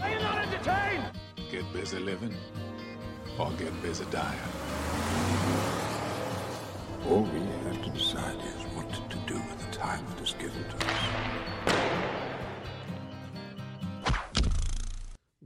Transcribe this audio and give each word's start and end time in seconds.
Are 0.00 0.10
you 0.10 0.18
not 0.20 0.38
entertained? 0.38 1.04
Get 1.50 1.70
busy 1.74 1.98
living 1.98 2.34
or 3.38 3.50
get 3.52 3.82
busy 3.82 4.06
dying. 4.10 4.38
All 7.06 7.20
we 7.22 7.40
have 7.40 7.82
to 7.84 7.90
decide 7.90 8.36
is 8.36 8.62
what 8.74 8.90
to 9.10 9.16
do 9.26 9.34
with 9.34 9.58
the 9.58 9.76
time 9.76 10.02
that 10.08 10.22
is 10.22 10.32
given 10.38 10.64
to 10.70 10.86
us. 10.86 11.02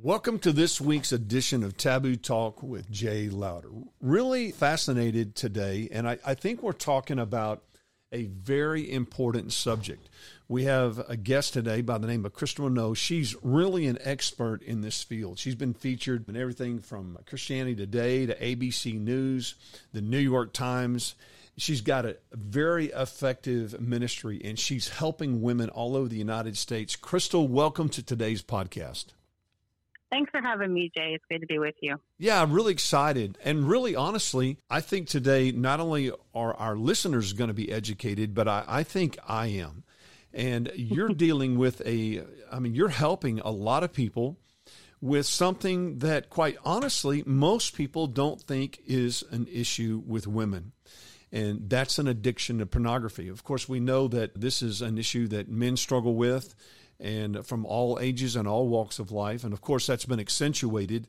Welcome 0.01 0.39
to 0.41 0.53
this 0.53 0.81
week's 0.81 1.11
edition 1.11 1.65
of 1.65 1.77
Taboo 1.77 2.15
Talk 2.15 2.63
with 2.63 2.89
Jay 2.93 3.29
Lowder. 3.29 3.71
Really 4.01 4.53
fascinated 4.53 5.35
today, 5.35 5.89
and 5.91 6.09
I, 6.09 6.19
I, 6.25 6.35
think 6.35 6.63
we're 6.63 6.73
talking 6.73 7.19
about 7.19 7.65
a 8.13 8.27
very 8.27 8.91
important 8.91 9.53
subject. 9.53 10.09
We 10.49 10.63
have 10.65 11.01
a 11.09 11.17
guest 11.17 11.55
today 11.55 11.81
by 11.81 11.99
the 11.99 12.07
name 12.07 12.25
of 12.25 12.33
Crystal 12.33 12.67
Renaud. 12.67 12.95
She's 12.95 13.35
really 13.43 13.89
an 13.89 13.99
expert 14.01 14.63
in 14.63 14.81
this 14.81 15.03
field. 15.03 15.41
She's 15.41 15.57
been 15.57 15.75
featured 15.75 16.29
in 16.29 16.37
everything 16.37 16.79
from 16.79 17.19
Christianity 17.27 17.75
Today 17.75 18.27
to 18.27 18.35
ABC 18.37 19.01
News, 19.01 19.57
the 19.93 20.01
New 20.01 20.21
York 20.21 20.53
Times. 20.53 21.17
She's 21.57 21.81
got 21.81 22.05
a 22.05 22.19
very 22.33 22.87
effective 22.93 23.81
ministry, 23.81 24.41
and 24.45 24.57
she's 24.57 24.89
helping 24.89 25.43
women 25.43 25.69
all 25.69 25.97
over 25.97 26.09
the 26.09 26.17
United 26.17 26.57
States. 26.57 26.95
Crystal, 26.95 27.49
welcome 27.49 27.89
to 27.89 28.03
today's 28.05 28.43
podcast. 28.43 29.07
Thanks 30.13 30.31
for 30.31 30.41
having 30.41 30.73
me, 30.73 30.93
Jay. 30.97 31.15
It's 31.15 31.25
good 31.29 31.41
to 31.41 31.47
be 31.49 31.59
with 31.59 31.75
you. 31.81 31.97
Yeah, 32.19 32.41
I'm 32.41 32.53
really 32.53 32.73
excited. 32.73 33.37
And 33.43 33.69
really, 33.69 33.97
honestly, 33.97 34.59
I 34.71 34.81
think 34.81 35.09
today 35.09 35.51
not 35.51 35.81
only 35.81 36.13
are 36.33 36.55
our 36.55 36.77
listeners 36.77 37.33
going 37.33 37.49
to 37.49 37.55
be 37.55 37.73
educated, 37.73 38.33
but 38.33 38.47
I, 38.47 38.63
I 38.69 38.83
think 38.85 39.19
I 39.27 39.49
am. 39.49 39.83
And 40.37 40.71
you're 40.77 41.09
dealing 41.27 41.59
with 41.59 41.81
a, 41.85 42.23
I 42.53 42.61
mean, 42.61 42.75
you're 42.75 42.89
helping 42.89 43.41
a 43.41 43.51
lot 43.51 43.83
of 43.83 43.93
people 43.93 44.39
with 45.01 45.27
something 45.27 45.99
that, 45.99 46.31
quite 46.31 46.57
honestly, 46.65 47.23
most 47.27 47.75
people 47.75 48.07
don't 48.07 48.41
think 48.41 48.81
is 48.87 49.25
an 49.31 49.47
issue 49.51 50.03
with 50.07 50.27
women. 50.27 50.73
And 51.33 51.69
that's 51.69 51.99
an 51.99 52.07
addiction 52.07 52.59
to 52.59 52.67
pornography. 52.67 53.29
Of 53.29 53.45
course, 53.45 53.69
we 53.69 53.81
know 53.81 54.09
that 54.09 54.41
this 54.41 54.63
is 54.63 54.81
an 54.81 54.97
issue 54.97 55.27
that 55.29 55.49
men 55.49 55.77
struggle 55.77 56.15
with 56.15 56.55
and 57.01 57.45
from 57.45 57.67
all 57.67 57.99
ages 58.01 58.37
and 58.37 58.47
all 58.47 58.69
walks 58.69 58.99
of 58.99 59.11
life. 59.11 59.45
And 59.45 59.53
of 59.53 59.61
course, 59.61 59.87
that's 59.87 60.07
been 60.07 60.21
accentuated 60.21 61.09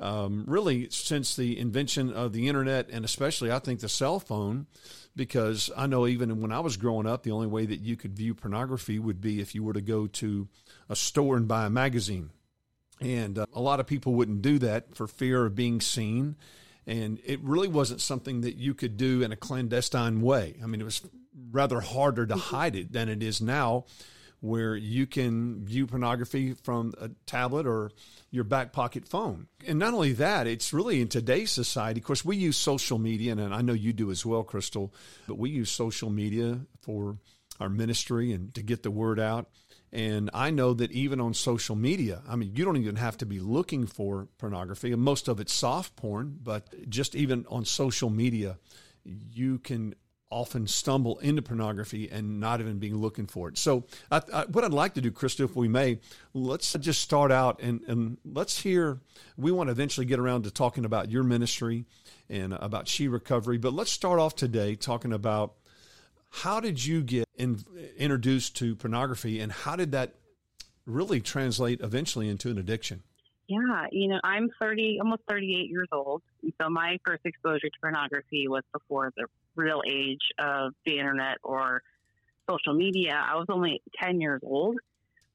um, 0.00 0.44
really 0.46 0.88
since 0.90 1.36
the 1.36 1.58
invention 1.58 2.12
of 2.12 2.32
the 2.32 2.48
internet 2.48 2.88
and 2.90 3.04
especially, 3.04 3.52
I 3.52 3.58
think, 3.58 3.80
the 3.80 3.88
cell 3.88 4.18
phone. 4.18 4.66
Because 5.16 5.70
I 5.76 5.86
know 5.86 6.06
even 6.06 6.40
when 6.40 6.52
I 6.52 6.60
was 6.60 6.76
growing 6.76 7.06
up, 7.06 7.22
the 7.22 7.32
only 7.32 7.48
way 7.48 7.66
that 7.66 7.80
you 7.80 7.96
could 7.96 8.16
view 8.16 8.34
pornography 8.34 8.98
would 8.98 9.20
be 9.20 9.40
if 9.40 9.54
you 9.54 9.64
were 9.64 9.72
to 9.72 9.80
go 9.80 10.06
to 10.06 10.48
a 10.88 10.96
store 10.96 11.36
and 11.36 11.48
buy 11.48 11.66
a 11.66 11.70
magazine. 11.70 12.30
And 13.00 13.38
uh, 13.38 13.46
a 13.52 13.60
lot 13.60 13.80
of 13.80 13.86
people 13.86 14.14
wouldn't 14.14 14.42
do 14.42 14.58
that 14.60 14.94
for 14.94 15.06
fear 15.06 15.46
of 15.46 15.54
being 15.54 15.80
seen. 15.80 16.36
And 16.86 17.20
it 17.24 17.40
really 17.42 17.68
wasn't 17.68 18.00
something 18.00 18.42
that 18.42 18.56
you 18.56 18.74
could 18.74 18.96
do 18.96 19.22
in 19.22 19.32
a 19.32 19.36
clandestine 19.36 20.20
way. 20.20 20.56
I 20.62 20.66
mean, 20.66 20.80
it 20.80 20.84
was 20.84 21.02
rather 21.50 21.80
harder 21.80 22.26
to 22.26 22.36
hide 22.36 22.76
it 22.76 22.92
than 22.92 23.08
it 23.08 23.22
is 23.22 23.40
now 23.40 23.84
where 24.40 24.74
you 24.74 25.06
can 25.06 25.64
view 25.64 25.86
pornography 25.86 26.54
from 26.54 26.94
a 27.00 27.10
tablet 27.26 27.66
or 27.66 27.90
your 28.30 28.44
back 28.44 28.72
pocket 28.72 29.06
phone. 29.06 29.46
And 29.66 29.78
not 29.78 29.92
only 29.92 30.12
that, 30.14 30.46
it's 30.46 30.72
really 30.72 31.00
in 31.00 31.08
today's 31.08 31.50
society. 31.50 32.00
Of 32.00 32.06
course, 32.06 32.24
we 32.24 32.36
use 32.36 32.56
social 32.56 32.98
media, 32.98 33.32
and 33.32 33.54
I 33.54 33.60
know 33.60 33.74
you 33.74 33.92
do 33.92 34.10
as 34.10 34.24
well, 34.24 34.42
Crystal, 34.42 34.92
but 35.26 35.38
we 35.38 35.50
use 35.50 35.70
social 35.70 36.10
media 36.10 36.60
for 36.80 37.18
our 37.58 37.68
ministry 37.68 38.32
and 38.32 38.54
to 38.54 38.62
get 38.62 38.82
the 38.82 38.90
word 38.90 39.20
out. 39.20 39.48
And 39.92 40.30
I 40.32 40.50
know 40.50 40.72
that 40.74 40.92
even 40.92 41.20
on 41.20 41.34
social 41.34 41.74
media, 41.74 42.22
I 42.28 42.36
mean, 42.36 42.52
you 42.54 42.64
don't 42.64 42.76
even 42.76 42.96
have 42.96 43.18
to 43.18 43.26
be 43.26 43.40
looking 43.40 43.86
for 43.86 44.28
pornography. 44.38 44.94
Most 44.94 45.28
of 45.28 45.40
it's 45.40 45.52
soft 45.52 45.96
porn, 45.96 46.38
but 46.42 46.88
just 46.88 47.14
even 47.16 47.44
on 47.48 47.64
social 47.64 48.08
media, 48.08 48.58
you 49.04 49.58
can 49.58 49.96
often 50.30 50.66
stumble 50.66 51.18
into 51.18 51.42
pornography 51.42 52.08
and 52.10 52.40
not 52.40 52.60
even 52.60 52.78
being 52.78 52.96
looking 52.96 53.26
for 53.26 53.48
it. 53.48 53.58
So, 53.58 53.84
I, 54.10 54.22
I, 54.32 54.44
what 54.46 54.64
I'd 54.64 54.72
like 54.72 54.94
to 54.94 55.00
do, 55.00 55.10
Krista, 55.10 55.44
if 55.44 55.56
we 55.56 55.68
may, 55.68 55.98
let's 56.34 56.72
just 56.74 57.00
start 57.00 57.32
out 57.32 57.60
and, 57.60 57.82
and 57.86 58.18
let's 58.24 58.60
hear. 58.60 59.00
We 59.36 59.52
want 59.52 59.68
to 59.68 59.72
eventually 59.72 60.06
get 60.06 60.18
around 60.18 60.44
to 60.44 60.50
talking 60.50 60.84
about 60.84 61.10
your 61.10 61.22
ministry 61.22 61.86
and 62.28 62.52
about 62.54 62.88
She 62.88 63.08
Recovery, 63.08 63.58
but 63.58 63.72
let's 63.72 63.90
start 63.90 64.20
off 64.20 64.36
today 64.36 64.76
talking 64.76 65.12
about 65.12 65.54
how 66.30 66.60
did 66.60 66.84
you 66.84 67.02
get 67.02 67.28
in, 67.36 67.64
introduced 67.96 68.56
to 68.56 68.76
pornography 68.76 69.40
and 69.40 69.50
how 69.50 69.76
did 69.76 69.92
that 69.92 70.14
really 70.86 71.20
translate 71.20 71.80
eventually 71.80 72.28
into 72.28 72.50
an 72.50 72.58
addiction? 72.58 73.02
Yeah, 73.48 73.86
you 73.90 74.08
know, 74.08 74.20
I'm 74.22 74.48
30, 74.60 74.98
almost 75.00 75.22
38 75.28 75.70
years 75.70 75.88
old. 75.90 76.22
So 76.60 76.68
my 76.68 76.98
first 77.04 77.22
exposure 77.24 77.68
to 77.68 77.80
pornography 77.80 78.46
was 78.46 78.62
before 78.72 79.12
the 79.16 79.26
real 79.56 79.82
age 79.88 80.22
of 80.38 80.72
the 80.86 80.98
internet 80.98 81.38
or 81.42 81.82
social 82.48 82.74
media. 82.74 83.12
I 83.14 83.36
was 83.36 83.46
only 83.48 83.82
10 84.02 84.20
years 84.20 84.40
old 84.44 84.76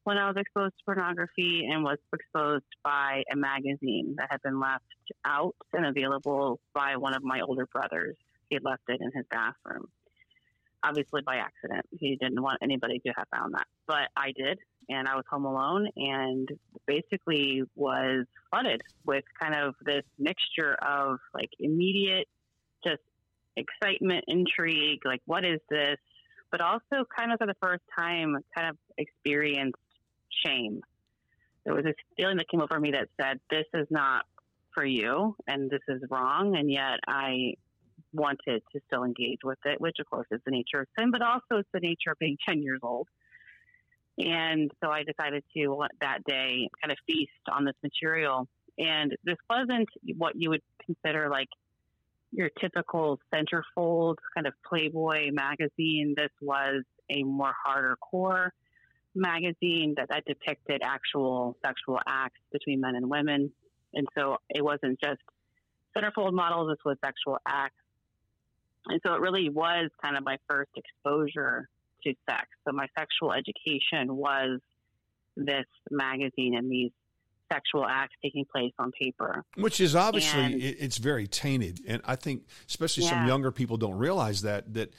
when 0.05 0.17
I 0.17 0.27
was 0.27 0.37
exposed 0.37 0.73
to 0.77 0.85
pornography 0.85 1.67
and 1.69 1.83
was 1.83 1.97
exposed 2.13 2.65
by 2.83 3.23
a 3.31 3.35
magazine 3.35 4.15
that 4.17 4.27
had 4.29 4.41
been 4.43 4.59
left 4.59 4.83
out 5.25 5.55
and 5.73 5.85
available 5.85 6.59
by 6.73 6.95
one 6.95 7.15
of 7.15 7.23
my 7.23 7.41
older 7.41 7.65
brothers. 7.65 8.15
He 8.49 8.55
had 8.55 8.63
left 8.63 8.83
it 8.87 9.01
in 9.01 9.11
his 9.13 9.25
bathroom, 9.31 9.87
obviously 10.83 11.21
by 11.25 11.37
accident. 11.37 11.85
He 11.99 12.17
didn't 12.17 12.41
want 12.41 12.59
anybody 12.61 12.99
to 12.99 13.13
have 13.17 13.27
found 13.35 13.55
that, 13.55 13.65
but 13.87 14.09
I 14.15 14.31
did. 14.31 14.59
And 14.87 15.07
I 15.07 15.15
was 15.15 15.25
home 15.27 15.45
alone 15.45 15.89
and 15.95 16.47
basically 16.85 17.63
was 17.75 18.27
flooded 18.51 18.81
with 19.05 19.23
kind 19.41 19.55
of 19.55 19.73
this 19.83 20.03
mixture 20.19 20.75
of 20.75 21.17
like 21.33 21.49
immediate 21.59 22.27
just 22.85 23.01
excitement, 23.57 24.25
intrigue, 24.27 24.99
like 25.05 25.21
what 25.25 25.45
is 25.45 25.59
this? 25.69 25.97
But 26.51 26.61
also 26.61 27.05
kind 27.15 27.31
of 27.31 27.39
for 27.39 27.47
the 27.47 27.55
first 27.61 27.83
time, 27.97 28.37
kind 28.55 28.69
of 28.69 28.77
experienced 28.97 29.77
shame. 30.45 30.81
There 31.63 31.73
was 31.73 31.83
this 31.83 31.95
feeling 32.15 32.37
that 32.37 32.47
came 32.49 32.61
over 32.61 32.79
me 32.79 32.91
that 32.91 33.09
said, 33.19 33.39
this 33.49 33.65
is 33.73 33.87
not 33.89 34.25
for 34.73 34.85
you 34.85 35.35
and 35.47 35.69
this 35.69 35.81
is 35.87 36.01
wrong. 36.09 36.55
And 36.55 36.69
yet 36.69 36.99
I 37.07 37.53
wanted 38.13 38.61
to 38.73 38.81
still 38.87 39.03
engage 39.03 39.39
with 39.43 39.57
it, 39.65 39.81
which 39.81 39.97
of 39.99 40.09
course 40.09 40.27
is 40.31 40.39
the 40.45 40.51
nature 40.51 40.81
of 40.81 40.87
sin, 40.97 41.11
but 41.11 41.21
also 41.21 41.59
it's 41.59 41.69
the 41.73 41.79
nature 41.79 42.11
of 42.11 42.19
being 42.19 42.37
10 42.47 42.61
years 42.61 42.79
old. 42.83 43.07
And 44.17 44.71
so 44.81 44.89
I 44.89 45.03
decided 45.03 45.43
to 45.57 45.83
that 45.99 46.23
day 46.25 46.69
kind 46.81 46.91
of 46.91 46.97
feast 47.05 47.31
on 47.51 47.65
this 47.65 47.75
material. 47.83 48.47
And 48.77 49.15
this 49.23 49.35
wasn't 49.49 49.89
what 50.17 50.35
you 50.35 50.49
would 50.51 50.61
consider 50.85 51.29
like 51.29 51.49
your 52.31 52.49
typical 52.59 53.19
centerfold 53.33 54.15
kind 54.33 54.47
of 54.47 54.53
Playboy 54.67 55.29
magazine. 55.31 56.13
This 56.17 56.31
was 56.41 56.83
a 57.09 57.23
more 57.23 57.53
harder 57.63 57.97
core 57.97 58.53
magazine 59.15 59.93
that, 59.97 60.09
that 60.09 60.25
depicted 60.25 60.81
actual 60.83 61.55
sexual 61.65 61.99
acts 62.07 62.39
between 62.51 62.81
men 62.81 62.95
and 62.95 63.09
women. 63.09 63.51
And 63.93 64.07
so 64.17 64.37
it 64.49 64.63
wasn't 64.63 64.99
just 65.01 65.21
centerfold 65.97 66.33
models, 66.33 66.69
this 66.69 66.83
was 66.83 66.97
sexual 67.03 67.37
acts. 67.47 67.75
And 68.87 68.99
so 69.05 69.13
it 69.13 69.21
really 69.21 69.49
was 69.49 69.89
kind 70.03 70.17
of 70.17 70.23
my 70.23 70.37
first 70.49 70.71
exposure 70.75 71.69
to 72.03 72.13
sex. 72.29 72.47
So 72.67 72.73
my 72.73 72.87
sexual 72.97 73.31
education 73.33 74.15
was 74.15 74.59
this 75.37 75.65
magazine 75.89 76.55
and 76.55 76.69
these 76.69 76.91
sexual 77.51 77.85
acts 77.85 78.15
taking 78.21 78.45
place 78.45 78.73
on 78.79 78.91
paper. 78.91 79.43
Which 79.55 79.79
is 79.79 79.95
obviously 79.95 80.41
and, 80.41 80.61
it's 80.61 80.97
very 80.97 81.27
tainted, 81.27 81.81
and 81.87 82.01
I 82.05 82.15
think 82.15 82.43
especially 82.67 83.03
yeah. 83.03 83.11
some 83.11 83.27
younger 83.27 83.51
people 83.51 83.77
don't 83.77 83.97
realize 83.97 84.41
that 84.43 84.73
that 84.73 84.93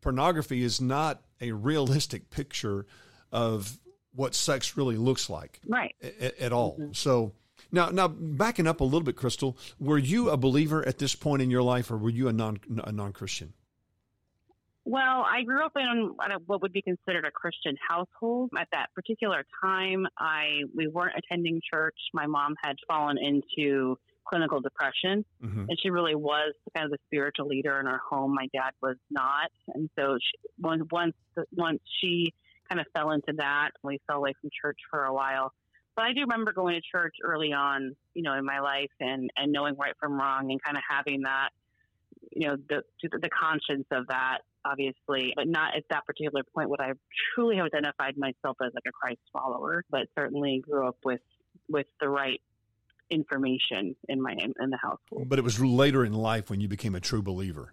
pornography 0.00 0.62
is 0.62 0.80
not 0.80 1.22
a 1.40 1.52
realistic 1.52 2.30
picture 2.30 2.86
of 3.32 3.78
what 4.14 4.34
sex 4.34 4.76
really 4.76 4.96
looks 4.96 5.28
like, 5.30 5.60
right? 5.66 5.94
At, 6.02 6.38
at 6.38 6.52
all. 6.52 6.78
Mm-hmm. 6.78 6.92
So. 6.92 7.32
Now, 7.70 7.90
now 7.90 8.08
backing 8.08 8.66
up 8.66 8.80
a 8.80 8.84
little 8.84 9.02
bit, 9.02 9.16
Crystal, 9.16 9.58
were 9.78 9.98
you 9.98 10.30
a 10.30 10.38
believer 10.38 10.86
at 10.86 10.96
this 10.98 11.14
point 11.14 11.42
in 11.42 11.50
your 11.50 11.62
life, 11.62 11.90
or 11.90 11.98
were 11.98 12.08
you 12.08 12.28
a 12.28 12.32
non 12.32 12.60
a 12.84 12.92
non 12.92 13.12
Christian? 13.12 13.52
Well, 14.88 15.26
I 15.30 15.42
grew 15.42 15.62
up 15.62 15.72
in 15.76 16.14
what 16.46 16.62
would 16.62 16.72
be 16.72 16.80
considered 16.80 17.26
a 17.26 17.30
Christian 17.30 17.76
household. 17.86 18.48
At 18.58 18.68
that 18.72 18.86
particular 18.94 19.44
time, 19.62 20.06
I 20.18 20.62
we 20.74 20.88
weren't 20.88 21.12
attending 21.14 21.60
church. 21.70 21.98
My 22.14 22.26
mom 22.26 22.54
had 22.64 22.76
fallen 22.88 23.18
into 23.18 23.98
clinical 24.26 24.62
depression, 24.62 25.26
mm-hmm. 25.44 25.66
and 25.68 25.78
she 25.82 25.90
really 25.90 26.14
was 26.14 26.54
kind 26.74 26.86
of 26.86 26.90
the 26.90 26.96
spiritual 27.04 27.48
leader 27.48 27.78
in 27.80 27.86
our 27.86 28.00
home. 28.08 28.34
My 28.34 28.48
dad 28.54 28.70
was 28.80 28.96
not, 29.10 29.50
and 29.74 29.90
so 29.94 30.16
she, 30.18 30.48
once 30.58 30.82
once 30.90 31.14
once 31.52 31.80
she 32.00 32.32
kind 32.70 32.80
of 32.80 32.86
fell 32.96 33.10
into 33.10 33.34
that, 33.36 33.72
we 33.82 34.00
fell 34.06 34.16
away 34.16 34.32
from 34.40 34.48
church 34.58 34.78
for 34.90 35.04
a 35.04 35.12
while. 35.12 35.52
But 35.96 36.06
I 36.06 36.14
do 36.14 36.20
remember 36.22 36.54
going 36.54 36.76
to 36.76 36.80
church 36.80 37.16
early 37.22 37.52
on, 37.52 37.94
you 38.14 38.22
know, 38.22 38.32
in 38.32 38.44
my 38.46 38.60
life, 38.60 38.92
and 39.00 39.28
and 39.36 39.52
knowing 39.52 39.76
right 39.76 39.92
from 40.00 40.18
wrong, 40.18 40.50
and 40.50 40.62
kind 40.62 40.78
of 40.78 40.82
having 40.88 41.24
that, 41.24 41.50
you 42.32 42.48
know, 42.48 42.56
the 42.70 42.82
the 43.02 43.28
conscience 43.28 43.86
of 43.90 44.06
that 44.06 44.38
obviously, 44.70 45.32
but 45.36 45.46
not 45.48 45.76
at 45.76 45.84
that 45.90 46.04
particular 46.06 46.42
point 46.54 46.68
would 46.70 46.80
I 46.80 46.92
truly 47.34 47.56
have 47.56 47.66
identified 47.66 48.16
myself 48.16 48.56
as 48.64 48.72
like 48.74 48.84
a 48.86 48.92
Christ 48.92 49.20
follower, 49.32 49.84
but 49.90 50.02
certainly 50.18 50.60
grew 50.60 50.86
up 50.86 50.96
with 51.04 51.20
with 51.68 51.86
the 52.00 52.08
right 52.08 52.40
information 53.10 53.96
in 54.08 54.20
my 54.20 54.32
in 54.32 54.70
the 54.70 54.76
household. 54.76 55.28
But 55.28 55.38
it 55.38 55.42
was 55.42 55.60
later 55.60 56.04
in 56.04 56.12
life 56.12 56.50
when 56.50 56.60
you 56.60 56.68
became 56.68 56.94
a 56.94 57.00
true 57.00 57.22
believer. 57.22 57.72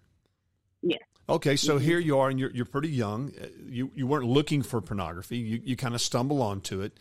Yes. 0.82 1.00
Okay, 1.28 1.56
so 1.56 1.78
Mhm. 1.78 1.82
here 1.82 1.98
you 1.98 2.18
are, 2.18 2.28
and 2.30 2.38
you're 2.38 2.50
you're 2.50 2.64
pretty 2.64 2.88
young. 2.90 3.32
Uh, 3.40 3.48
You 3.66 3.90
you 3.94 4.06
weren't 4.06 4.26
looking 4.26 4.62
for 4.62 4.80
pornography. 4.80 5.38
You 5.38 5.60
you 5.62 5.76
kind 5.76 5.94
of 5.94 6.00
stumble 6.00 6.40
onto 6.40 6.80
it, 6.80 6.98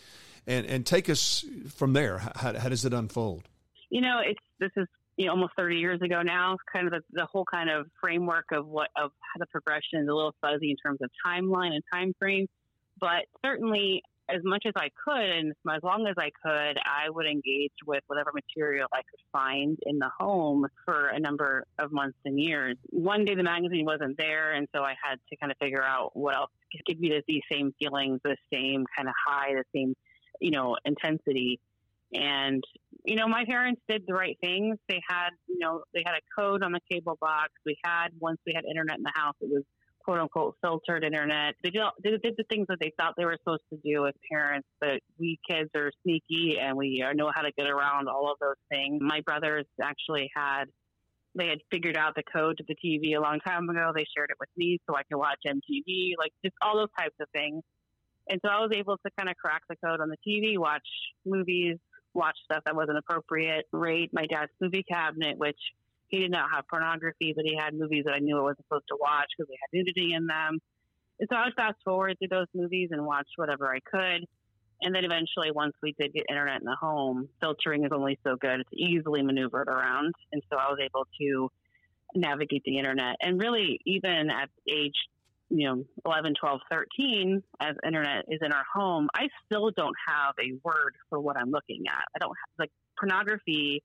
and 0.48 0.66
and 0.66 0.86
take 0.86 1.10
us 1.10 1.46
from 1.70 1.94
there. 1.94 2.18
How, 2.18 2.58
how 2.58 2.70
does 2.70 2.86
it 2.86 2.94
unfold? 2.94 3.48
You 3.90 4.02
know, 4.02 4.20
it's 4.26 4.40
this 4.60 4.72
is 4.76 4.88
you 5.18 5.26
know 5.26 5.32
almost 5.32 5.54
30 5.58 5.78
years 5.78 6.02
ago 6.02 6.22
now. 6.22 6.58
Kind 6.72 6.88
of 6.88 6.94
the, 6.94 7.02
the 7.12 7.26
whole 7.26 7.46
kind 7.46 7.70
of 7.70 7.88
framework 8.02 8.46
of 8.52 8.68
what 8.68 8.90
of 8.96 9.12
the 9.38 9.46
progression 9.48 10.00
is 10.02 10.08
a 10.08 10.14
little 10.14 10.36
fuzzy 10.42 10.72
in 10.72 10.78
terms 10.78 11.00
of 11.02 11.10
timeline 11.26 11.74
and 11.74 11.84
time 11.92 12.14
frame, 12.20 12.48
but 13.00 13.26
certainly 13.44 14.04
as 14.30 14.42
much 14.44 14.64
as 14.66 14.74
I 14.76 14.90
could 15.04 15.30
and 15.30 15.54
as 15.72 15.84
long 15.84 16.08
as 16.08 16.16
I 16.18 16.32
could, 16.44 16.78
I 16.84 17.10
would 17.10 17.26
engage 17.26 17.72
with 17.86 18.04
whatever 18.08 18.32
material 18.34 18.88
I 18.92 18.98
could 18.98 19.20
find 19.32 19.78
in 19.86 20.00
the 20.00 20.10
home 20.20 20.66
for 20.84 21.08
a 21.08 21.20
number 21.20 21.66
of 21.78 21.92
months 21.92 22.18
and 22.26 22.40
years. 22.40 22.76
One 22.90 23.26
day 23.26 23.36
the 23.36 23.44
magazine 23.44 23.86
wasn't 23.86 24.18
there, 24.18 24.54
and 24.54 24.68
so 24.76 24.84
I 24.84 24.96
had 25.02 25.20
to 25.30 25.38
kind 25.38 25.52
of 25.52 25.58
figure 25.60 25.84
out 25.84 26.16
what 26.16 26.36
else 26.36 26.50
could 26.72 26.86
give 26.86 27.00
me 27.00 27.22
these 27.28 27.44
same 27.52 27.74
feelings, 27.78 28.20
the 28.24 28.38
same 28.52 28.86
kind 28.96 29.08
of 29.08 29.14
high, 29.28 29.54
the 29.54 29.64
same, 29.74 29.96
you 30.40 30.52
know, 30.52 30.78
intensity. 30.86 31.60
And 32.14 32.64
you 33.06 33.16
know, 33.16 33.28
my 33.28 33.46
parents 33.46 33.82
did 33.88 34.04
the 34.08 34.14
right 34.14 34.38
things. 34.42 34.78
They 34.90 35.02
had, 35.08 35.30
you 35.48 35.60
know, 35.60 35.84
they 35.94 36.04
had 36.06 36.16
a 36.16 36.42
code 36.42 36.64
on 36.64 36.72
the 36.72 36.80
cable 36.92 37.18
box. 37.22 37.50
We 37.66 37.78
had 37.84 38.10
once 38.20 38.40
we 38.46 38.54
had 38.56 38.66
internet 38.66 38.98
in 38.98 39.04
the 39.04 39.14
house, 39.16 39.36
it 39.42 39.50
was 39.50 39.64
quote 40.04 40.20
unquote 40.20 40.56
filtered 40.62 41.04
internet. 41.04 41.56
They 41.64 41.70
did, 41.70 41.82
they 42.04 42.12
did 42.12 42.36
the 42.38 42.44
things 42.50 42.66
that 42.70 42.78
they 42.80 42.92
thought 42.98 43.14
they 43.18 43.26
were 43.26 43.38
supposed 43.44 43.64
to 43.74 43.80
do 43.84 44.08
as 44.08 44.14
parents, 44.32 44.68
but 44.80 45.00
we 45.20 45.40
kids 45.50 45.70
are 45.76 45.92
sneaky 46.04 46.58
and 46.62 46.78
we 46.78 47.04
know 47.16 47.32
how 47.34 47.42
to 47.42 47.52
get 47.58 47.68
around 47.68 48.08
all 48.08 48.32
of 48.32 48.38
those 48.40 48.56
things. 48.70 49.00
My 49.02 49.22
brothers 49.22 49.66
actually 49.82 50.30
had, 50.36 50.66
they 51.36 51.48
had 51.48 51.60
figured 51.72 51.98
out 51.98 52.16
the 52.16 52.24
code 52.34 52.58
to 52.58 52.64
the 52.68 52.76
TV 52.76 53.18
a 53.18 53.22
long 53.22 53.40
time 53.40 53.68
ago. 53.70 53.92
They 53.96 54.06
shared 54.16 54.30
it 54.30 54.38
with 54.40 54.50
me 54.56 54.80
so 54.88 54.96
I 54.96 55.04
could 55.04 55.18
watch 55.18 55.40
MTV, 55.46 56.14
like 56.18 56.32
just 56.44 56.56
all 56.62 56.78
those 56.78 56.94
types 56.98 57.16
of 57.20 57.28
things. 57.34 57.62
And 58.30 58.40
so 58.44 58.50
I 58.50 58.60
was 58.60 58.72
able 58.74 58.98
to 58.98 59.12
kind 59.18 59.30
of 59.30 59.36
crack 59.36 59.62
the 59.70 59.76
code 59.84 60.02
on 60.02 60.10
the 60.10 60.18
TV, 60.26 60.58
watch 60.58 60.88
movies, 61.26 61.78
watch 62.16 62.38
stuff 62.46 62.64
that 62.66 62.76
wasn't 62.76 62.98
appropriate, 62.98 63.66
raid 63.72 64.10
my 64.14 64.26
dad's 64.26 64.52
movie 64.60 64.84
cabinet, 64.84 65.38
which 65.38 65.60
he 66.08 66.20
did 66.20 66.32
not 66.32 66.50
have 66.52 66.68
pornography, 66.68 67.34
but 67.36 67.46
he 67.46 67.56
had 67.56 67.74
movies 67.74 68.04
that 68.06 68.14
I 68.14 68.20
knew 68.20 68.38
I 68.38 68.42
wasn't 68.42 68.66
supposed 68.68 68.88
to 68.90 68.98
watch 69.00 69.28
because 69.38 69.50
they 69.50 69.58
had 69.62 69.78
nudity 69.78 70.14
in 70.14 70.28
them. 70.28 70.60
And 71.20 71.30
so 71.32 71.38
I 71.38 71.46
would 71.46 71.54
fast 71.56 71.78
forward 71.84 72.18
through 72.20 72.30
those 72.30 72.48
movies 72.54 72.90
and 72.92 73.06
watch 73.06 73.28
whatever 73.36 73.74
I 73.74 73.80
could. 73.80 74.26
And 74.82 74.94
then 74.94 75.06
eventually, 75.06 75.52
once 75.52 75.74
we 75.82 75.96
did 75.98 76.14
get 76.14 76.26
internet 76.30 76.60
in 76.60 76.66
the 76.66 76.76
home, 76.76 77.30
filtering 77.42 77.86
is 77.86 77.92
only 77.94 78.20
so 78.26 78.36
good. 78.36 78.60
It's 78.60 78.70
easily 78.74 79.22
maneuvered 79.24 79.68
around. 79.68 80.14
And 80.34 80.42
so 80.52 80.58
I 80.58 80.70
was 80.70 80.80
able 80.84 81.08
to 81.22 81.50
navigate 82.14 82.64
the 82.66 82.78
internet. 82.78 83.16
And 83.22 83.40
really, 83.40 83.80
even 83.86 84.30
at 84.30 84.50
age, 84.70 84.96
you 85.50 85.68
know, 85.68 85.84
11, 86.06 86.34
12, 86.40 86.60
13, 86.72 87.44
as 87.60 87.76
internet 87.86 88.26
is 88.28 88.40
in 88.42 88.52
our 88.52 88.66
home, 88.74 89.08
I 89.14 89.28
still 89.46 89.72
don't 89.72 89.96
have 90.08 90.36
a 90.40 90.54
word 90.64 90.96
for 91.10 91.20
what 91.20 91.38
I'm 91.38 91.52
looking 91.52 91.84
at. 91.88 92.04
I 92.16 92.20
don't 92.20 92.30
have, 92.30 92.50
like, 92.60 92.72
pornography 93.00 93.84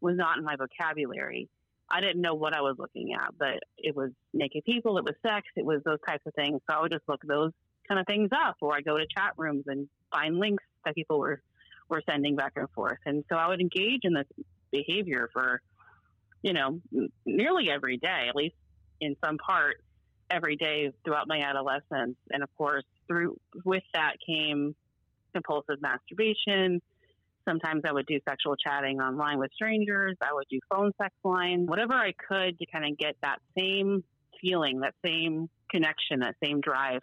was 0.00 0.16
not 0.16 0.38
in 0.38 0.44
my 0.44 0.56
vocabulary. 0.56 1.48
I 1.90 2.00
didn't 2.00 2.22
know 2.22 2.34
what 2.34 2.54
I 2.54 2.60
was 2.60 2.76
looking 2.78 3.14
at, 3.14 3.34
but 3.38 3.58
it 3.76 3.96
was 3.96 4.10
naked 4.32 4.64
people, 4.64 4.98
it 4.98 5.04
was 5.04 5.14
sex, 5.26 5.46
it 5.56 5.64
was 5.64 5.80
those 5.84 5.98
types 6.06 6.22
of 6.26 6.34
things. 6.34 6.60
So 6.68 6.76
I 6.76 6.80
would 6.80 6.92
just 6.92 7.08
look 7.08 7.20
those 7.26 7.52
kind 7.88 8.00
of 8.00 8.06
things 8.06 8.30
up, 8.32 8.56
or 8.60 8.74
I 8.74 8.80
go 8.80 8.96
to 8.96 9.06
chat 9.16 9.32
rooms 9.36 9.64
and 9.66 9.88
find 10.12 10.38
links 10.38 10.62
that 10.84 10.94
people 10.94 11.18
were 11.18 11.40
were 11.90 12.02
sending 12.08 12.36
back 12.36 12.52
and 12.56 12.70
forth. 12.70 12.98
And 13.04 13.24
so 13.28 13.36
I 13.36 13.48
would 13.48 13.60
engage 13.60 14.02
in 14.04 14.14
this 14.14 14.26
behavior 14.70 15.28
for, 15.32 15.60
you 16.42 16.52
know, 16.52 16.80
nearly 17.26 17.68
every 17.68 17.98
day, 17.98 18.26
at 18.28 18.36
least 18.36 18.54
in 19.00 19.16
some 19.22 19.36
part, 19.38 19.82
every 20.30 20.56
day 20.56 20.92
throughout 21.04 21.28
my 21.28 21.40
adolescence. 21.40 22.16
And 22.30 22.42
of 22.42 22.48
course, 22.56 22.84
through 23.06 23.36
with 23.64 23.82
that 23.94 24.14
came 24.26 24.74
compulsive 25.32 25.80
masturbation, 25.80 26.80
Sometimes 27.48 27.82
I 27.86 27.92
would 27.92 28.06
do 28.06 28.18
sexual 28.28 28.54
chatting 28.56 29.00
online 29.00 29.38
with 29.38 29.50
strangers. 29.54 30.16
I 30.20 30.32
would 30.32 30.46
do 30.50 30.60
phone 30.70 30.92
sex 31.00 31.14
line, 31.24 31.66
whatever 31.66 31.94
I 31.94 32.12
could 32.12 32.58
to 32.58 32.66
kind 32.66 32.84
of 32.84 32.98
get 32.98 33.16
that 33.22 33.38
same 33.58 34.04
feeling, 34.40 34.80
that 34.80 34.94
same 35.04 35.48
connection, 35.70 36.20
that 36.20 36.36
same 36.42 36.60
drive 36.60 37.00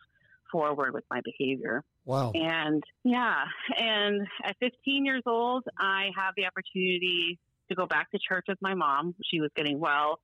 forward 0.52 0.94
with 0.94 1.04
my 1.10 1.22
behavior. 1.24 1.84
Wow. 2.06 2.32
And 2.34 2.84
yeah, 3.04 3.44
and 3.78 4.28
at 4.44 4.56
15 4.60 5.06
years 5.06 5.24
old, 5.26 5.66
I 5.78 6.10
have 6.16 6.34
the 6.38 6.46
opportunity 6.46 7.40
to 7.70 7.76
go 7.76 7.86
back 7.86 8.12
to 8.12 8.20
church 8.20 8.46
with 8.48 8.60
my 8.62 8.74
mom. 8.74 9.16
She 9.30 9.42
was 9.42 9.50
getting 9.56 9.80
well, 9.80 10.20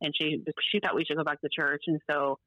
and 0.00 0.12
she 0.18 0.42
she 0.72 0.80
thought 0.80 0.96
we 0.96 1.04
should 1.04 1.16
go 1.16 1.24
back 1.24 1.40
to 1.42 1.48
church, 1.54 1.84
and 1.86 2.00
so 2.10 2.38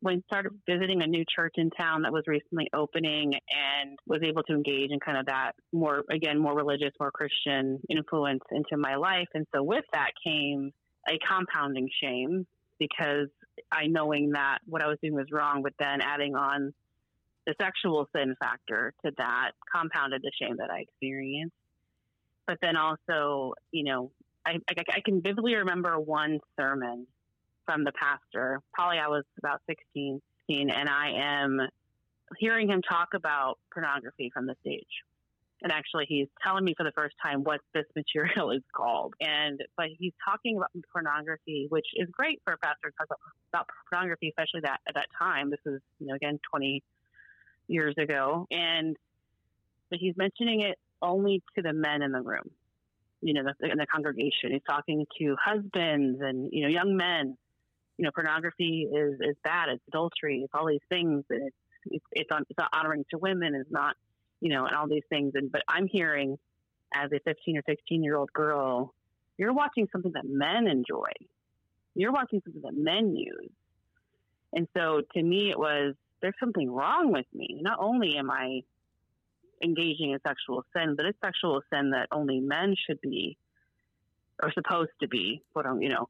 when 0.00 0.22
started 0.26 0.52
visiting 0.68 1.02
a 1.02 1.06
new 1.06 1.24
church 1.34 1.54
in 1.56 1.70
town 1.70 2.02
that 2.02 2.12
was 2.12 2.22
recently 2.26 2.68
opening 2.72 3.32
and 3.34 3.98
was 4.06 4.20
able 4.22 4.42
to 4.44 4.52
engage 4.52 4.90
in 4.90 5.00
kind 5.00 5.18
of 5.18 5.26
that 5.26 5.52
more 5.72 6.04
again 6.10 6.38
more 6.38 6.54
religious 6.54 6.92
more 7.00 7.10
christian 7.10 7.80
influence 7.90 8.42
into 8.52 8.76
my 8.76 8.94
life. 8.94 9.28
And 9.34 9.46
so 9.54 9.62
with 9.62 9.84
that 9.92 10.10
came 10.24 10.72
a 11.08 11.18
compounding 11.26 11.88
shame 12.02 12.46
because 12.78 13.28
i 13.72 13.86
knowing 13.86 14.30
that 14.32 14.58
what 14.66 14.82
i 14.82 14.86
was 14.86 14.98
doing 15.02 15.14
was 15.14 15.26
wrong 15.32 15.62
but 15.62 15.72
then 15.80 16.00
adding 16.00 16.36
on 16.36 16.72
the 17.46 17.54
sexual 17.60 18.06
sin 18.14 18.34
factor 18.38 18.92
to 19.04 19.10
that 19.16 19.52
compounded 19.74 20.22
the 20.22 20.30
shame 20.40 20.56
that 20.58 20.70
i 20.70 20.80
experienced. 20.80 21.54
But 22.46 22.58
then 22.62 22.76
also 22.76 23.54
you 23.72 23.84
know 23.84 24.12
i, 24.46 24.52
I, 24.70 24.82
I 24.94 25.00
can 25.04 25.22
vividly 25.22 25.56
remember 25.56 25.98
one 25.98 26.38
sermon 26.58 27.06
from 27.68 27.84
the 27.84 27.92
pastor. 27.92 28.62
Probably 28.72 28.98
I 28.98 29.08
was 29.08 29.24
about 29.36 29.60
16, 29.66 30.20
and 30.48 30.88
I 30.88 31.10
am 31.18 31.60
hearing 32.38 32.70
him 32.70 32.80
talk 32.80 33.08
about 33.14 33.58
pornography 33.70 34.30
from 34.32 34.46
the 34.46 34.54
stage. 34.62 34.86
And 35.62 35.70
actually, 35.70 36.06
he's 36.08 36.28
telling 36.42 36.64
me 36.64 36.72
for 36.74 36.84
the 36.84 36.92
first 36.92 37.16
time 37.22 37.44
what 37.44 37.60
this 37.74 37.84
material 37.96 38.52
is 38.52 38.62
called. 38.74 39.12
And 39.20 39.60
but 39.76 39.88
he's 39.98 40.14
talking 40.24 40.56
about 40.56 40.70
pornography, 40.90 41.66
which 41.68 41.86
is 41.94 42.08
great 42.10 42.40
for 42.42 42.54
a 42.54 42.58
pastor 42.58 42.90
to 42.90 42.96
talk 42.96 43.18
about, 43.52 43.66
pornography, 43.90 44.28
especially 44.28 44.60
that 44.62 44.78
at 44.88 44.94
that 44.94 45.08
time. 45.18 45.50
This 45.50 45.60
is 45.66 45.80
you 45.98 46.06
know 46.06 46.14
again 46.14 46.38
20 46.50 46.82
years 47.66 47.94
ago, 47.98 48.46
and 48.50 48.96
but 49.90 49.98
he's 49.98 50.16
mentioning 50.16 50.62
it 50.62 50.78
only 51.02 51.42
to 51.56 51.62
the 51.62 51.74
men 51.74 52.02
in 52.02 52.12
the 52.12 52.22
room. 52.22 52.50
You 53.20 53.34
know, 53.34 53.40
in 53.60 53.78
the 53.78 53.86
congregation. 53.92 54.52
He's 54.52 54.62
talking 54.66 55.04
to 55.18 55.36
husbands 55.44 56.20
and 56.22 56.48
you 56.52 56.62
know 56.62 56.68
young 56.68 56.96
men 56.96 57.36
you 57.98 58.04
know, 58.04 58.10
pornography 58.14 58.88
is, 58.90 59.14
is 59.20 59.36
bad. 59.44 59.68
It's 59.68 59.82
adultery. 59.88 60.42
It's 60.44 60.52
all 60.54 60.66
these 60.66 60.80
things, 60.88 61.24
and 61.30 61.50
it's 61.86 62.04
it's 62.12 62.30
on, 62.32 62.44
it's 62.48 62.58
not 62.58 62.70
honoring 62.72 63.04
to 63.10 63.18
women. 63.18 63.54
It's 63.54 63.70
not, 63.70 63.96
you 64.40 64.50
know, 64.50 64.64
and 64.66 64.74
all 64.74 64.88
these 64.88 65.02
things. 65.10 65.32
And 65.34 65.50
but 65.50 65.62
I'm 65.68 65.88
hearing, 65.90 66.38
as 66.94 67.10
a 67.12 67.18
15 67.24 67.58
or 67.58 67.62
16 67.68 68.02
year 68.02 68.16
old 68.16 68.32
girl, 68.32 68.94
you're 69.36 69.52
watching 69.52 69.88
something 69.92 70.12
that 70.12 70.24
men 70.26 70.68
enjoy. 70.68 71.10
You're 71.94 72.12
watching 72.12 72.40
something 72.44 72.62
that 72.62 72.76
men 72.76 73.16
use. 73.16 73.50
And 74.52 74.68
so 74.76 75.02
to 75.14 75.22
me, 75.22 75.50
it 75.50 75.58
was 75.58 75.94
there's 76.22 76.34
something 76.40 76.70
wrong 76.70 77.12
with 77.12 77.26
me. 77.34 77.58
Not 77.60 77.78
only 77.80 78.16
am 78.16 78.30
I 78.30 78.62
engaging 79.62 80.12
in 80.12 80.18
sexual 80.26 80.64
sin, 80.74 80.94
but 80.96 81.04
it's 81.04 81.18
sexual 81.24 81.60
sin 81.72 81.90
that 81.90 82.08
only 82.12 82.40
men 82.40 82.74
should 82.86 83.00
be 83.00 83.36
or 84.40 84.52
supposed 84.52 84.90
to 85.00 85.08
be, 85.08 85.42
what 85.52 85.66
you 85.80 85.88
know, 85.88 86.08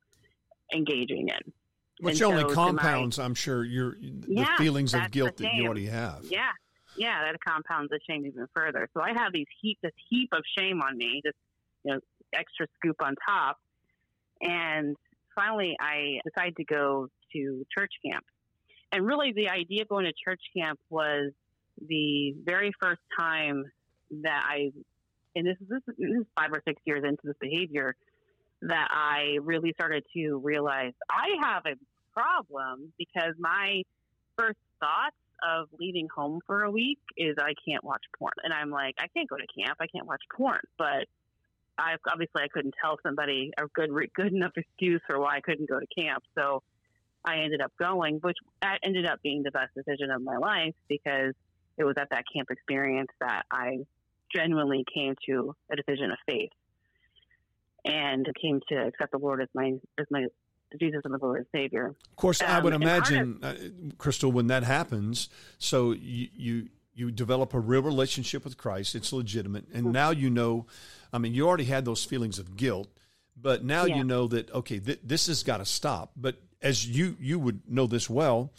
engaging 0.74 1.28
in. 1.28 1.52
Which 2.00 2.20
And 2.20 2.30
only 2.30 2.42
so 2.42 2.54
compounds, 2.54 3.18
I'm 3.18 3.34
sure, 3.34 3.64
your 3.64 3.96
the 4.00 4.26
Yeah, 4.28 4.56
feelings 4.56 4.94
of 4.94 5.10
guilt 5.10 5.36
that 5.38 5.52
you 5.54 5.64
already 5.64 5.86
have. 5.86 6.24
Yeah, 6.24 6.50
yeah, 6.96 7.24
that 7.24 7.36
compounds 7.46 7.90
the 7.90 7.98
shame 8.08 8.24
even 8.26 8.46
further. 8.54 8.88
So 8.94 9.00
I 9.00 9.12
have 9.16 9.32
these 9.32 9.46
heap, 9.60 9.78
this 9.82 9.92
heap 10.08 10.28
of 10.32 10.42
shame 10.56 10.80
on 10.80 10.96
me, 10.96 11.20
this 11.24 11.34
you 11.84 11.94
know 11.94 12.00
extra 12.32 12.66
scoop 12.76 12.96
on 13.02 13.14
top, 13.26 13.56
and 14.40 14.96
finally 15.34 15.76
I 15.80 16.20
decided 16.24 16.56
to 16.56 16.64
go 16.64 17.08
to 17.32 17.66
church 17.76 17.92
camp. 18.04 18.24
And 18.92 19.04
really, 19.06 19.32
the 19.32 19.48
idea 19.48 19.82
of 19.82 19.88
going 19.88 20.04
to 20.04 20.12
church 20.24 20.40
camp 20.56 20.78
was 20.88 21.32
the 21.86 22.34
very 22.44 22.72
first 22.80 23.00
time 23.18 23.64
that 24.22 24.42
I, 24.48 24.72
and 25.36 25.46
this 25.46 25.56
is 25.60 25.68
this 25.68 25.82
is, 25.88 25.94
this 25.98 26.20
is 26.20 26.26
five 26.38 26.50
or 26.52 26.62
six 26.66 26.80
years 26.84 27.04
into 27.04 27.20
this 27.24 27.36
behavior, 27.40 27.96
that 28.62 28.88
I 28.90 29.38
really 29.42 29.72
started 29.72 30.04
to 30.14 30.38
realize 30.38 30.92
I 31.10 31.26
have 31.42 31.64
a 31.66 31.76
problem 32.12 32.92
because 32.98 33.34
my 33.38 33.82
first 34.36 34.58
thoughts 34.80 35.16
of 35.42 35.68
leaving 35.78 36.08
home 36.14 36.40
for 36.46 36.64
a 36.64 36.70
week 36.70 36.98
is 37.16 37.36
I 37.38 37.54
can't 37.66 37.84
watch 37.84 38.02
porn. 38.18 38.32
And 38.42 38.52
I'm 38.52 38.70
like, 38.70 38.96
I 38.98 39.06
can't 39.08 39.28
go 39.28 39.36
to 39.36 39.46
camp. 39.46 39.78
I 39.80 39.86
can't 39.86 40.06
watch 40.06 40.22
porn. 40.36 40.58
But 40.76 41.06
I 41.78 41.94
obviously 42.10 42.42
I 42.42 42.48
couldn't 42.48 42.74
tell 42.82 42.98
somebody 43.04 43.52
a 43.56 43.66
good 43.72 43.90
good 44.14 44.32
enough 44.32 44.52
excuse 44.56 45.00
for 45.06 45.20
why 45.20 45.36
I 45.36 45.40
couldn't 45.40 45.68
go 45.68 45.78
to 45.78 45.86
camp. 45.96 46.24
So 46.36 46.62
I 47.24 47.38
ended 47.38 47.60
up 47.60 47.72
going, 47.78 48.18
which 48.22 48.36
ended 48.82 49.06
up 49.06 49.20
being 49.22 49.42
the 49.42 49.52
best 49.52 49.74
decision 49.74 50.10
of 50.10 50.22
my 50.22 50.38
life 50.38 50.74
because 50.88 51.34
it 51.76 51.84
was 51.84 51.94
at 51.98 52.10
that 52.10 52.24
camp 52.34 52.50
experience 52.50 53.10
that 53.20 53.42
I 53.50 53.78
genuinely 54.34 54.84
came 54.92 55.14
to 55.26 55.54
a 55.70 55.76
decision 55.76 56.10
of 56.10 56.18
faith 56.28 56.50
and 57.84 58.26
came 58.40 58.60
to 58.68 58.86
accept 58.86 59.12
the 59.12 59.18
Lord 59.18 59.40
as 59.40 59.48
my 59.54 59.74
as 59.98 60.06
my 60.10 60.26
Jesus 60.78 61.00
and 61.04 61.14
the 61.14 61.18
Lord 61.18 61.38
and 61.38 61.46
Savior. 61.52 61.86
Of 62.10 62.16
course, 62.16 62.42
um, 62.42 62.48
I 62.48 62.60
would 62.60 62.74
imagine, 62.74 63.38
of, 63.42 63.56
uh, 63.56 63.58
Crystal, 63.96 64.30
when 64.30 64.48
that 64.48 64.64
happens, 64.64 65.28
so 65.58 65.92
you, 65.92 66.28
you 66.34 66.68
you 66.94 67.10
develop 67.10 67.54
a 67.54 67.60
real 67.60 67.82
relationship 67.82 68.44
with 68.44 68.56
Christ. 68.56 68.94
It's 68.94 69.12
legitimate, 69.12 69.66
and 69.72 69.84
mm-hmm. 69.84 69.92
now 69.92 70.10
you 70.10 70.30
know. 70.30 70.66
I 71.12 71.18
mean, 71.18 71.32
you 71.32 71.48
already 71.48 71.64
had 71.64 71.84
those 71.84 72.04
feelings 72.04 72.38
of 72.38 72.56
guilt, 72.56 72.88
but 73.34 73.64
now 73.64 73.86
yeah. 73.86 73.96
you 73.96 74.04
know 74.04 74.26
that 74.28 74.50
okay, 74.52 74.78
th- 74.78 75.00
this 75.02 75.26
has 75.28 75.42
got 75.42 75.58
to 75.58 75.64
stop. 75.64 76.12
But 76.16 76.36
as 76.60 76.86
you 76.86 77.16
you 77.20 77.38
would 77.38 77.62
know 77.66 77.86
this 77.86 78.10
well, 78.10 78.52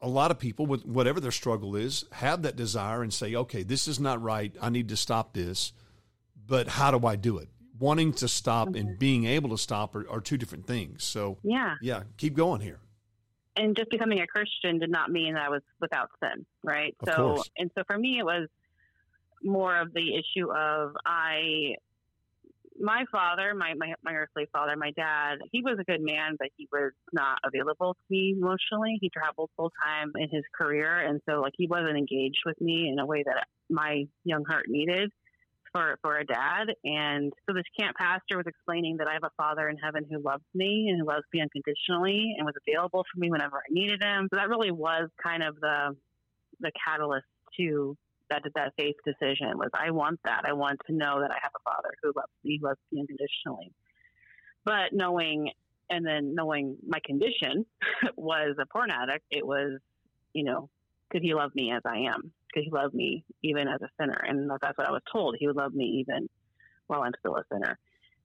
a 0.00 0.08
lot 0.08 0.30
of 0.30 0.38
people 0.38 0.66
with 0.66 0.84
whatever 0.84 1.20
their 1.20 1.30
struggle 1.30 1.74
is 1.74 2.04
have 2.12 2.42
that 2.42 2.56
desire 2.56 3.02
and 3.02 3.12
say, 3.12 3.34
okay, 3.34 3.62
this 3.62 3.88
is 3.88 3.98
not 3.98 4.22
right. 4.22 4.54
I 4.60 4.68
need 4.68 4.88
to 4.90 4.96
stop 4.96 5.32
this. 5.32 5.72
But 6.46 6.68
how 6.68 6.96
do 6.96 7.06
I 7.06 7.16
do 7.16 7.38
it? 7.38 7.48
Wanting 7.78 8.12
to 8.14 8.28
stop 8.28 8.68
mm-hmm. 8.68 8.88
and 8.88 8.98
being 8.98 9.26
able 9.26 9.50
to 9.50 9.58
stop 9.58 9.94
are, 9.94 10.08
are 10.08 10.20
two 10.20 10.38
different 10.38 10.66
things. 10.66 11.04
So 11.04 11.38
yeah, 11.42 11.74
yeah, 11.82 12.02
keep 12.16 12.34
going 12.34 12.60
here 12.60 12.80
and 13.56 13.76
just 13.76 13.90
becoming 13.90 14.20
a 14.20 14.26
Christian 14.26 14.78
did 14.78 14.90
not 14.90 15.10
mean 15.10 15.34
that 15.34 15.42
I 15.42 15.48
was 15.48 15.62
without 15.80 16.10
sin, 16.22 16.44
right? 16.62 16.94
Of 17.00 17.08
so, 17.08 17.16
course. 17.16 17.50
and 17.56 17.70
so 17.76 17.82
for 17.86 17.98
me, 17.98 18.18
it 18.18 18.24
was 18.24 18.48
more 19.42 19.80
of 19.80 19.92
the 19.94 20.14
issue 20.14 20.52
of 20.52 20.92
I, 21.04 21.74
my 22.78 23.04
father, 23.10 23.54
my, 23.54 23.74
my, 23.74 23.94
my 24.04 24.12
earthly 24.12 24.46
father, 24.52 24.76
my 24.76 24.90
dad, 24.92 25.38
he 25.52 25.62
was 25.62 25.78
a 25.80 25.84
good 25.84 26.02
man, 26.02 26.36
but 26.38 26.48
he 26.56 26.68
was 26.70 26.92
not 27.12 27.38
available 27.44 27.94
to 27.94 28.00
me 28.10 28.34
emotionally. 28.36 28.98
He 29.00 29.08
traveled 29.08 29.50
full 29.56 29.72
time 29.82 30.12
in 30.16 30.28
his 30.30 30.44
career. 30.54 30.98
And 31.06 31.20
so, 31.28 31.40
like, 31.40 31.54
he 31.56 31.66
wasn't 31.66 31.96
engaged 31.96 32.42
with 32.44 32.60
me 32.60 32.88
in 32.90 32.98
a 32.98 33.06
way 33.06 33.22
that 33.24 33.46
my 33.70 34.04
young 34.24 34.44
heart 34.44 34.66
needed 34.68 35.10
for 35.76 35.98
for 36.02 36.18
a 36.18 36.24
dad. 36.24 36.66
And 36.84 37.32
so 37.46 37.54
this 37.54 37.64
camp 37.78 37.96
pastor 37.96 38.36
was 38.36 38.46
explaining 38.46 38.96
that 38.98 39.08
I 39.08 39.12
have 39.12 39.24
a 39.24 39.30
father 39.36 39.68
in 39.68 39.76
heaven 39.76 40.04
who 40.10 40.18
loves 40.18 40.44
me 40.54 40.88
and 40.88 41.00
who 41.00 41.06
loves 41.06 41.24
me 41.32 41.42
unconditionally 41.42 42.34
and 42.36 42.46
was 42.46 42.54
available 42.66 43.04
for 43.12 43.20
me 43.20 43.30
whenever 43.30 43.56
I 43.56 43.68
needed 43.70 44.02
him. 44.02 44.28
So 44.32 44.38
that 44.38 44.48
really 44.48 44.70
was 44.70 45.08
kind 45.22 45.42
of 45.42 45.60
the 45.60 45.96
the 46.60 46.72
catalyst 46.84 47.26
to 47.58 47.96
that 48.30 48.42
that 48.54 48.72
faith 48.78 48.96
decision 49.04 49.56
was 49.56 49.68
I 49.74 49.90
want 49.90 50.18
that. 50.24 50.42
I 50.46 50.54
want 50.54 50.80
to 50.86 50.94
know 50.94 51.20
that 51.20 51.30
I 51.30 51.38
have 51.42 51.52
a 51.54 51.70
father 51.70 51.90
who 52.02 52.12
loves 52.16 52.32
me, 52.42 52.58
loves 52.62 52.80
me 52.90 53.00
unconditionally. 53.00 53.72
But 54.64 54.92
knowing 54.92 55.50
and 55.88 56.04
then 56.04 56.34
knowing 56.34 56.76
my 56.86 56.98
condition 57.04 57.64
was 58.16 58.56
a 58.60 58.66
porn 58.66 58.90
addict, 58.90 59.24
it 59.30 59.46
was, 59.46 59.78
you 60.32 60.42
know, 60.42 60.68
could 61.10 61.22
he 61.22 61.34
love 61.34 61.52
me 61.54 61.72
as 61.72 61.82
I 61.84 61.98
am? 62.12 62.32
Could 62.52 62.64
he 62.64 62.70
love 62.70 62.94
me 62.94 63.24
even 63.42 63.68
as 63.68 63.80
a 63.82 63.88
sinner? 64.00 64.18
And 64.26 64.50
that's 64.50 64.76
what 64.78 64.88
I 64.88 64.92
was 64.92 65.02
told. 65.12 65.36
He 65.38 65.46
would 65.46 65.56
love 65.56 65.74
me 65.74 66.04
even 66.06 66.28
while 66.86 67.02
I'm 67.02 67.12
still 67.20 67.36
a 67.36 67.44
sinner. 67.52 67.78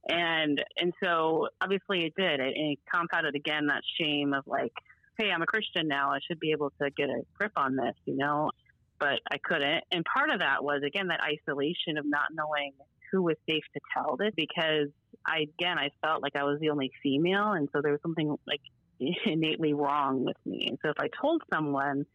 And 0.09 0.63
and 0.79 0.93
so 1.03 1.47
obviously 1.61 2.05
it 2.05 2.13
did. 2.17 2.39
It, 2.39 2.53
it 2.55 2.79
compounded 2.91 3.35
again 3.35 3.67
that 3.67 3.83
shame 3.99 4.33
of 4.33 4.43
like, 4.47 4.73
hey, 5.17 5.29
I'm 5.31 5.41
a 5.41 5.45
Christian 5.45 5.87
now. 5.87 6.11
I 6.11 6.19
should 6.27 6.39
be 6.39 6.51
able 6.51 6.71
to 6.81 6.89
get 6.91 7.09
a 7.09 7.21
grip 7.37 7.51
on 7.55 7.75
this, 7.75 7.95
you 8.05 8.17
know. 8.17 8.51
But 8.99 9.19
I 9.31 9.37
couldn't. 9.43 9.83
And 9.91 10.05
part 10.05 10.31
of 10.31 10.39
that 10.39 10.63
was 10.63 10.81
again 10.85 11.07
that 11.07 11.21
isolation 11.21 11.97
of 11.97 12.05
not 12.05 12.27
knowing 12.33 12.71
who 13.11 13.21
was 13.21 13.35
safe 13.47 13.63
to 13.73 13.79
tell 13.93 14.15
this 14.15 14.31
because 14.35 14.87
I 15.25 15.47
again 15.59 15.77
I 15.77 15.89
felt 16.03 16.23
like 16.23 16.35
I 16.35 16.43
was 16.43 16.59
the 16.59 16.69
only 16.69 16.91
female, 17.03 17.51
and 17.51 17.69
so 17.73 17.81
there 17.81 17.91
was 17.91 18.01
something 18.01 18.35
like 18.47 18.61
innately 19.25 19.73
wrong 19.73 20.23
with 20.23 20.37
me. 20.45 20.67
And 20.67 20.79
so 20.83 20.89
if 20.89 20.97
I 20.99 21.09
told 21.21 21.43
someone 21.53 22.05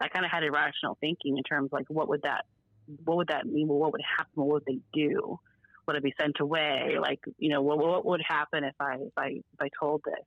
I 0.00 0.08
kind 0.08 0.24
of 0.24 0.30
had 0.30 0.44
irrational 0.44 0.96
thinking 1.00 1.36
in 1.38 1.42
terms 1.42 1.70
like 1.72 1.86
what 1.88 2.08
would 2.08 2.22
that 2.22 2.44
what 3.04 3.16
would 3.18 3.28
that 3.28 3.46
mean? 3.46 3.68
Well, 3.68 3.78
what 3.78 3.92
would 3.92 4.02
happen? 4.02 4.32
What 4.34 4.48
would 4.48 4.64
they 4.66 4.78
do? 4.92 5.38
Would 5.86 5.96
I 5.96 6.00
be 6.00 6.14
sent 6.20 6.40
away? 6.40 6.96
Like 7.00 7.20
you 7.38 7.50
know, 7.50 7.62
what, 7.62 7.78
what 7.78 8.04
would 8.06 8.22
happen 8.26 8.64
if 8.64 8.74
I 8.80 8.94
if 8.94 9.12
I 9.16 9.26
if 9.28 9.60
I 9.60 9.68
told 9.78 10.02
this? 10.04 10.24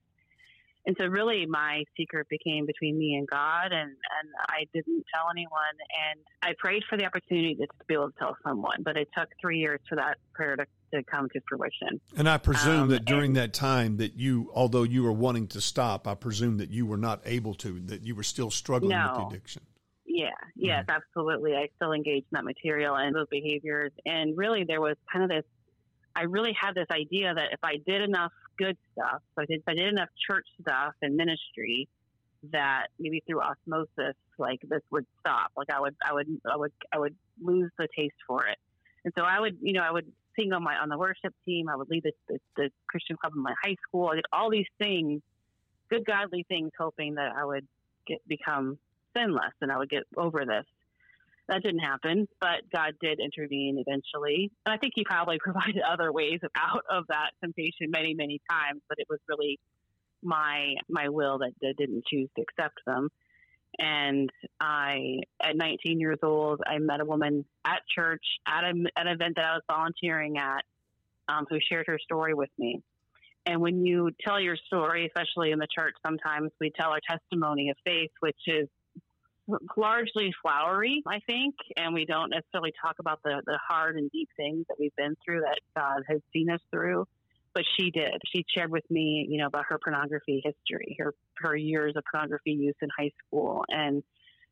And 0.86 0.96
so 1.00 1.06
really 1.06 1.46
my 1.46 1.84
secret 1.96 2.28
became 2.30 2.66
between 2.66 2.98
me 2.98 3.16
and 3.16 3.28
God 3.28 3.72
and, 3.72 3.90
and 3.90 4.30
I 4.50 4.66
didn't 4.74 5.06
tell 5.14 5.26
anyone 5.30 5.76
and 6.10 6.20
I 6.42 6.54
prayed 6.58 6.84
for 6.90 6.98
the 6.98 7.06
opportunity 7.06 7.56
to, 7.56 7.68
to 7.68 7.86
be 7.88 7.94
able 7.94 8.12
to 8.12 8.18
tell 8.18 8.36
someone, 8.44 8.84
but 8.84 8.98
it 8.98 9.08
took 9.18 9.30
three 9.40 9.60
years 9.60 9.80
for 9.88 9.96
that 9.96 10.18
prayer 10.34 10.56
to, 10.56 10.66
to 10.94 11.04
come 11.04 11.30
to 11.30 11.42
fruition. 11.48 12.02
And 12.18 12.28
I 12.28 12.38
presume 12.38 12.84
um, 12.84 12.90
that 12.90 13.06
during 13.06 13.28
and, 13.28 13.36
that 13.38 13.54
time 13.54 13.98
that 13.98 14.16
you, 14.16 14.52
although 14.56 14.84
you 14.84 15.04
were 15.04 15.12
wanting 15.12 15.48
to 15.50 15.62
stop, 15.62 16.08
I 16.08 16.16
presume 16.16 16.58
that 16.58 16.72
you 16.72 16.86
were 16.86 16.98
not 16.98 17.22
able 17.26 17.54
to, 17.56 17.80
that 17.82 18.02
you 18.02 18.16
were 18.16 18.24
still 18.24 18.50
struggling 18.50 18.98
no. 18.98 19.08
with 19.08 19.22
the 19.22 19.36
addiction. 19.36 19.62
Yeah, 20.06 20.30
yes, 20.56 20.86
mm-hmm. 20.88 20.98
absolutely. 20.98 21.54
I 21.54 21.70
still 21.76 21.94
engaged 21.94 22.26
in 22.32 22.36
that 22.36 22.44
material 22.44 22.96
and 22.96 23.16
those 23.16 23.28
behaviors. 23.30 23.92
And 24.06 24.36
really 24.36 24.66
there 24.68 24.82
was 24.82 24.96
kind 25.12 25.24
of 25.24 25.30
this 25.30 25.46
I 26.16 26.24
really 26.24 26.56
had 26.60 26.76
this 26.76 26.88
idea 26.92 27.34
that 27.34 27.54
if 27.54 27.60
I 27.64 27.78
did 27.86 28.02
enough 28.02 28.32
good 28.62 28.78
stuff, 28.94 29.22
so 29.36 29.46
if 29.48 29.64
I 29.68 29.74
did 29.74 29.88
enough 29.88 30.10
church 30.30 30.46
stuff 30.62 30.94
and 31.02 31.16
ministry, 31.16 31.88
that 32.52 32.88
maybe 33.00 33.24
through 33.28 33.42
osmosis, 33.42 34.16
like 34.38 34.60
this 34.64 34.82
would 34.92 35.06
stop. 35.20 35.52
Like 35.56 35.70
I 35.72 35.80
would, 35.80 35.96
I 36.08 36.14
would, 36.14 36.28
I 36.52 36.58
would, 36.58 36.72
I 36.94 37.00
would 37.00 37.16
lose 37.42 37.72
the 37.78 37.88
taste 37.98 38.16
for 38.28 38.46
it. 38.48 38.58
And 39.04 39.14
so 39.18 39.24
I 39.24 39.40
would, 39.40 39.58
you 39.62 39.74
know, 39.74 39.82
I 39.82 39.92
would 39.92 40.12
sing 40.40 40.54
on 40.54 40.64
my 40.64 40.76
on 40.78 40.90
the 40.90 40.98
worship 40.98 41.34
team. 41.46 41.70
I 41.70 41.76
would 41.76 41.90
lead 41.90 42.04
the, 42.04 42.12
the, 42.28 42.40
the 42.58 42.70
Christian 42.88 43.18
club 43.18 43.34
in 43.36 43.42
my 43.42 43.54
high 43.64 43.76
school. 43.88 44.10
I 44.12 44.16
did 44.16 44.26
all 44.32 44.50
these 44.50 44.70
things, 44.80 45.22
good 45.90 46.06
godly 46.06 46.46
things, 46.48 46.72
hoping 46.78 47.16
that 47.16 47.34
I 47.36 47.46
would 47.46 47.68
get 48.08 48.28
become 48.28 48.78
sinless 49.16 49.54
and 49.62 49.72
I 49.72 49.78
would 49.78 49.90
get 49.90 50.04
over 50.18 50.46
this. 50.46 50.66
That 51.52 51.64
didn't 51.64 51.80
happen, 51.80 52.30
but 52.40 52.62
God 52.74 52.94
did 53.02 53.20
intervene 53.20 53.84
eventually. 53.86 54.52
And 54.66 54.74
I 54.74 54.78
think 54.78 54.94
He 54.96 55.04
probably 55.04 55.38
provided 55.44 55.82
other 55.82 56.12
ways 56.12 56.40
out 56.56 56.84
of 56.90 57.04
that 57.10 57.32
temptation 57.44 57.92
many, 57.92 58.14
many 58.14 58.42
times, 58.50 58.82
but 58.88 58.98
it 59.00 59.08
was 59.10 59.20
really 59.28 59.60
my 60.24 60.76
my 60.90 61.10
will 61.10 61.40
that, 61.40 61.52
didn't 61.78 62.06
choose 62.10 62.30
to 62.38 62.42
accept 62.42 62.80
them. 62.88 63.10
And 63.80 64.30
I, 64.60 65.20
at 65.42 65.56
19 65.56 66.00
years 66.00 66.20
old, 66.24 66.62
I 66.66 66.78
met 66.78 67.00
a 67.00 67.06
woman 67.06 67.46
at 67.66 67.82
church 67.94 68.24
at, 68.46 68.64
a, 68.64 68.70
an 68.70 69.08
event 69.08 69.36
that 69.38 69.46
I 69.46 69.54
was 69.54 69.62
volunteering 69.70 70.38
at, 70.38 70.64
um, 71.30 71.46
who 71.50 71.58
shared 71.70 71.86
her 71.88 71.98
story 72.04 72.34
with 72.34 72.50
me. 72.58 72.82
And 73.46 73.62
when 73.62 73.86
you 73.86 74.12
tell 74.26 74.40
your 74.40 74.58
story, 74.68 75.06
especially 75.08 75.52
in 75.52 75.60
the 75.60 75.68
church, 75.74 75.96
sometimes 76.06 76.52
we 76.60 76.72
tell 76.78 76.92
our 76.92 77.00
testimony 77.10 77.70
of 77.70 77.78
faith, 77.86 78.12
which 78.20 78.38
is 78.48 78.68
largely 79.78 80.34
flowery, 80.42 81.04
I 81.08 81.20
think, 81.28 81.56
and 81.78 81.94
we 81.94 82.06
don't 82.06 82.30
necessarily 82.30 82.74
talk 82.84 82.96
about 83.00 83.20
the, 83.24 83.42
the 83.46 83.60
hard 83.68 83.96
and 83.96 84.12
deep 84.12 84.30
things 84.38 84.66
that 84.70 84.78
we've 84.80 84.96
been 84.96 85.16
through 85.24 85.42
that 85.42 85.60
God 85.76 86.04
has 86.08 86.20
seen 86.34 86.50
us 86.50 86.62
through. 86.72 87.08
But 87.54 87.64
she 87.78 87.92
did. 87.92 88.14
She 88.34 88.46
shared 88.56 88.72
with 88.72 88.90
me, 88.90 89.28
you 89.30 89.38
know, 89.38 89.48
about 89.48 89.66
her 89.68 89.78
pornography 89.84 90.42
history, 90.44 90.96
her 91.00 91.14
her 91.40 91.54
years 91.56 91.94
of 91.98 92.04
pornography 92.10 92.52
use 92.52 92.76
in 92.82 92.88
high 92.98 93.12
school, 93.28 93.66
and 93.68 94.04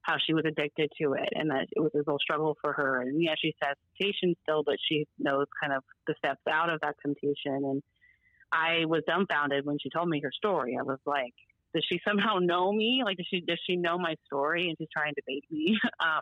how 0.01 0.15
she 0.25 0.34
was 0.34 0.44
addicted 0.46 0.91
to 1.01 1.13
it, 1.13 1.29
and 1.34 1.50
that 1.50 1.68
it 1.72 1.79
was 1.79 1.91
a 1.96 2.03
real 2.06 2.18
struggle 2.20 2.58
for 2.62 2.74
her. 2.74 3.01
And 3.01 3.22
yeah, 3.24 3.36
she 3.41 3.56
says 3.63 3.75
temptation 3.98 4.36
still, 4.44 4.63
but 4.63 4.75
she 4.89 5.06
knows 5.18 5.48
kind 5.62 5.72
of 5.72 5.84
the 6.08 6.15
steps 6.18 6.41
out 6.50 6.70
of 6.70 6.82
that 6.82 6.96
temptation. 7.01 7.63
And 7.63 7.84
I 8.51 8.86
was 8.86 9.03
dumbfounded 9.08 9.65
when 9.65 9.77
she 9.82 9.89
told 9.89 10.10
me 10.10 10.20
her 10.22 10.32
story. 10.36 10.77
I 10.77 10.84
was 10.84 11.00
like, 11.06 11.34
does 11.74 11.86
she 11.92 12.00
somehow 12.08 12.40
know 12.40 12.72
me? 12.72 13.02
Like, 13.04 13.18
does 13.18 13.28
she 13.30 13.42
does 13.42 13.60
she 13.66 13.76
know 13.76 13.98
my 13.98 14.16
story 14.26 14.70
and 14.70 14.78
she's 14.78 14.88
trying 14.92 15.14
to 15.16 15.22
bait 15.28 15.44
me? 15.52 15.78
um, 16.00 16.22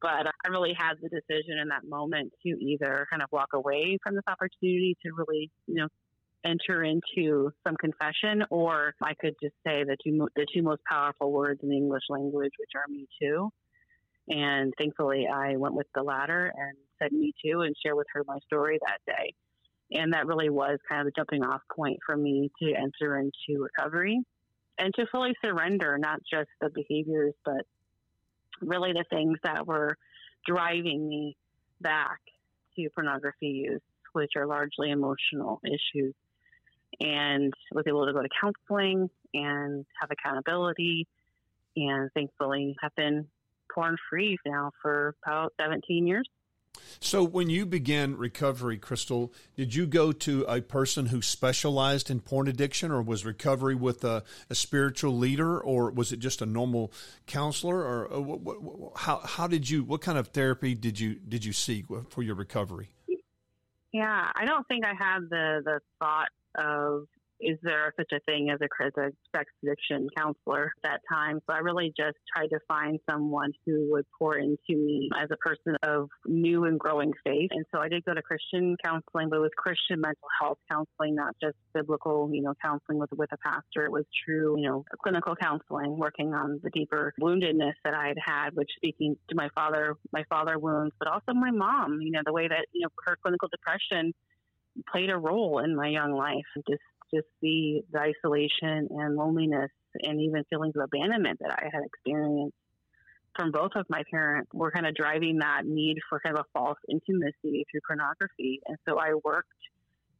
but 0.00 0.26
I 0.26 0.48
really 0.48 0.74
had 0.78 0.94
the 1.02 1.08
decision 1.08 1.58
in 1.60 1.68
that 1.68 1.84
moment 1.84 2.32
to 2.44 2.48
either 2.48 3.06
kind 3.10 3.22
of 3.22 3.28
walk 3.32 3.48
away 3.52 3.98
from 4.02 4.14
this 4.14 4.24
opportunity 4.28 4.96
to 5.02 5.10
really, 5.16 5.50
you 5.66 5.74
know, 5.74 5.88
enter 6.44 6.84
into 6.84 7.52
some 7.66 7.76
confession, 7.76 8.44
or 8.50 8.94
I 9.02 9.14
could 9.14 9.34
just 9.42 9.54
say 9.66 9.84
the 9.84 9.96
two 10.02 10.28
the 10.36 10.46
two 10.54 10.62
most 10.62 10.82
powerful 10.88 11.32
words 11.32 11.60
in 11.62 11.68
the 11.68 11.76
English 11.76 12.04
language, 12.08 12.52
which 12.58 12.70
are 12.76 12.88
"me 12.88 13.08
too." 13.20 13.50
And 14.28 14.72
thankfully, 14.78 15.26
I 15.26 15.56
went 15.56 15.74
with 15.74 15.88
the 15.94 16.02
latter 16.02 16.52
and 16.56 16.76
said 17.00 17.12
"me 17.12 17.32
too" 17.44 17.62
and 17.62 17.74
share 17.84 17.96
with 17.96 18.06
her 18.12 18.22
my 18.26 18.38
story 18.46 18.78
that 18.86 18.98
day. 19.06 19.34
And 19.94 20.14
that 20.14 20.26
really 20.26 20.48
was 20.48 20.78
kind 20.88 21.00
of 21.00 21.06
the 21.06 21.12
jumping 21.14 21.44
off 21.44 21.60
point 21.74 21.98
for 22.06 22.16
me 22.16 22.50
to 22.62 22.72
enter 22.72 23.18
into 23.18 23.62
recovery 23.62 24.22
and 24.78 24.92
to 24.94 25.06
fully 25.06 25.34
surrender 25.44 25.98
not 25.98 26.20
just 26.28 26.48
the 26.60 26.70
behaviors, 26.70 27.34
but 27.44 27.66
really 28.60 28.92
the 28.92 29.04
things 29.10 29.38
that 29.44 29.66
were 29.66 29.96
driving 30.46 31.08
me 31.08 31.36
back 31.80 32.18
to 32.76 32.88
pornography 32.90 33.64
use, 33.68 33.80
which 34.12 34.32
are 34.36 34.46
largely 34.46 34.90
emotional 34.90 35.60
issues. 35.64 36.14
And 37.00 37.52
was 37.72 37.84
able 37.86 38.06
to 38.06 38.12
go 38.12 38.22
to 38.22 38.28
counseling 38.40 39.08
and 39.34 39.86
have 40.00 40.10
accountability, 40.10 41.06
and 41.74 42.10
thankfully 42.12 42.76
have 42.82 42.94
been 42.94 43.26
porn 43.74 43.96
free 44.10 44.36
now 44.44 44.72
for 44.82 45.14
about 45.26 45.54
17 45.60 46.06
years. 46.06 46.28
So, 47.00 47.24
when 47.24 47.50
you 47.50 47.66
began 47.66 48.16
recovery, 48.16 48.78
Crystal, 48.78 49.32
did 49.56 49.74
you 49.74 49.86
go 49.86 50.12
to 50.12 50.44
a 50.44 50.60
person 50.60 51.06
who 51.06 51.20
specialized 51.20 52.10
in 52.10 52.20
porn 52.20 52.46
addiction, 52.46 52.92
or 52.92 53.02
was 53.02 53.24
recovery 53.24 53.74
with 53.74 54.04
a, 54.04 54.22
a 54.48 54.54
spiritual 54.54 55.16
leader, 55.16 55.60
or 55.60 55.90
was 55.90 56.12
it 56.12 56.20
just 56.20 56.40
a 56.40 56.46
normal 56.46 56.92
counselor, 57.26 57.78
or, 57.78 58.12
uh, 58.12 58.20
what, 58.20 58.62
what, 58.62 58.92
how 58.96 59.18
how 59.18 59.46
did 59.46 59.68
you? 59.68 59.82
What 59.82 60.00
kind 60.00 60.16
of 60.16 60.28
therapy 60.28 60.74
did 60.74 61.00
you 61.00 61.16
did 61.16 61.44
you 61.44 61.52
seek 61.52 61.86
for 62.08 62.22
your 62.22 62.36
recovery? 62.36 62.90
Yeah, 63.92 64.30
I 64.34 64.44
don't 64.44 64.66
think 64.68 64.84
I 64.84 64.94
had 64.94 65.28
the 65.28 65.60
the 65.64 65.80
thought 65.98 66.28
of 66.54 67.08
is 67.42 67.58
there 67.62 67.92
such 67.96 68.12
a 68.12 68.20
thing 68.20 68.50
as 68.50 68.60
a, 68.60 69.00
a 69.00 69.10
sex 69.34 69.50
addiction 69.62 70.08
counselor 70.16 70.72
at 70.84 70.90
that 70.90 71.00
time? 71.10 71.40
So 71.46 71.54
I 71.54 71.58
really 71.58 71.92
just 71.96 72.16
tried 72.34 72.48
to 72.48 72.58
find 72.68 72.98
someone 73.10 73.52
who 73.66 73.88
would 73.90 74.06
pour 74.18 74.36
into 74.36 74.58
me 74.70 75.10
as 75.20 75.28
a 75.32 75.36
person 75.36 75.76
of 75.82 76.08
new 76.26 76.64
and 76.64 76.78
growing 76.78 77.12
faith. 77.24 77.50
And 77.52 77.64
so 77.72 77.80
I 77.80 77.88
did 77.88 78.04
go 78.04 78.14
to 78.14 78.22
Christian 78.22 78.76
counseling, 78.84 79.28
but 79.28 79.36
it 79.36 79.40
was 79.40 79.50
Christian 79.56 80.00
mental 80.00 80.28
health 80.40 80.58
counseling, 80.70 81.14
not 81.14 81.34
just 81.42 81.56
biblical, 81.74 82.30
you 82.32 82.42
know, 82.42 82.54
counseling 82.62 82.98
with, 82.98 83.10
with 83.12 83.30
a 83.32 83.38
pastor. 83.38 83.84
It 83.84 83.92
was 83.92 84.04
true, 84.24 84.56
you 84.58 84.68
know, 84.68 84.84
clinical 85.02 85.34
counseling, 85.34 85.96
working 85.96 86.34
on 86.34 86.60
the 86.62 86.70
deeper 86.70 87.12
woundedness 87.20 87.74
that 87.84 87.94
I 87.94 88.08
had 88.08 88.18
had, 88.24 88.50
which 88.54 88.70
speaking 88.76 89.16
to 89.28 89.34
my 89.34 89.48
father, 89.54 89.96
my 90.12 90.24
father 90.28 90.58
wounds, 90.58 90.94
but 90.98 91.08
also 91.08 91.32
my 91.32 91.50
mom, 91.50 91.98
you 92.00 92.12
know, 92.12 92.20
the 92.24 92.32
way 92.32 92.48
that, 92.48 92.66
you 92.72 92.82
know, 92.82 92.88
her 93.06 93.16
clinical 93.20 93.48
depression 93.48 94.12
played 94.90 95.10
a 95.10 95.16
role 95.16 95.58
in 95.58 95.76
my 95.76 95.88
young 95.88 96.12
life. 96.12 96.46
Just 96.68 96.82
just 97.14 97.26
the, 97.40 97.82
the 97.92 97.98
isolation 97.98 98.88
and 98.90 99.16
loneliness 99.16 99.70
and 100.02 100.20
even 100.20 100.44
feelings 100.44 100.74
of 100.76 100.82
abandonment 100.82 101.38
that 101.40 101.52
I 101.52 101.68
had 101.72 101.82
experienced 101.84 102.56
from 103.36 103.50
both 103.50 103.72
of 103.76 103.86
my 103.88 104.02
parents 104.10 104.50
were 104.52 104.70
kind 104.70 104.86
of 104.86 104.94
driving 104.94 105.38
that 105.38 105.64
need 105.64 105.98
for 106.08 106.20
kind 106.20 106.36
of 106.36 106.44
a 106.44 106.58
false 106.58 106.78
intimacy 106.88 107.64
through 107.70 107.80
pornography. 107.86 108.60
And 108.66 108.76
so 108.86 108.98
I 108.98 109.14
worked 109.24 109.48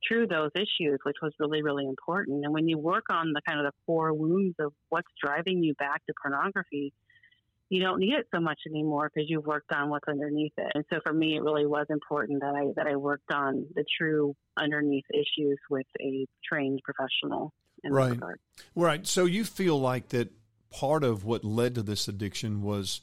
through 0.06 0.26
those 0.26 0.50
issues, 0.54 0.98
which 1.04 1.16
was 1.22 1.32
really, 1.38 1.62
really 1.62 1.86
important. 1.86 2.44
And 2.44 2.52
when 2.52 2.68
you 2.68 2.78
work 2.78 3.04
on 3.10 3.32
the 3.32 3.40
kind 3.46 3.60
of 3.60 3.66
the 3.66 3.72
core 3.86 4.12
wounds 4.12 4.56
of 4.58 4.72
what's 4.88 5.08
driving 5.22 5.62
you 5.62 5.74
back 5.74 6.04
to 6.06 6.14
pornography, 6.20 6.92
you 7.72 7.80
don't 7.80 8.00
need 8.00 8.12
it 8.12 8.26
so 8.34 8.38
much 8.38 8.58
anymore 8.68 9.10
because 9.12 9.30
you've 9.30 9.46
worked 9.46 9.72
on 9.72 9.88
what's 9.88 10.06
underneath 10.06 10.52
it. 10.58 10.72
And 10.74 10.84
so 10.90 11.00
for 11.02 11.14
me, 11.14 11.36
it 11.36 11.42
really 11.42 11.66
was 11.66 11.86
important 11.88 12.40
that 12.42 12.54
I 12.54 12.70
that 12.76 12.86
I 12.86 12.96
worked 12.96 13.32
on 13.32 13.64
the 13.74 13.82
true 13.98 14.36
underneath 14.58 15.06
issues 15.10 15.58
with 15.70 15.86
a 15.98 16.26
trained 16.46 16.80
professional. 16.84 17.50
right. 17.82 18.18
Right. 18.74 19.06
So 19.06 19.24
you 19.24 19.44
feel 19.44 19.80
like 19.80 20.10
that 20.10 20.30
part 20.70 21.02
of 21.02 21.24
what 21.24 21.44
led 21.44 21.74
to 21.76 21.82
this 21.82 22.08
addiction 22.08 22.60
was 22.60 23.00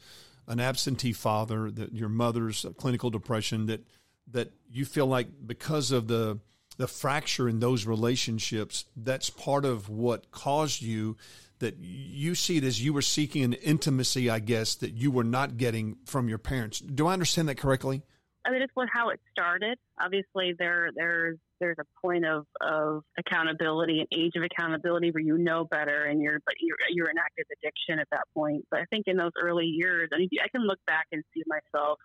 an 0.48 0.60
absentee 0.60 1.14
father, 1.14 1.72
that 1.72 1.94
your 1.94 2.10
mother's 2.10 2.64
clinical 2.78 3.10
depression, 3.10 3.66
that 3.66 3.82
that 4.30 4.52
you 4.72 4.86
feel 4.86 5.08
like 5.08 5.30
because 5.48 5.90
of 5.90 6.08
the 6.08 6.38
the 6.78 6.88
fracture 6.88 7.50
in 7.50 7.60
those 7.60 7.88
relationships, 7.88 8.86
that's 8.96 9.32
part 9.32 9.66
of 9.66 9.90
what 9.90 10.30
caused 10.30 10.84
you 10.84 11.18
that 11.60 11.78
you 11.80 12.36
see 12.36 12.58
it 12.58 12.64
as 12.64 12.84
you 12.84 12.94
were 12.94 13.02
seeking 13.02 13.44
an 13.44 13.54
intimacy, 13.54 14.30
I 14.30 14.40
guess, 14.40 14.76
that 14.76 14.94
you 14.94 15.12
were 15.12 15.24
not 15.24 15.58
getting 15.58 15.98
from 16.06 16.30
your 16.30 16.38
parents. 16.38 16.80
Do 16.80 17.08
I 17.08 17.14
understand 17.14 17.50
that 17.50 17.58
correctly? 17.58 18.02
I 18.46 18.52
mean, 18.52 18.62
it's 18.62 18.72
what 18.74 18.88
how 18.92 19.10
it 19.10 19.20
started. 19.32 19.78
Obviously, 20.02 20.56
there 20.58 20.90
there's 20.96 21.38
there's 21.60 21.78
a 21.80 21.86
point 22.02 22.26
of, 22.26 22.46
of 22.62 23.04
accountability, 23.18 24.00
an 24.00 24.08
age 24.18 24.34
of 24.36 24.44
accountability 24.44 25.12
where 25.12 25.22
you 25.22 25.38
know 25.38 25.66
better, 25.66 26.06
and 26.06 26.22
you're 26.22 26.40
but 26.46 26.56
you're 26.60 26.78
you're 26.90 27.10
in 27.10 27.18
active 27.18 27.46
addiction 27.52 28.00
at 28.00 28.08
that 28.12 28.24
point. 28.34 28.66
But 28.72 28.80
I 28.80 28.86
think 28.86 29.06
in 29.08 29.18
those 29.18 29.34
early 29.42 29.66
years, 29.66 30.10
I 30.14 30.20
mean, 30.20 30.30
I 30.44 30.48
can 30.48 30.66
look 30.66 30.80
back 30.88 31.08
and 31.12 31.24
see 31.34 31.44
myself, 31.48 32.00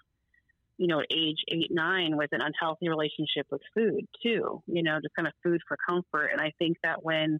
you 0.77 0.89
know, 0.89 1.01
at 1.01 1.07
age 1.11 1.39
eight 1.49 1.71
nine 1.71 2.17
with 2.17 2.31
an 2.33 2.41
unhealthy 2.43 2.89
relationship 2.89 3.47
with 3.51 3.63
food 3.75 4.05
too. 4.23 4.61
You 4.67 4.83
know, 4.83 4.99
just 5.01 5.15
kind 5.15 5.29
of 5.29 5.35
food 5.43 5.61
for 5.69 5.77
comfort. 5.89 6.31
And 6.33 6.41
I 6.41 6.53
think 6.59 6.79
that 6.83 7.05
when 7.05 7.39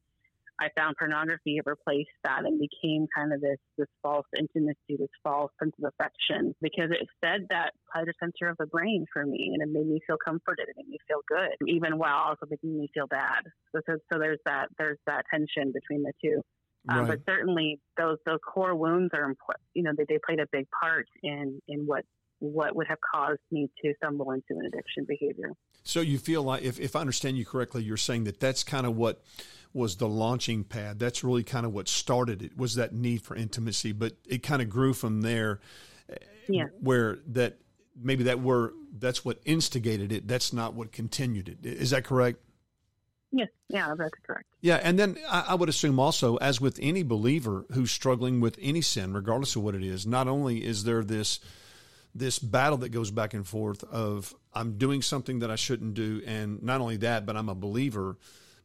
I 0.61 0.69
found 0.77 0.97
pornography 0.97 1.61
replaced 1.65 2.11
that 2.23 2.45
and 2.45 2.61
became 2.61 3.07
kind 3.15 3.33
of 3.33 3.41
this 3.41 3.59
this 3.77 3.89
false 4.03 4.27
intimacy, 4.39 4.97
this 4.99 5.09
false 5.23 5.51
sense 5.61 5.75
of 5.83 5.93
affection 5.93 6.55
because 6.63 6.91
it 6.91 7.07
fed 7.21 7.47
that 7.51 7.73
pleasure 7.93 8.15
center 8.21 8.51
of 8.51 8.57
the 8.59 8.67
brain 8.67 9.05
for 9.13 9.27
me 9.27 9.51
and 9.53 9.63
it 9.63 9.73
made 9.73 9.87
me 9.87 10.01
feel 10.07 10.17
comforted, 10.25 10.69
it 10.69 10.77
made 10.77 10.89
me 10.89 10.99
feel 11.09 11.21
good, 11.29 11.57
even 11.69 11.99
while 11.99 12.17
also 12.29 12.47
making 12.49 12.79
me 12.79 12.89
feel 12.95 13.07
bad. 13.07 13.43
So 13.75 13.81
so, 13.87 13.97
so 14.13 14.19
there's 14.19 14.39
that 14.47 14.69
there's 14.79 14.99
that 15.07 15.25
tension 15.31 15.73
between 15.73 16.03
the 16.03 16.13
two. 16.23 16.41
Um, 16.89 16.99
right. 16.99 17.09
But 17.09 17.21
certainly 17.27 17.81
those 17.97 18.19
those 18.27 18.41
core 18.47 18.75
wounds 18.75 19.11
are 19.15 19.25
important. 19.25 19.65
You 19.75 19.85
know, 19.85 19.93
they, 19.97 20.05
they 20.09 20.19
played 20.25 20.41
a 20.41 20.47
big 20.53 20.67
part 20.81 21.07
in 21.23 21.61
in 21.67 21.87
what 21.87 22.05
what 22.41 22.77
would 22.77 22.87
have 22.87 22.99
caused 23.15 23.41
me 23.51 23.69
to 23.83 23.95
stumble 23.97 24.31
into 24.33 24.51
an 24.51 24.67
addiction 24.67 25.05
behavior. 25.07 25.53
So 25.83 26.01
you 26.01 26.19
feel 26.19 26.43
like, 26.43 26.63
if, 26.63 26.81
if 26.81 26.97
I 26.97 27.01
understand 27.01 27.37
you 27.37 27.45
correctly, 27.45 27.83
you're 27.83 27.97
saying 27.97 28.25
that 28.25 28.41
that's 28.41 28.65
kind 28.65 28.87
of 28.87 28.97
what 28.97 29.23
was 29.75 29.97
the 29.97 30.09
launching 30.09 30.65
pad. 30.65 30.99
That's 30.99 31.23
really 31.23 31.43
kind 31.43 31.67
of 31.67 31.75
what 31.75 31.89
started 31.89 32.41
it 32.41 32.57
was 32.57 32.77
that 32.77 32.95
need 32.95 33.23
for 33.23 33.37
intimacy, 33.37 33.93
but 33.93 34.13
it 34.27 34.43
kind 34.43 34.63
of 34.63 34.71
grew 34.71 34.95
from 34.95 35.21
there. 35.21 35.61
Yeah. 36.49 36.67
Where 36.81 37.19
that 37.29 37.59
maybe 38.01 38.25
that 38.25 38.41
were 38.41 38.73
that's 38.97 39.25
what 39.25 39.41
instigated 39.45 40.13
it. 40.13 40.29
That's 40.29 40.53
not 40.53 40.75
what 40.75 40.93
continued 40.93 41.49
it. 41.49 41.67
Is 41.67 41.91
that 41.91 42.05
correct? 42.05 42.39
Yes, 43.33 43.49
yeah, 43.69 43.93
that's 43.99 44.15
correct. 44.25 44.47
Yeah, 44.61 44.77
and 44.77 44.97
then 44.97 45.19
I, 45.29 45.47
I, 45.49 45.55
would 45.57 45.69
assume 45.69 45.99
also, 45.99 46.37
as 46.37 46.61
with 46.61 46.79
any 46.81 47.03
believer 47.03 47.67
who's 47.73 47.91
struggling 47.91 48.41
with 48.41 48.57
any 48.63 48.81
sin, 48.81 49.13
regardless 49.13 49.57
of 49.57 49.65
what 49.65 49.75
it 49.75 49.83
is, 49.83 50.07
not 50.07 50.29
only 50.29 50.65
is 50.65 50.85
there 50.85 51.03
this 51.03 51.41
this 52.15 52.39
battle 52.39 52.79
that 52.79 52.91
goes 52.91 53.11
back 53.11 53.35
and 53.35 53.45
forth 53.45 53.83
of 53.85 54.33
I'm 54.53 54.79
doing 54.79 55.03
something 55.03 55.41
that 55.41 55.51
I 55.51 55.57
shouldn't 55.57 55.95
do, 55.95 56.23
and 56.25 56.63
not 56.63 56.81
only 56.81 56.97
that, 56.99 57.27
but 57.27 57.37
I'm 57.37 57.49
a 57.49 57.57
believer. 57.57 58.17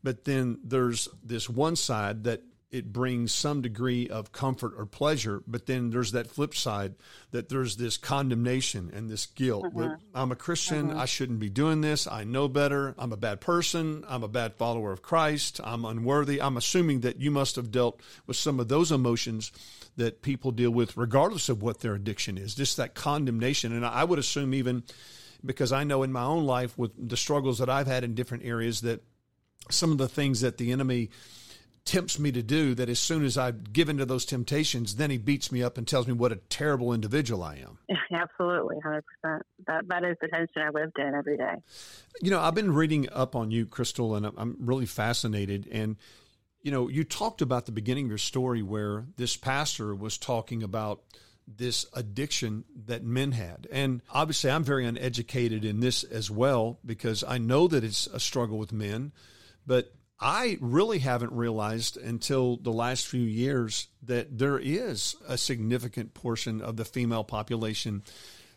But 0.04 0.26
then 0.26 0.60
there's 0.64 1.10
this 1.24 1.50
one 1.50 1.76
side 1.76 2.24
that 2.24 2.44
it 2.72 2.94
brings 2.94 3.32
some 3.34 3.62
degree 3.62 4.08
of 4.10 4.32
comfort 4.32 4.74
or 4.78 4.86
pleasure, 4.86 5.42
but 5.48 5.66
then 5.66 5.90
there's 5.90 6.12
that 6.12 6.30
flip 6.30 6.54
side 6.54 6.94
that 7.32 7.50
there's 7.50 7.78
this 7.78 7.98
condemnation 7.98 8.92
and 8.94 9.10
this 9.10 9.26
guilt. 9.26 9.66
Uh-huh. 9.66 9.96
I'm 10.14 10.32
a 10.32 10.36
Christian. 10.36 10.92
Uh-huh. 10.92 11.02
I 11.02 11.06
shouldn't 11.06 11.40
be 11.40 11.50
doing 11.50 11.82
this. 11.82 12.06
I 12.06 12.26
know 12.26 12.48
better. 12.48 12.94
I'm 13.00 13.12
a 13.12 13.18
bad 13.18 13.42
person. 13.42 14.06
I'm 14.08 14.24
a 14.24 14.28
bad 14.28 14.54
follower 14.54 14.92
of 14.92 15.02
Christ. 15.02 15.60
I'm 15.64 15.84
unworthy. 15.84 16.40
I'm 16.40 16.58
assuming 16.58 17.00
that 17.02 17.20
you 17.20 17.32
must 17.32 17.56
have 17.56 17.72
dealt 17.72 18.02
with 18.28 18.38
some 18.38 18.60
of 18.60 18.68
those 18.68 18.92
emotions 18.92 19.52
that 19.98 20.22
people 20.22 20.52
deal 20.52 20.72
with, 20.72 20.96
regardless 20.96 21.50
of 21.50 21.64
what 21.64 21.80
their 21.80 21.96
addiction 21.96 22.38
is, 22.38 22.54
just 22.54 22.78
that 22.78 22.94
condemnation. 22.94 23.74
And 23.74 23.84
I 23.84 24.04
would 24.04 24.20
assume, 24.20 24.54
even 24.54 24.84
because 25.44 25.72
I 25.72 25.84
know 25.86 26.04
in 26.04 26.12
my 26.12 26.24
own 26.24 26.46
life 26.46 26.78
with 26.78 26.92
the 26.96 27.18
struggles 27.18 27.58
that 27.58 27.70
I've 27.70 27.88
had 27.88 28.04
in 28.04 28.14
different 28.14 28.46
areas, 28.46 28.82
that 28.82 29.02
some 29.70 29.92
of 29.92 29.98
the 29.98 30.08
things 30.08 30.42
that 30.42 30.58
the 30.58 30.72
enemy 30.72 31.10
tempts 31.86 32.20
me 32.20 32.32
to 32.32 32.44
do 32.44 32.76
that 32.76 32.88
as 32.88 33.00
soon 33.00 33.26
as 33.26 33.38
I 33.38 33.52
give 33.52 33.90
into 33.90 34.06
those 34.06 34.26
temptations, 34.26 34.98
then 34.98 35.10
he 35.10 35.18
beats 35.18 35.52
me 35.52 35.64
up 35.64 35.78
and 35.78 35.88
tells 35.88 36.08
me 36.08 36.14
what 36.14 36.32
a 36.32 36.36
terrible 36.36 36.94
individual 36.94 37.42
I 37.42 37.56
am. 37.56 37.80
Absolutely, 38.14 38.78
hundred 38.84 39.04
percent. 39.06 39.44
That 39.68 39.88
that 39.88 40.04
is 40.04 40.16
the 40.22 40.28
tension 40.28 40.62
I 40.62 40.70
lived 40.70 40.98
in 41.00 41.16
every 41.16 41.38
day. 41.38 41.56
You 42.22 42.32
know, 42.32 42.40
I've 42.40 42.56
been 42.56 42.74
reading 42.74 43.08
up 43.12 43.36
on 43.36 43.50
you, 43.52 43.66
Crystal, 43.66 44.16
and 44.16 44.26
I'm 44.26 44.58
really 44.60 44.86
fascinated. 44.86 45.68
And 45.72 45.98
you 46.62 46.72
know, 46.72 46.90
you 46.90 47.04
talked 47.04 47.42
about 47.42 47.66
the 47.66 47.72
beginning 47.72 48.06
of 48.06 48.10
your 48.10 48.18
story 48.18 48.62
where 48.62 49.06
this 49.18 49.36
pastor 49.38 49.96
was 49.96 50.18
talking 50.18 50.62
about 50.62 51.02
this 51.48 51.86
addiction 51.94 52.64
that 52.86 53.04
men 53.04 53.32
had. 53.32 53.68
And 53.72 54.02
obviously, 54.12 54.52
I'm 54.52 54.64
very 54.64 54.86
uneducated 54.86 55.66
in 55.66 55.80
this 55.80 56.04
as 56.04 56.30
well 56.30 56.80
because 56.86 57.24
I 57.24 57.38
know 57.38 57.68
that 57.68 57.84
it's 57.84 58.08
a 58.08 58.20
struggle 58.20 58.58
with 58.58 58.72
men, 58.72 59.12
but 59.70 59.94
I 60.20 60.58
really 60.62 60.98
haven't 60.98 61.32
realized 61.32 61.96
until 61.96 62.58
the 62.58 62.72
last 62.72 63.06
few 63.06 63.22
years 63.22 63.88
that 64.02 64.36
there 64.36 64.58
is 64.58 65.16
a 65.28 65.38
significant 65.38 66.16
portion 66.16 66.60
of 66.60 66.76
the 66.76 66.86
female 66.86 67.24
population 67.24 68.02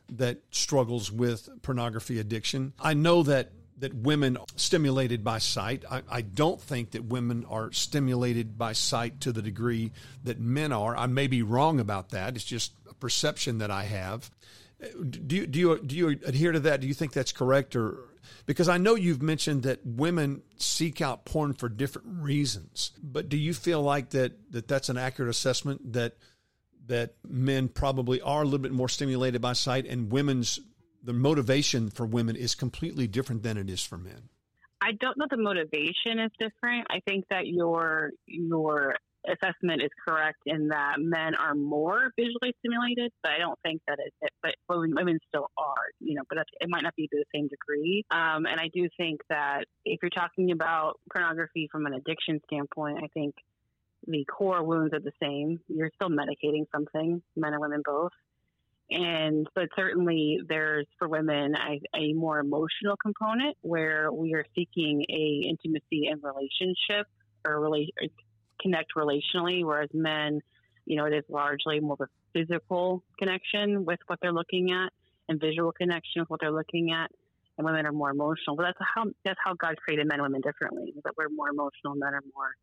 that 0.08 0.38
struggles 0.52 1.12
with 1.12 1.50
pornography 1.60 2.18
addiction. 2.18 2.72
I 2.80 2.94
know 2.94 3.22
that 3.24 3.52
that 3.76 3.92
women 3.94 4.38
are 4.38 4.46
stimulated 4.56 5.22
by 5.22 5.36
sight. 5.38 5.84
I, 5.90 6.02
I, 6.08 6.20
don't 6.22 6.60
think 6.60 6.92
that 6.92 7.04
women 7.04 7.44
are 7.50 7.72
stimulated 7.72 8.56
by 8.56 8.74
sight 8.74 9.20
to 9.22 9.32
the 9.32 9.42
degree 9.42 9.90
that 10.22 10.38
men 10.38 10.72
are. 10.72 10.96
I 10.96 11.06
may 11.06 11.26
be 11.26 11.42
wrong 11.42 11.80
about 11.80 12.10
that. 12.10 12.36
It's 12.36 12.44
just 12.44 12.72
a 12.88 12.94
perception 12.94 13.58
that 13.58 13.72
I 13.72 13.82
have. 13.84 14.30
Do 15.00 15.34
you, 15.34 15.46
do 15.48 15.58
you, 15.58 15.78
do 15.80 15.96
you 15.96 16.08
adhere 16.10 16.52
to 16.52 16.60
that? 16.60 16.80
Do 16.80 16.86
you 16.86 16.94
think 16.94 17.12
that's 17.12 17.32
correct? 17.32 17.74
Or 17.74 18.04
because 18.46 18.68
I 18.68 18.78
know 18.78 18.94
you've 18.94 19.22
mentioned 19.22 19.62
that 19.64 19.80
women 19.84 20.42
seek 20.56 21.00
out 21.00 21.24
porn 21.24 21.54
for 21.54 21.68
different 21.68 22.22
reasons, 22.22 22.92
but 23.02 23.28
do 23.28 23.36
you 23.36 23.54
feel 23.54 23.82
like 23.82 24.10
that, 24.10 24.52
that 24.52 24.68
that's 24.68 24.88
an 24.88 24.98
accurate 24.98 25.30
assessment 25.30 25.92
that 25.92 26.16
that 26.86 27.14
men 27.28 27.68
probably 27.68 28.20
are 28.20 28.42
a 28.42 28.44
little 28.44 28.58
bit 28.58 28.72
more 28.72 28.88
stimulated 28.88 29.40
by 29.40 29.52
sight 29.52 29.86
and 29.86 30.10
women's 30.10 30.58
the 31.04 31.12
motivation 31.12 31.90
for 31.90 32.06
women 32.06 32.36
is 32.36 32.54
completely 32.54 33.06
different 33.06 33.42
than 33.42 33.56
it 33.56 33.68
is 33.68 33.82
for 33.82 33.98
men. 33.98 34.28
I 34.80 34.92
don't 34.92 35.16
know 35.16 35.26
the 35.30 35.36
motivation 35.36 36.18
is 36.18 36.30
different. 36.38 36.86
I 36.90 37.00
think 37.06 37.26
that 37.30 37.46
your 37.46 38.10
your 38.26 38.96
assessment 39.26 39.82
is 39.82 39.90
correct 40.06 40.38
in 40.46 40.68
that 40.68 40.96
men 40.98 41.34
are 41.34 41.54
more 41.54 42.10
visually 42.16 42.54
stimulated, 42.58 43.12
but 43.22 43.32
I 43.32 43.38
don't 43.38 43.58
think 43.64 43.80
that 43.86 43.98
it, 44.04 44.12
it 44.20 44.30
but 44.42 44.54
women 44.68 45.18
still 45.28 45.48
are, 45.56 45.86
you 46.00 46.14
know, 46.14 46.22
but 46.28 46.38
it 46.38 46.68
might 46.68 46.82
not 46.82 46.94
be 46.96 47.06
to 47.08 47.16
the 47.16 47.24
same 47.34 47.48
degree. 47.48 48.04
Um, 48.10 48.46
and 48.46 48.58
I 48.58 48.68
do 48.74 48.88
think 48.96 49.20
that 49.28 49.64
if 49.84 50.00
you're 50.02 50.10
talking 50.10 50.50
about 50.50 50.98
pornography 51.12 51.68
from 51.70 51.86
an 51.86 51.94
addiction 51.94 52.40
standpoint, 52.46 52.98
I 53.02 53.06
think 53.14 53.34
the 54.06 54.24
core 54.24 54.64
wounds 54.64 54.92
are 54.94 55.00
the 55.00 55.12
same. 55.22 55.60
You're 55.68 55.90
still 55.94 56.10
medicating 56.10 56.64
something, 56.74 57.22
men 57.36 57.52
and 57.52 57.60
women 57.60 57.82
both. 57.84 58.12
And 58.90 59.46
but 59.54 59.68
certainly 59.76 60.40
there's 60.46 60.86
for 60.98 61.08
women 61.08 61.54
a, 61.54 61.80
a 61.96 62.12
more 62.12 62.40
emotional 62.40 62.96
component 63.00 63.56
where 63.62 64.12
we 64.12 64.34
are 64.34 64.44
seeking 64.54 65.04
a 65.08 65.48
intimacy 65.48 66.08
and 66.10 66.20
relationship 66.22 67.06
or 67.46 67.60
really 67.60 67.94
connect 68.62 68.94
relationally, 68.96 69.64
whereas 69.64 69.90
men, 69.92 70.40
you 70.86 70.96
know, 70.96 71.06
it 71.06 71.14
is 71.14 71.24
largely 71.28 71.80
more 71.80 71.96
of 71.98 72.00
a 72.00 72.08
physical 72.32 73.02
connection 73.18 73.84
with 73.84 74.00
what 74.06 74.18
they're 74.22 74.32
looking 74.32 74.72
at 74.72 74.92
and 75.28 75.40
visual 75.40 75.72
connection 75.72 76.20
with 76.22 76.30
what 76.30 76.40
they're 76.40 76.50
looking 76.50 76.92
at. 76.92 77.10
And 77.58 77.66
women 77.66 77.84
are 77.84 77.92
more 77.92 78.10
emotional. 78.10 78.56
But 78.56 78.62
that's 78.62 78.78
how 78.94 79.04
that's 79.24 79.38
how 79.44 79.52
God 79.52 79.76
created 79.76 80.08
men 80.08 80.20
and 80.20 80.22
women 80.22 80.40
differently. 80.40 80.94
That 81.04 81.12
we're 81.18 81.28
more 81.28 81.50
emotional, 81.50 81.94
men 81.94 82.14
are 82.14 82.22
more 82.34 82.54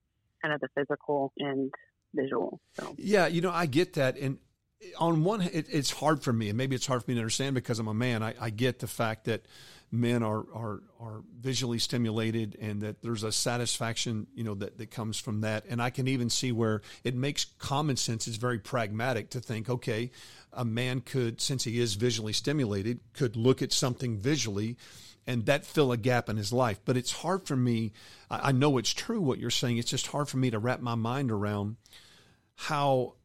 kind 0.42 0.54
of 0.54 0.62
the 0.62 0.68
physical 0.76 1.32
and 1.38 1.72
visual. 2.16 2.60
So. 2.74 2.96
Yeah, 2.98 3.28
you 3.28 3.42
know, 3.42 3.52
I 3.52 3.68
get 3.68 3.94
that, 3.94 4.18
and 4.18 4.40
on 4.98 5.24
one, 5.24 5.42
it, 5.42 5.68
it's 5.70 5.92
hard 5.92 6.24
for 6.24 6.34
me, 6.34 6.50
and 6.50 6.58
maybe 6.58 6.76
it's 6.76 6.88
hard 6.88 7.04
for 7.04 7.12
me 7.12 7.16
to 7.16 7.22
understand 7.22 7.56
because 7.56 7.80
I'm 7.80 7.88
a 7.88 7.94
man. 7.94 8.24
I, 8.24 8.34
I 8.40 8.50
get 8.50 8.80
the 8.80 8.88
fact 8.88 9.26
that 9.26 9.46
men 9.92 10.22
are, 10.22 10.46
are 10.54 10.82
are 11.00 11.24
visually 11.40 11.80
stimulated 11.80 12.56
and 12.62 12.82
that 12.82 13.02
there's 13.02 13.24
a 13.24 13.32
satisfaction 13.32 14.28
you 14.36 14.44
know 14.44 14.54
that, 14.54 14.78
that 14.78 14.92
comes 14.92 15.18
from 15.18 15.42
that 15.42 15.66
and 15.68 15.82
i 15.82 15.90
can 15.90 16.08
even 16.08 16.30
see 16.30 16.52
where 16.52 16.82
it 17.04 17.16
makes 17.16 17.46
common 17.58 17.96
sense 17.96 18.28
it's 18.28 18.38
very 18.38 18.60
pragmatic 18.60 19.32
to 19.32 19.40
think 19.40 19.68
okay 19.68 20.12
a 20.54 20.64
man 20.64 21.02
could 21.02 21.42
since 21.42 21.64
he 21.64 21.80
is 21.80 21.96
visually 21.96 22.34
stimulated 22.34 23.00
could 23.14 23.36
look 23.36 23.64
at 23.64 23.74
something 23.74 24.16
visually 24.16 24.78
and 25.26 25.48
that 25.48 25.66
fill 25.66 25.92
a 25.92 25.98
gap 25.98 26.30
in 26.30 26.38
his 26.38 26.54
life 26.54 26.80
but 26.86 26.96
it's 26.96 27.12
hard 27.12 27.44
for 27.48 27.56
me 27.56 27.92
i 28.30 28.52
know 28.52 28.78
it's 28.78 28.94
true 28.94 29.20
what 29.20 29.40
you're 29.40 29.50
saying 29.50 29.78
it's 29.78 29.90
just 29.90 30.08
hard 30.08 30.30
for 30.30 30.38
me 30.38 30.52
to 30.52 30.60
wrap 30.60 30.82
my 30.82 30.96
mind 30.96 31.32
around 31.32 31.78
how 32.56 33.16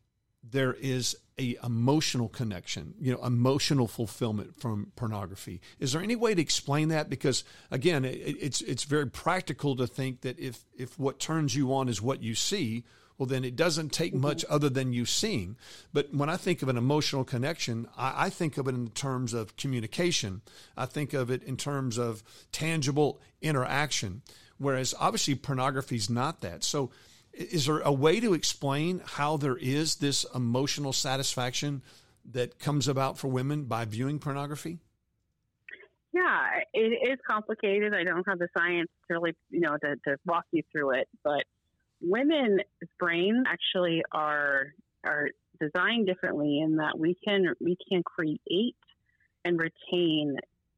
there 0.43 0.73
is 0.73 1.17
a 1.39 1.57
emotional 1.65 2.29
connection, 2.29 2.95
you 3.01 3.13
know, 3.13 3.25
emotional 3.25 3.89
fulfillment 3.89 4.55
from 4.57 4.93
pornography. 4.95 5.61
Is 5.81 5.93
there 5.93 6.03
any 6.03 6.17
way 6.17 6.35
to 6.35 6.41
explain 6.41 6.89
that? 6.89 7.11
Because 7.11 7.45
again, 7.71 8.05
it, 8.05 8.37
it's 8.41 8.61
it's 8.61 8.85
very 8.85 9.09
practical 9.09 9.75
to 9.77 9.87
think 9.87 10.21
that 10.21 10.39
if 10.39 10.65
if 10.77 10.99
what 10.99 11.19
turns 11.19 11.55
you 11.55 11.75
on 11.75 11.89
is 11.89 12.01
what 12.01 12.23
you 12.23 12.35
see, 12.35 12.85
well, 13.19 13.27
then 13.27 13.45
it 13.45 13.57
doesn't 13.57 13.93
take 13.93 14.13
mm-hmm. 14.13 14.23
much 14.23 14.45
other 14.49 14.69
than 14.69 14.93
you 14.93 15.05
seeing. 15.05 15.57
But 15.93 16.15
when 16.15 16.29
I 16.29 16.37
think 16.37 16.63
of 16.63 16.69
an 16.69 16.77
emotional 16.77 17.25
connection, 17.25 17.89
I, 17.97 18.27
I 18.27 18.31
think 18.31 18.57
of 18.57 18.69
it 18.69 18.75
in 18.75 18.89
terms 18.89 19.35
of 19.35 19.57
communication. 19.57 20.43
I 20.77 20.87
think 20.87 21.13
of 21.13 21.31
it 21.31 21.43
in 21.43 21.57
terms 21.57 21.99
of 21.99 22.23
tangible 22.53 23.21
interaction. 23.41 24.23
Whereas 24.59 24.95
obviously 24.99 25.35
pornography 25.35 25.97
is 25.97 26.09
not 26.09 26.41
that. 26.43 26.63
So 26.65 26.91
is 27.37 27.67
there 27.67 27.81
a 27.81 27.93
way 27.93 28.21
to 28.21 28.35
explain 28.35 29.03
how 29.05 29.37
there 29.37 29.57
is 29.57 29.97
this 29.97 30.25
emotional 30.35 30.93
satisfaction 30.93 31.83
that 32.33 32.59
comes 32.59 32.89
about 32.89 33.19
for 33.19 33.29
women 33.29 33.65
by 33.65 33.85
viewing 33.85 34.19
pornography? 34.19 34.79
Yeah, 36.13 36.61
it 36.73 37.11
is 37.11 37.19
complicated. 37.29 37.93
I 37.93 38.05
don't 38.05 38.27
have 38.29 38.39
the 38.39 38.49
science 38.57 38.89
to 39.09 39.15
really, 39.15 39.35
you 39.51 39.61
know, 39.61 39.77
to, 39.77 39.97
to 40.07 40.17
walk 40.25 40.45
you 40.53 40.63
through 40.71 40.93
it, 40.93 41.09
but 41.25 41.43
women's 42.01 42.61
brains 42.99 43.45
actually 43.49 44.03
are 44.13 44.75
are 45.05 45.31
designed 45.61 46.07
differently 46.07 46.61
in 46.61 46.77
that 46.77 46.99
we 46.99 47.17
can 47.25 47.55
we 47.61 47.77
can 47.89 48.03
create 48.05 48.77
and 49.45 49.59
retain 49.59 50.37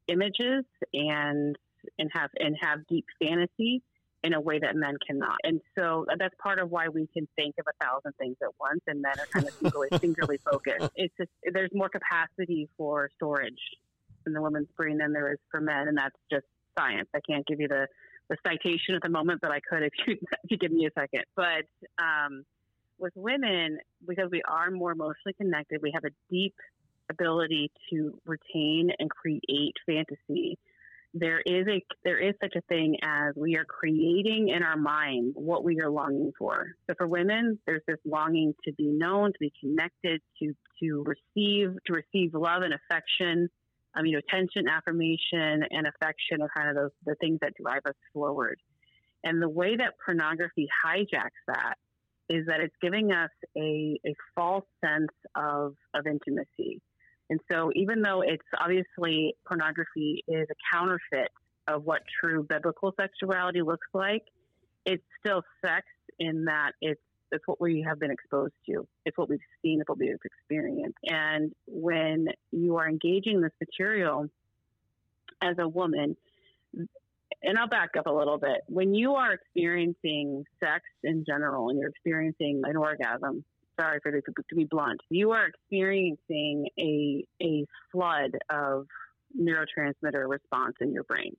images 0.09 0.65
and 0.95 1.57
and 1.99 2.11
have 2.15 2.31
and 2.39 2.57
have 2.61 2.87
deep 2.87 3.05
fantasy 3.23 3.83
in 4.27 4.35
a 4.35 4.41
way 4.41 4.59
that 4.59 4.75
men 4.75 4.97
cannot. 5.07 5.37
And 5.45 5.61
so 5.79 6.05
that's 6.19 6.35
part 6.43 6.59
of 6.59 6.69
why 6.69 6.89
we 6.89 7.07
can 7.15 7.29
think 7.37 7.55
of 7.61 7.67
a 7.69 7.85
thousand 7.85 8.13
things 8.19 8.37
at 8.43 8.49
once, 8.59 8.81
and 8.89 9.01
men 9.01 9.13
are 9.19 9.27
kind 9.27 9.47
of 9.47 9.55
singularly, 9.55 9.89
singularly 10.01 10.39
focused. 10.39 10.91
It's 10.97 11.15
just 11.17 11.31
there's 11.53 11.71
more 11.73 11.89
capacity 11.89 12.69
for 12.77 13.09
storage 13.15 13.63
in 14.27 14.33
the 14.33 14.43
women's 14.43 14.69
brain 14.77 14.99
than 14.99 15.13
there 15.13 15.33
is 15.33 15.39
for 15.49 15.61
men, 15.61 15.87
and 15.87 15.97
that's 15.97 16.17
just 16.31 16.45
science. 16.77 17.09
I 17.15 17.21
can't 17.29 17.47
give 17.47 17.61
you 17.61 17.69
the 17.69 17.87
the 18.29 18.37
citation 18.45 18.97
at 18.97 19.03
the 19.03 19.09
moment, 19.09 19.39
but 19.41 19.53
I 19.53 19.61
could 19.61 19.85
if 19.85 19.93
you 20.07 20.15
if 20.45 20.51
you 20.51 20.59
give 20.59 20.73
me 20.73 20.87
a 20.87 20.91
second. 20.99 21.23
But 21.37 21.71
um, 22.03 22.45
with 22.99 23.13
women, 23.15 23.79
because 24.07 24.29
we 24.33 24.43
are 24.43 24.73
more 24.73 24.91
emotionally 24.91 25.35
connected, 25.41 25.81
we 25.83 25.93
have 25.95 26.05
a 26.05 26.11
deep 26.31 26.55
ability 27.09 27.71
to 27.91 28.19
retain 28.27 28.91
and 28.99 29.09
create 29.09 29.75
fantasy 29.87 30.59
there 31.19 31.41
is 31.41 31.67
a 31.69 31.83
there 32.05 32.19
is 32.19 32.35
such 32.43 32.55
a 32.57 32.61
thing 32.63 32.97
as 33.03 33.35
we 33.37 33.57
are 33.57 33.65
creating 33.65 34.49
in 34.55 34.63
our 34.63 34.77
mind 34.77 35.33
what 35.35 35.65
we 35.65 35.81
are 35.81 35.91
longing 35.91 36.33
for. 36.39 36.67
So 36.87 36.95
for 36.97 37.07
women, 37.07 37.59
there's 37.67 37.83
this 37.87 37.99
longing 38.05 38.55
to 38.65 38.73
be 38.73 38.87
known, 38.87 39.33
to 39.33 39.39
be 39.41 39.53
connected, 39.61 40.21
to 40.41 40.55
to 40.81 41.05
receive 41.05 41.77
to 41.87 41.93
receive 41.93 42.35
love 42.35 42.63
and 42.63 42.75
affection, 42.75 43.49
um, 43.97 44.05
you 44.05 44.13
know, 44.13 44.19
attention, 44.19 44.69
affirmation, 44.69 45.65
and 45.71 45.87
affection 45.87 46.43
are 46.43 46.51
kind 46.55 46.69
of 46.69 46.77
those 46.77 46.91
the 47.05 47.15
things 47.17 47.39
that 47.41 47.53
drive 47.61 47.83
us 47.87 47.97
forward. 48.13 48.59
And 49.25 49.41
the 49.41 49.49
way 49.49 49.77
that 49.77 49.95
pornography 50.05 50.69
hijacks 50.85 51.43
that 51.49 51.77
is 52.29 52.47
that 52.47 52.61
it's 52.61 52.75
giving 52.83 53.13
us 53.13 53.31
a, 53.57 53.99
a 54.07 54.15
false 54.35 54.65
sense 54.85 55.13
of, 55.35 55.75
of 55.95 56.07
intimacy. 56.07 56.81
And 57.29 57.41
so, 57.51 57.71
even 57.75 58.03
though 58.03 58.23
it's 58.23 58.45
obviously 58.59 59.35
pornography 59.47 60.23
is 60.29 60.47
a 60.51 60.77
counterfeit 60.77 61.31
of 61.69 61.85
what 61.85 62.03
true 62.21 62.47
biblical 62.49 62.95
sexuality 62.99 63.63
looks 63.63 63.89
like, 63.93 64.23
it's 64.85 65.03
still 65.21 65.43
sex 65.65 65.87
in 66.19 66.45
that 66.45 66.73
it's 66.81 67.01
it's 67.33 67.47
what 67.47 67.61
we 67.61 67.85
have 67.87 67.99
been 67.99 68.13
exposed 68.13 68.55
to. 68.69 68.87
It's 69.05 69.19
what 69.19 69.29
we've 69.29 69.41
seen. 69.61 69.81
It's 69.81 69.89
what 69.89 69.99
we've 69.99 70.17
experienced. 70.25 70.97
And 71.05 71.53
when 71.67 72.29
you 72.53 72.77
are 72.77 72.89
engaging 72.89 73.41
this 73.41 73.51
material 73.61 74.29
as 75.43 75.57
a 75.59 75.69
woman, 75.69 76.17
and 77.43 77.59
I'll 77.59 77.69
back 77.69 77.91
up 77.99 78.07
a 78.07 78.13
little 78.13 78.39
bit. 78.39 78.63
When 78.69 78.95
you 78.95 79.15
are 79.15 79.33
experiencing 79.33 80.45
sex 80.61 80.85
in 81.03 81.25
general 81.27 81.69
and 81.69 81.79
you're 81.79 81.91
experiencing 81.91 82.63
an 82.65 82.77
orgasm, 82.77 83.45
sorry 83.79 83.99
for 84.03 84.13
this 84.13 84.23
to 84.27 84.55
be 84.57 84.65
blunt, 84.65 85.01
you 85.11 85.33
are 85.33 85.47
experiencing 85.47 86.69
a 86.79 87.25
a 87.43 87.65
flood 87.93 88.33
of 88.51 88.87
neurotransmitter 89.39 90.29
response 90.29 90.75
in 90.81 90.93
your 90.93 91.05
brain, 91.05 91.37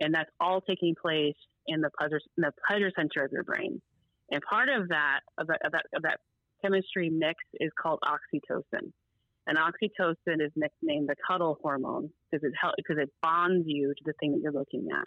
and 0.00 0.14
that's 0.14 0.30
all 0.40 0.60
taking 0.60 0.94
place 1.00 1.36
in 1.66 1.80
the 1.80 1.90
pleasure 1.98 2.20
in 2.36 2.42
the 2.42 2.52
pleasure 2.68 2.90
center 2.96 3.24
of 3.24 3.32
your 3.32 3.44
brain. 3.44 3.80
And 4.30 4.40
part 4.48 4.68
of 4.68 4.88
that 4.88 5.20
of 5.38 5.46
that, 5.48 5.60
of 5.64 5.72
that, 5.72 5.86
of 5.94 6.02
that 6.02 6.20
chemistry 6.62 7.10
mix 7.10 7.36
is 7.60 7.70
called 7.80 8.00
oxytocin. 8.04 8.92
And 9.46 9.58
oxytocin 9.58 10.44
is 10.44 10.50
nicknamed 10.56 11.08
the 11.08 11.14
cuddle 11.28 11.58
hormone 11.62 12.10
because 12.30 12.44
it 12.44 12.52
help, 12.60 12.74
because 12.76 13.00
it 13.00 13.10
bonds 13.22 13.64
you 13.66 13.94
to 13.96 14.02
the 14.04 14.12
thing 14.18 14.32
that 14.32 14.40
you're 14.42 14.52
looking 14.52 14.88
at. 14.92 15.06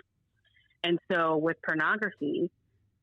And 0.84 0.98
so 1.12 1.36
with 1.36 1.58
pornography, 1.66 2.50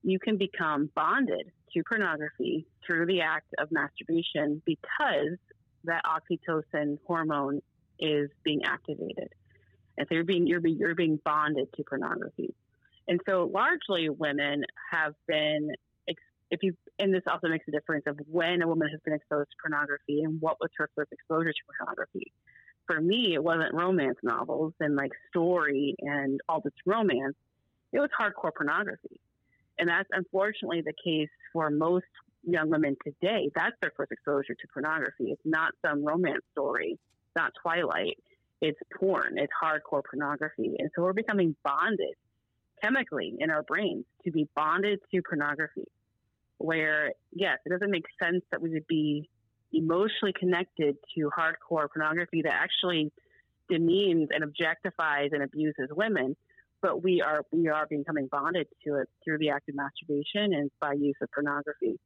you 0.02 0.18
can 0.18 0.37
become 0.37 0.90
bonded 0.94 1.50
to 1.72 1.82
pornography 1.85 2.66
through 2.87 3.06
the 3.06 3.20
act 3.20 3.52
of 3.59 3.68
masturbation 3.70 4.62
because 4.64 5.38
that 5.85 6.02
oxytocin 6.04 6.98
hormone 7.06 7.61
is 7.98 8.30
being 8.44 8.64
activated. 8.64 9.32
And 9.98 10.06
so 10.09 10.14
you're 10.14 10.24
being 10.24 10.46
you're, 10.46 10.64
you're 10.66 10.94
being 10.94 11.18
bonded 11.24 11.68
to 11.76 11.85
pornography. 11.85 12.54
And 13.09 13.20
so 13.26 13.50
largely 13.52 14.09
women 14.09 14.64
have 14.90 15.14
been 15.26 15.70
if 16.50 16.62
you 16.62 16.74
and 16.98 17.12
this 17.12 17.22
also 17.30 17.48
makes 17.48 17.66
a 17.68 17.70
difference 17.70 18.04
of 18.06 18.18
when 18.30 18.62
a 18.62 18.68
woman 18.68 18.88
has 18.88 19.00
been 19.04 19.14
exposed 19.14 19.50
to 19.50 19.56
pornography 19.61 20.22
and 20.22 20.40
what 20.40 20.59
was 20.61 20.70
her 20.78 20.88
first 20.94 21.12
exposure 21.12 21.52
to 21.52 21.59
pornography. 21.78 22.32
For 22.87 23.00
me, 23.00 23.35
it 23.35 23.42
wasn't 23.42 23.74
romance 23.74 24.18
novels 24.22 24.72
and 24.80 24.94
like 24.94 25.12
story 25.28 25.96
and 25.98 26.40
all 26.48 26.61
this 26.61 26.72
romance. 26.85 27.35
It 27.92 27.98
was 27.98 28.11
hardcore 28.18 28.54
pornography. 28.54 29.20
And 29.78 29.88
that's 29.88 30.08
unfortunately 30.12 30.82
the 30.82 30.94
case 31.04 31.28
for 31.52 31.70
most 31.70 32.06
young 32.42 32.70
women 32.70 32.96
today. 33.04 33.50
That's 33.54 33.74
their 33.80 33.92
first 33.96 34.12
exposure 34.12 34.54
to 34.54 34.66
pornography. 34.72 35.32
It's 35.32 35.42
not 35.44 35.72
some 35.84 36.04
romance 36.04 36.42
story, 36.52 36.98
not 37.34 37.52
Twilight. 37.62 38.18
It's 38.62 38.78
porn, 38.98 39.34
it's 39.36 39.52
hardcore 39.62 40.02
pornography. 40.08 40.76
And 40.78 40.90
so 40.94 41.02
we're 41.02 41.12
becoming 41.12 41.54
bonded 41.62 42.14
chemically 42.82 43.34
in 43.38 43.50
our 43.50 43.62
brains 43.62 44.04
to 44.24 44.30
be 44.30 44.48
bonded 44.54 45.00
to 45.12 45.22
pornography. 45.22 45.84
Where, 46.58 47.12
yes, 47.32 47.58
it 47.66 47.70
doesn't 47.70 47.90
make 47.90 48.06
sense 48.22 48.42
that 48.50 48.62
we 48.62 48.70
would 48.70 48.86
be 48.86 49.28
emotionally 49.72 50.32
connected 50.38 50.96
to 51.14 51.30
hardcore 51.36 51.88
pornography 51.92 52.42
that 52.42 52.54
actually 52.54 53.12
demeans 53.68 54.28
and 54.30 54.42
objectifies 54.42 55.32
and 55.32 55.42
abuses 55.42 55.88
women 55.90 56.36
but 56.82 57.02
we 57.02 57.22
are 57.22 57.42
we 57.52 57.68
are 57.68 57.86
becoming 57.88 58.28
bonded 58.30 58.66
to 58.86 58.96
it 58.96 59.08
through 59.24 59.38
the 59.38 59.50
act 59.50 59.68
of 59.68 59.74
masturbation 59.74 60.54
and 60.54 60.70
by 60.80 60.92
use 60.92 61.16
of 61.22 61.28
pornography. 61.32 61.98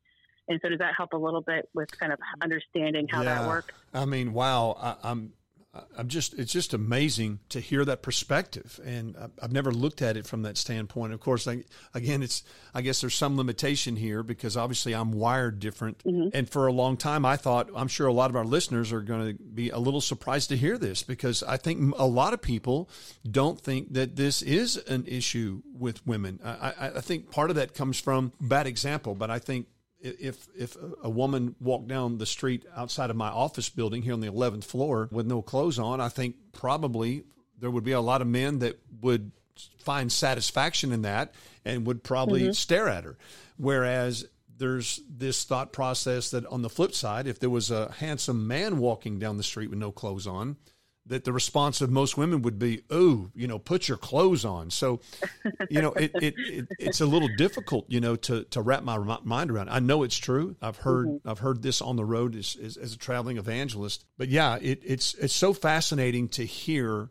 And 0.48 0.58
so, 0.62 0.68
does 0.68 0.78
that 0.78 0.94
help 0.96 1.12
a 1.12 1.16
little 1.16 1.42
bit 1.42 1.68
with 1.74 1.96
kind 1.98 2.12
of 2.12 2.18
understanding 2.42 3.06
how 3.08 3.22
yeah. 3.22 3.42
that 3.42 3.48
works? 3.48 3.74
I 3.94 4.04
mean, 4.04 4.32
wow, 4.32 4.76
I, 4.80 5.10
I'm 5.10 5.32
I'm 5.96 6.08
just 6.08 6.34
it's 6.34 6.50
just 6.52 6.74
amazing 6.74 7.38
to 7.50 7.60
hear 7.60 7.84
that 7.84 8.02
perspective, 8.02 8.80
and 8.84 9.16
I've 9.40 9.52
never 9.52 9.70
looked 9.70 10.02
at 10.02 10.16
it 10.16 10.26
from 10.26 10.42
that 10.42 10.56
standpoint. 10.56 11.12
Of 11.12 11.20
course, 11.20 11.46
I, 11.46 11.62
again, 11.94 12.24
it's 12.24 12.42
I 12.74 12.82
guess 12.82 13.00
there's 13.00 13.14
some 13.14 13.36
limitation 13.36 13.94
here 13.94 14.24
because 14.24 14.56
obviously 14.56 14.94
I'm 14.94 15.12
wired 15.12 15.60
different, 15.60 16.02
mm-hmm. 16.02 16.30
and 16.34 16.50
for 16.50 16.66
a 16.66 16.72
long 16.72 16.96
time 16.96 17.24
I 17.24 17.36
thought 17.36 17.68
I'm 17.76 17.86
sure 17.86 18.08
a 18.08 18.12
lot 18.12 18.30
of 18.30 18.36
our 18.36 18.44
listeners 18.44 18.92
are 18.92 19.00
going 19.00 19.36
to 19.36 19.42
be 19.42 19.70
a 19.70 19.78
little 19.78 20.00
surprised 20.00 20.48
to 20.48 20.56
hear 20.56 20.76
this 20.76 21.04
because 21.04 21.44
I 21.44 21.56
think 21.56 21.94
a 21.96 22.06
lot 22.06 22.34
of 22.34 22.42
people 22.42 22.90
don't 23.30 23.60
think 23.60 23.92
that 23.92 24.16
this 24.16 24.42
is 24.42 24.76
an 24.76 25.04
issue 25.06 25.62
with 25.72 26.04
women. 26.04 26.40
I, 26.44 26.90
I 26.96 27.00
think 27.00 27.30
part 27.30 27.48
of 27.48 27.56
that 27.56 27.74
comes 27.74 28.00
from 28.00 28.32
bad 28.40 28.66
example, 28.66 29.14
but 29.14 29.30
I 29.30 29.38
think 29.38 29.68
if 30.00 30.48
if 30.56 30.76
a 31.02 31.10
woman 31.10 31.54
walked 31.60 31.88
down 31.88 32.18
the 32.18 32.26
street 32.26 32.64
outside 32.74 33.10
of 33.10 33.16
my 33.16 33.28
office 33.28 33.68
building 33.68 34.02
here 34.02 34.12
on 34.12 34.20
the 34.20 34.28
11th 34.28 34.64
floor 34.64 35.08
with 35.10 35.26
no 35.26 35.42
clothes 35.42 35.78
on, 35.78 36.00
I 36.00 36.08
think 36.08 36.36
probably 36.52 37.24
there 37.58 37.70
would 37.70 37.84
be 37.84 37.92
a 37.92 38.00
lot 38.00 38.22
of 38.22 38.26
men 38.26 38.60
that 38.60 38.78
would 39.00 39.32
find 39.78 40.10
satisfaction 40.10 40.92
in 40.92 41.02
that 41.02 41.34
and 41.64 41.86
would 41.86 42.02
probably 42.02 42.42
mm-hmm. 42.42 42.52
stare 42.52 42.88
at 42.88 43.04
her. 43.04 43.18
Whereas 43.58 44.26
there's 44.56 45.00
this 45.08 45.44
thought 45.44 45.72
process 45.72 46.30
that 46.30 46.46
on 46.46 46.62
the 46.62 46.70
flip 46.70 46.94
side, 46.94 47.26
if 47.26 47.38
there 47.38 47.50
was 47.50 47.70
a 47.70 47.92
handsome 47.92 48.46
man 48.46 48.78
walking 48.78 49.18
down 49.18 49.36
the 49.36 49.42
street 49.42 49.70
with 49.70 49.78
no 49.78 49.92
clothes 49.92 50.26
on, 50.26 50.56
that 51.10 51.24
the 51.24 51.32
response 51.32 51.80
of 51.80 51.90
most 51.90 52.16
women 52.16 52.40
would 52.42 52.58
be, 52.58 52.82
"Oh, 52.88 53.30
you 53.34 53.48
know, 53.48 53.58
put 53.58 53.88
your 53.88 53.96
clothes 53.96 54.44
on." 54.44 54.70
So, 54.70 55.00
you 55.68 55.82
know, 55.82 55.92
it, 55.92 56.12
it, 56.14 56.34
it, 56.38 56.68
it's 56.78 57.00
a 57.00 57.06
little 57.06 57.28
difficult, 57.36 57.86
you 57.88 58.00
know, 58.00 58.14
to 58.16 58.44
to 58.44 58.62
wrap 58.62 58.84
my 58.84 58.96
mind 59.24 59.50
around. 59.50 59.70
I 59.70 59.80
know 59.80 60.04
it's 60.04 60.16
true. 60.16 60.54
I've 60.62 60.76
heard 60.76 61.08
mm-hmm. 61.08 61.28
I've 61.28 61.40
heard 61.40 61.62
this 61.62 61.82
on 61.82 61.96
the 61.96 62.04
road 62.04 62.36
as, 62.36 62.56
as, 62.62 62.76
as 62.76 62.94
a 62.94 62.96
traveling 62.96 63.38
evangelist. 63.38 64.04
But 64.16 64.28
yeah, 64.28 64.56
it, 64.62 64.82
it's 64.84 65.14
it's 65.14 65.34
so 65.34 65.52
fascinating 65.52 66.28
to 66.28 66.44
hear 66.44 67.10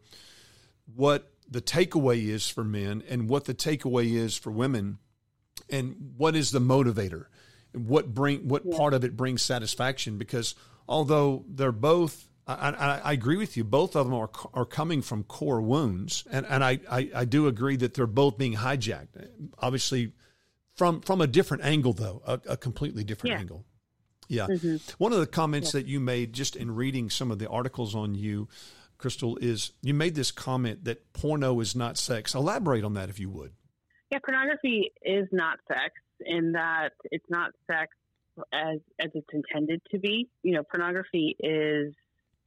what 0.96 1.34
the 1.52 1.62
takeaway 1.62 2.26
is 2.26 2.48
for 2.48 2.64
men 2.64 3.04
and 3.10 3.28
what 3.28 3.46
the 3.46 3.54
takeaway 3.54 4.14
is 4.14 4.38
for 4.38 4.50
women, 4.50 5.00
and 5.70 6.14
what 6.16 6.38
is 6.38 6.52
the 6.52 6.62
motivator, 6.62 7.26
what 7.74 8.14
bring 8.14 8.48
what 8.48 8.66
yeah. 8.66 8.78
part 8.78 8.94
of 8.94 9.04
it 9.04 9.18
brings 9.18 9.42
satisfaction. 9.42 10.18
Because 10.18 10.56
although 10.88 11.44
they're 11.50 11.74
both 11.74 12.29
I, 12.50 12.70
I, 12.70 12.98
I, 13.06 13.14
agree 13.14 13.38
with 13.38 13.56
you. 13.58 13.64
Both 13.64 13.96
of 13.96 14.08
them 14.08 14.16
are 14.16 14.30
are 14.54 14.66
coming 14.66 15.02
from 15.02 15.24
core 15.24 15.62
wounds, 15.62 16.24
and 16.32 16.46
and 16.48 16.64
I, 16.64 16.80
I, 16.90 17.10
I 17.14 17.26
do 17.26 17.48
agree 17.48 17.76
that 17.78 17.94
they're 17.94 18.08
both 18.08 18.38
being 18.38 18.56
hijacked. 18.56 19.30
Obviously, 19.60 20.14
from 20.76 21.02
from 21.02 21.22
a 21.22 21.28
different 21.28 21.64
angle, 21.64 21.94
though, 21.94 22.22
a, 22.26 22.40
a 22.50 22.58
completely 22.58 23.04
different 23.04 23.34
yeah. 23.34 23.40
angle. 23.40 23.66
Yeah. 24.28 24.48
Mm-hmm. 24.48 24.78
One 24.98 25.14
of 25.14 25.20
the 25.20 25.28
comments 25.28 25.74
yeah. 25.74 25.82
that 25.82 25.88
you 25.88 26.00
made 26.00 26.34
just 26.34 26.56
in 26.56 26.74
reading 26.74 27.10
some 27.10 27.32
of 27.32 27.40
the 27.40 27.50
articles 27.50 27.96
on 27.96 28.16
you, 28.16 28.48
Crystal, 28.98 29.38
is 29.38 29.72
you 29.82 29.94
made 29.94 30.16
this 30.16 30.32
comment 30.32 30.86
that 30.86 31.14
porno 31.14 31.60
is 31.60 31.76
not 31.76 31.98
sex. 31.98 32.34
Elaborate 32.34 32.84
on 32.84 32.94
that, 32.94 33.10
if 33.10 33.20
you 33.20 33.30
would. 33.30 33.54
Yeah, 34.12 34.20
pornography 34.26 34.92
is 35.04 35.28
not 35.32 35.60
sex 35.68 35.94
in 36.20 36.54
that 36.54 36.94
it's 37.06 37.30
not 37.30 37.52
sex 37.68 37.96
as 38.54 38.80
as 39.00 39.10
it's 39.14 39.30
intended 39.34 39.82
to 39.92 40.00
be. 40.00 40.30
You 40.44 40.54
know, 40.54 40.64
pornography 40.64 41.36
is 41.40 41.94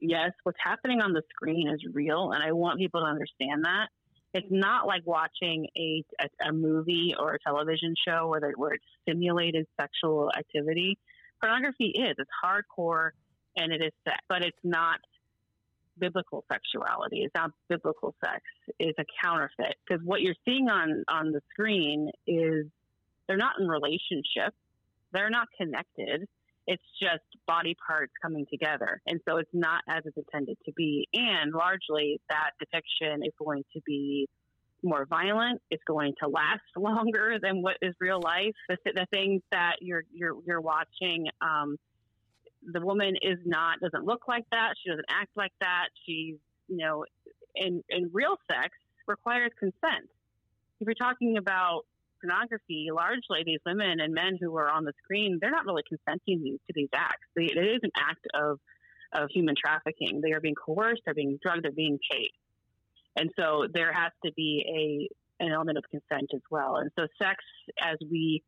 yes, 0.02 0.32
what's 0.42 0.58
happening 0.62 1.00
on 1.00 1.12
the 1.12 1.22
screen 1.30 1.68
is 1.68 1.80
real, 1.92 2.32
and 2.32 2.42
I 2.42 2.52
want 2.52 2.78
people 2.78 3.00
to 3.00 3.06
understand 3.06 3.64
that. 3.64 3.88
It's 4.34 4.46
not 4.50 4.86
like 4.86 5.02
watching 5.06 5.66
a, 5.76 6.04
a, 6.20 6.48
a 6.48 6.52
movie 6.52 7.14
or 7.18 7.34
a 7.34 7.38
television 7.38 7.94
show 8.06 8.28
where, 8.28 8.52
where 8.56 8.72
it's 8.72 8.84
simulated 9.06 9.66
sexual 9.80 10.30
activity. 10.36 10.98
Pornography 11.40 11.92
is. 11.94 12.14
It's 12.18 12.30
hardcore 12.42 13.10
and 13.56 13.72
it 13.72 13.82
is 13.82 13.92
sex, 14.04 14.18
but 14.28 14.42
it's 14.42 14.56
not 14.64 15.00
biblical 15.98 16.44
sexuality. 16.50 17.22
It's 17.24 17.34
not 17.34 17.50
biblical 17.68 18.14
sex. 18.24 18.40
It's 18.78 18.98
a 18.98 19.04
counterfeit 19.22 19.76
because 19.86 20.02
what 20.04 20.22
you're 20.22 20.34
seeing 20.46 20.70
on 20.70 21.04
on 21.08 21.32
the 21.32 21.42
screen 21.52 22.10
is 22.26 22.66
they're 23.28 23.36
not 23.36 23.60
in 23.60 23.68
relationship. 23.68 24.54
They're 25.12 25.30
not 25.30 25.48
connected. 25.58 26.26
It's 26.72 26.82
just 26.98 27.20
body 27.46 27.76
parts 27.86 28.12
coming 28.22 28.46
together. 28.50 29.02
And 29.06 29.20
so 29.28 29.36
it's 29.36 29.50
not 29.52 29.82
as 29.90 30.02
it's 30.06 30.16
intended 30.16 30.56
to 30.64 30.72
be. 30.72 31.06
And 31.12 31.52
largely 31.52 32.18
that 32.30 32.52
depiction 32.58 33.22
is 33.24 33.32
going 33.38 33.64
to 33.74 33.80
be 33.84 34.26
more 34.82 35.04
violent. 35.04 35.60
It's 35.70 35.82
going 35.86 36.14
to 36.22 36.28
last 36.28 36.62
longer 36.76 37.36
than 37.42 37.60
what 37.60 37.76
is 37.82 37.94
real 38.00 38.22
life. 38.22 38.54
The, 38.70 38.78
the 38.86 39.06
things 39.12 39.42
that 39.50 39.76
you're, 39.82 40.04
you're, 40.10 40.36
you're 40.46 40.62
watching, 40.62 41.26
um, 41.42 41.76
the 42.64 42.80
woman 42.80 43.16
is 43.20 43.38
not, 43.44 43.80
doesn't 43.80 44.06
look 44.06 44.26
like 44.26 44.44
that. 44.50 44.72
She 44.82 44.88
doesn't 44.88 45.04
act 45.10 45.32
like 45.36 45.52
that. 45.60 45.88
She's, 46.06 46.36
you 46.68 46.76
know, 46.78 47.04
in, 47.54 47.82
in 47.90 48.08
real 48.14 48.36
sex 48.50 48.70
requires 49.06 49.50
consent. 49.58 50.08
If 50.80 50.86
you're 50.86 50.94
talking 50.94 51.36
about 51.36 51.82
pornography, 52.22 52.88
largely 52.92 53.42
these 53.44 53.60
women 53.66 54.00
and 54.00 54.14
men 54.14 54.38
who 54.40 54.56
are 54.56 54.70
on 54.70 54.84
the 54.84 54.92
screen, 55.02 55.38
they're 55.40 55.50
not 55.50 55.66
really 55.66 55.82
consenting 55.88 56.58
to 56.66 56.72
these 56.74 56.88
acts. 56.94 57.26
They, 57.36 57.44
it 57.44 57.58
is 57.58 57.80
an 57.82 57.90
act 57.96 58.26
of 58.34 58.58
of 59.14 59.28
human 59.30 59.54
trafficking. 59.54 60.22
They 60.22 60.32
are 60.32 60.40
being 60.40 60.54
coerced, 60.54 61.02
they're 61.04 61.14
being 61.14 61.38
drugged, 61.42 61.64
they're 61.64 61.72
being 61.72 61.98
paid, 62.10 62.30
and 63.16 63.30
so 63.38 63.66
there 63.72 63.92
has 63.92 64.12
to 64.24 64.32
be 64.32 64.64
a 65.40 65.44
an 65.44 65.52
element 65.52 65.76
of 65.76 65.84
consent 65.90 66.30
as 66.34 66.40
well. 66.50 66.76
And 66.76 66.90
so, 66.98 67.06
sex, 67.20 67.44
as 67.80 67.96
we 68.10 68.42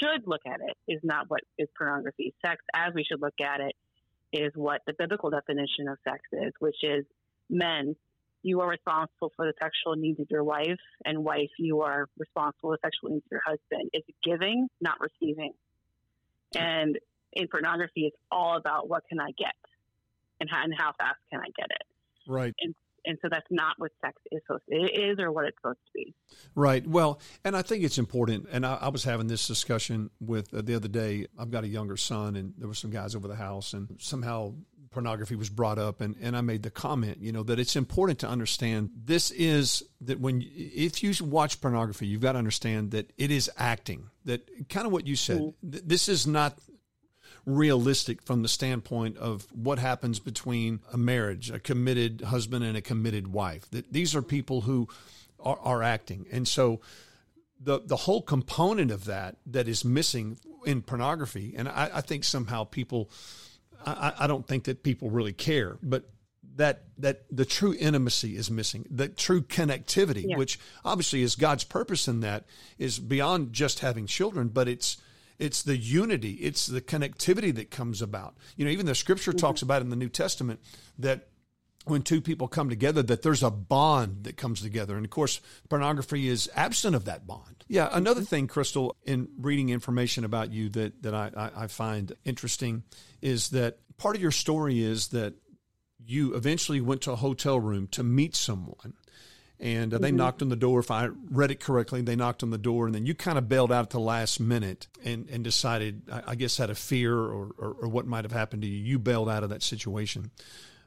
should 0.00 0.26
look 0.26 0.42
at 0.46 0.60
it, 0.60 0.76
is 0.92 1.00
not 1.02 1.26
what 1.28 1.40
is 1.58 1.68
pornography. 1.76 2.34
Sex, 2.44 2.62
as 2.74 2.92
we 2.94 3.04
should 3.04 3.20
look 3.20 3.40
at 3.40 3.60
it, 3.60 3.74
is 4.32 4.52
what 4.54 4.80
the 4.86 4.94
biblical 4.98 5.30
definition 5.30 5.88
of 5.88 5.98
sex 6.04 6.20
is, 6.32 6.52
which 6.58 6.76
is 6.82 7.04
men 7.48 7.94
you 8.42 8.60
are 8.60 8.68
responsible 8.68 9.32
for 9.36 9.46
the 9.46 9.52
sexual 9.60 9.96
needs 9.96 10.20
of 10.20 10.26
your 10.30 10.44
wife, 10.44 10.78
and 11.04 11.24
wife, 11.24 11.50
you 11.58 11.82
are 11.82 12.08
responsible 12.18 12.70
for 12.70 12.76
the 12.76 12.88
sexual 12.88 13.10
needs 13.10 13.24
of 13.26 13.32
your 13.32 13.42
husband. 13.44 13.90
It's 13.92 14.06
giving, 14.24 14.68
not 14.80 14.96
receiving. 15.00 15.52
And 16.54 16.98
in 17.32 17.48
pornography, 17.48 18.06
it's 18.06 18.16
all 18.30 18.56
about 18.56 18.88
what 18.88 19.04
can 19.08 19.20
I 19.20 19.30
get, 19.38 19.54
and 20.40 20.48
how, 20.50 20.64
and 20.64 20.74
how 20.76 20.92
fast 20.98 21.18
can 21.30 21.40
I 21.40 21.50
get 21.56 21.68
it. 21.70 21.86
Right. 22.26 22.54
And 22.60 22.74
and 23.06 23.18
so 23.22 23.28
that's 23.30 23.46
not 23.50 23.78
what 23.78 23.92
sex 24.02 24.20
is 24.30 24.42
supposed 24.46 24.64
to, 24.68 24.76
it 24.76 24.98
is 24.98 25.18
or 25.18 25.32
what 25.32 25.46
it's 25.46 25.56
supposed 25.56 25.78
to 25.86 25.92
be. 25.94 26.14
Right. 26.54 26.86
Well, 26.86 27.18
and 27.44 27.56
I 27.56 27.62
think 27.62 27.82
it's 27.82 27.96
important. 27.96 28.46
And 28.52 28.66
I, 28.66 28.74
I 28.74 28.88
was 28.88 29.04
having 29.04 29.26
this 29.26 29.46
discussion 29.46 30.10
with 30.20 30.52
uh, 30.52 30.60
the 30.62 30.74
other 30.74 30.88
day. 30.88 31.26
I've 31.38 31.50
got 31.50 31.64
a 31.64 31.68
younger 31.68 31.96
son, 31.96 32.36
and 32.36 32.52
there 32.58 32.68
were 32.68 32.74
some 32.74 32.90
guys 32.90 33.14
over 33.14 33.26
the 33.26 33.36
house, 33.36 33.72
and 33.72 33.96
somehow 33.98 34.54
pornography 34.90 35.36
was 35.36 35.48
brought 35.48 35.78
up 35.78 36.00
and, 36.00 36.16
and 36.20 36.36
I 36.36 36.40
made 36.40 36.62
the 36.62 36.70
comment, 36.70 37.18
you 37.20 37.32
know, 37.32 37.42
that 37.44 37.58
it's 37.58 37.76
important 37.76 38.18
to 38.20 38.28
understand 38.28 38.90
this 38.96 39.30
is 39.30 39.84
that 40.00 40.20
when 40.20 40.44
if 40.54 41.02
you 41.02 41.12
watch 41.24 41.60
pornography, 41.60 42.06
you've 42.06 42.20
got 42.20 42.32
to 42.32 42.38
understand 42.38 42.90
that 42.90 43.12
it 43.16 43.30
is 43.30 43.50
acting. 43.56 44.10
That 44.24 44.48
kind 44.68 44.86
of 44.86 44.92
what 44.92 45.06
you 45.06 45.16
said. 45.16 45.40
Mm-hmm. 45.40 45.70
Th- 45.70 45.84
this 45.86 46.08
is 46.08 46.26
not 46.26 46.58
realistic 47.46 48.22
from 48.22 48.42
the 48.42 48.48
standpoint 48.48 49.16
of 49.16 49.46
what 49.52 49.78
happens 49.78 50.18
between 50.18 50.80
a 50.92 50.98
marriage, 50.98 51.50
a 51.50 51.58
committed 51.58 52.20
husband 52.22 52.64
and 52.64 52.76
a 52.76 52.82
committed 52.82 53.28
wife. 53.28 53.70
That 53.70 53.92
these 53.92 54.14
are 54.14 54.22
people 54.22 54.62
who 54.62 54.88
are, 55.38 55.58
are 55.60 55.82
acting. 55.82 56.26
And 56.32 56.46
so 56.46 56.80
the 57.60 57.80
the 57.84 57.96
whole 57.96 58.22
component 58.22 58.90
of 58.90 59.04
that 59.04 59.36
that 59.46 59.68
is 59.68 59.84
missing 59.84 60.38
in 60.66 60.82
pornography, 60.82 61.54
and 61.56 61.68
I, 61.68 61.90
I 61.94 62.00
think 62.00 62.24
somehow 62.24 62.64
people 62.64 63.10
I, 63.86 64.12
I 64.20 64.26
don't 64.26 64.46
think 64.46 64.64
that 64.64 64.82
people 64.82 65.10
really 65.10 65.32
care, 65.32 65.78
but 65.82 66.10
that 66.56 66.84
that 66.98 67.24
the 67.30 67.44
true 67.44 67.74
intimacy 67.78 68.36
is 68.36 68.50
missing 68.50 68.84
the 68.90 69.08
true 69.08 69.40
connectivity 69.40 70.28
yeah. 70.28 70.36
which 70.36 70.58
obviously 70.84 71.22
is 71.22 71.34
god's 71.34 71.64
purpose 71.64 72.06
in 72.06 72.20
that 72.20 72.44
is 72.76 72.98
beyond 72.98 73.52
just 73.52 73.78
having 73.78 74.06
children 74.06 74.48
but 74.48 74.68
it's 74.68 74.98
it's 75.38 75.62
the 75.62 75.76
unity 75.76 76.32
it's 76.32 76.66
the 76.66 76.80
connectivity 76.80 77.54
that 77.54 77.70
comes 77.70 78.02
about 78.02 78.36
you 78.56 78.64
know 78.64 78.70
even 78.70 78.84
the 78.84 78.94
scripture 78.94 79.30
mm-hmm. 79.30 79.38
talks 79.38 79.62
about 79.62 79.80
in 79.80 79.88
the 79.88 79.96
new 79.96 80.08
testament 80.08 80.60
that 80.98 81.28
when 81.84 82.02
two 82.02 82.20
people 82.20 82.46
come 82.46 82.68
together 82.68 83.02
that 83.02 83.22
there's 83.22 83.42
a 83.42 83.50
bond 83.50 84.24
that 84.24 84.36
comes 84.36 84.60
together 84.60 84.96
and 84.96 85.04
of 85.04 85.10
course 85.10 85.40
pornography 85.68 86.28
is 86.28 86.50
absent 86.54 86.94
of 86.94 87.04
that 87.04 87.26
bond 87.26 87.64
yeah 87.68 87.88
another 87.92 88.20
thing 88.22 88.46
crystal 88.46 88.96
in 89.04 89.28
reading 89.38 89.70
information 89.70 90.24
about 90.24 90.52
you 90.52 90.68
that 90.68 91.02
that 91.02 91.14
I, 91.14 91.30
I, 91.36 91.64
I 91.64 91.66
find 91.66 92.12
interesting 92.24 92.82
is 93.22 93.50
that 93.50 93.78
part 93.96 94.16
of 94.16 94.22
your 94.22 94.30
story 94.30 94.82
is 94.82 95.08
that 95.08 95.34
you 96.04 96.34
eventually 96.34 96.80
went 96.80 97.02
to 97.02 97.12
a 97.12 97.16
hotel 97.16 97.58
room 97.58 97.86
to 97.88 98.02
meet 98.02 98.34
someone 98.34 98.94
and 99.60 99.92
uh, 99.92 99.98
they 99.98 100.08
mm-hmm. 100.08 100.16
knocked 100.16 100.42
on 100.42 100.48
the 100.48 100.56
door. 100.56 100.80
If 100.80 100.90
I 100.90 101.10
read 101.30 101.50
it 101.50 101.60
correctly, 101.60 102.00
they 102.00 102.16
knocked 102.16 102.42
on 102.42 102.50
the 102.50 102.58
door, 102.58 102.86
and 102.86 102.94
then 102.94 103.04
you 103.04 103.14
kind 103.14 103.36
of 103.36 103.48
bailed 103.48 103.70
out 103.70 103.82
at 103.82 103.90
the 103.90 104.00
last 104.00 104.40
minute 104.40 104.86
and, 105.04 105.28
and 105.28 105.44
decided, 105.44 106.02
I, 106.10 106.22
I 106.28 106.34
guess, 106.34 106.58
out 106.60 106.70
of 106.70 106.78
fear 106.78 107.14
or, 107.14 107.50
or, 107.58 107.76
or, 107.82 107.88
what 107.88 108.06
might 108.06 108.24
have 108.24 108.32
happened 108.32 108.62
to 108.62 108.68
you, 108.68 108.78
you 108.78 108.98
bailed 108.98 109.28
out 109.28 109.42
of 109.42 109.50
that 109.50 109.62
situation. 109.62 110.30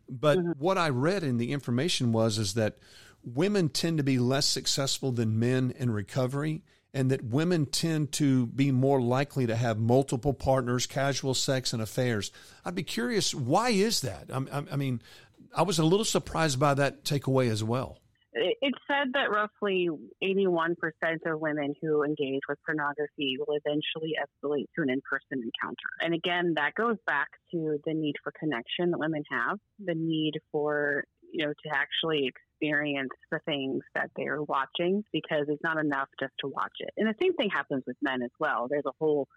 But 0.10 0.38
mm-hmm. 0.38 0.52
what 0.60 0.78
I 0.78 0.90
read 0.90 1.24
in 1.24 1.38
the 1.38 1.52
information 1.52 2.12
was 2.12 2.38
is 2.38 2.54
that 2.56 2.78
women 3.24 3.70
tend 3.70 3.98
to 3.98 4.04
be 4.04 4.20
less 4.20 4.46
successful 4.46 5.12
than 5.12 5.40
men 5.40 5.74
in 5.78 5.92
recovery, 5.92 6.62
and 6.94 7.10
that 7.10 7.24
women 7.24 7.66
tend 7.66 8.12
to 8.14 8.48
be 8.48 8.72
more 8.72 9.02
likely 9.02 9.48
to 9.48 9.56
have 9.56 9.80
multiple 9.80 10.34
partners, 10.34 10.86
casual 10.86 11.34
sex, 11.34 11.74
and 11.74 11.82
affairs. 11.82 12.32
I'd 12.64 12.76
be 12.76 12.84
curious, 12.84 13.34
why 13.34 13.70
is 13.70 14.02
that? 14.02 14.30
I, 14.32 14.64
I 14.72 14.76
mean, 14.76 15.02
I 15.56 15.64
was 15.64 15.80
a 15.80 15.86
little 15.86 16.06
surprised 16.06 16.60
by 16.60 16.74
that 16.76 17.04
takeaway 17.04 17.50
as 17.50 17.64
well. 17.64 18.00
It's 18.36 18.78
said 18.88 19.14
that 19.14 19.30
roughly 19.32 19.90
81% 20.24 20.76
of 21.26 21.40
women 21.40 21.76
who 21.82 22.04
engage 22.04 22.42
with 22.50 22.58
pornography 22.66 23.38
will 23.38 23.56
eventually 23.56 24.16
escalate 24.20 24.66
to 24.76 24.82
an 24.82 24.90
in 24.90 25.02
person 25.02 25.44
encounter. 25.44 25.90
And 26.02 26.14
again, 26.14 26.54
that 26.56 26.74
goes 26.76 26.98
back 27.06 27.30
to 27.52 27.80
the 27.86 27.94
need 27.94 28.16
for 28.24 28.32
connection 28.40 28.92
that 28.92 28.98
women 28.98 29.24
have, 29.30 29.60
the 29.84 29.94
need 29.94 30.34
for, 30.52 31.04
you 31.32 31.46
know, 31.46 31.54
to 31.54 31.76
actually 31.76 32.28
experience 32.28 33.12
the 33.32 33.40
things 33.46 33.84
that 33.94 34.10
they're 34.16 34.42
watching 34.42 35.04
because 35.12 35.46
it's 35.48 35.64
not 35.64 35.80
enough 35.80 36.08
just 36.20 36.34
to 36.40 36.48
watch 36.48 36.74
it. 36.80 36.90
And 36.98 37.08
the 37.08 37.16
same 37.22 37.36
thing 37.36 37.50
happens 37.50 37.84
with 37.86 37.98
men 38.02 38.24
as 38.24 38.32
well. 38.40 38.68
There's 38.68 38.86
a 38.88 38.94
whole, 39.00 39.28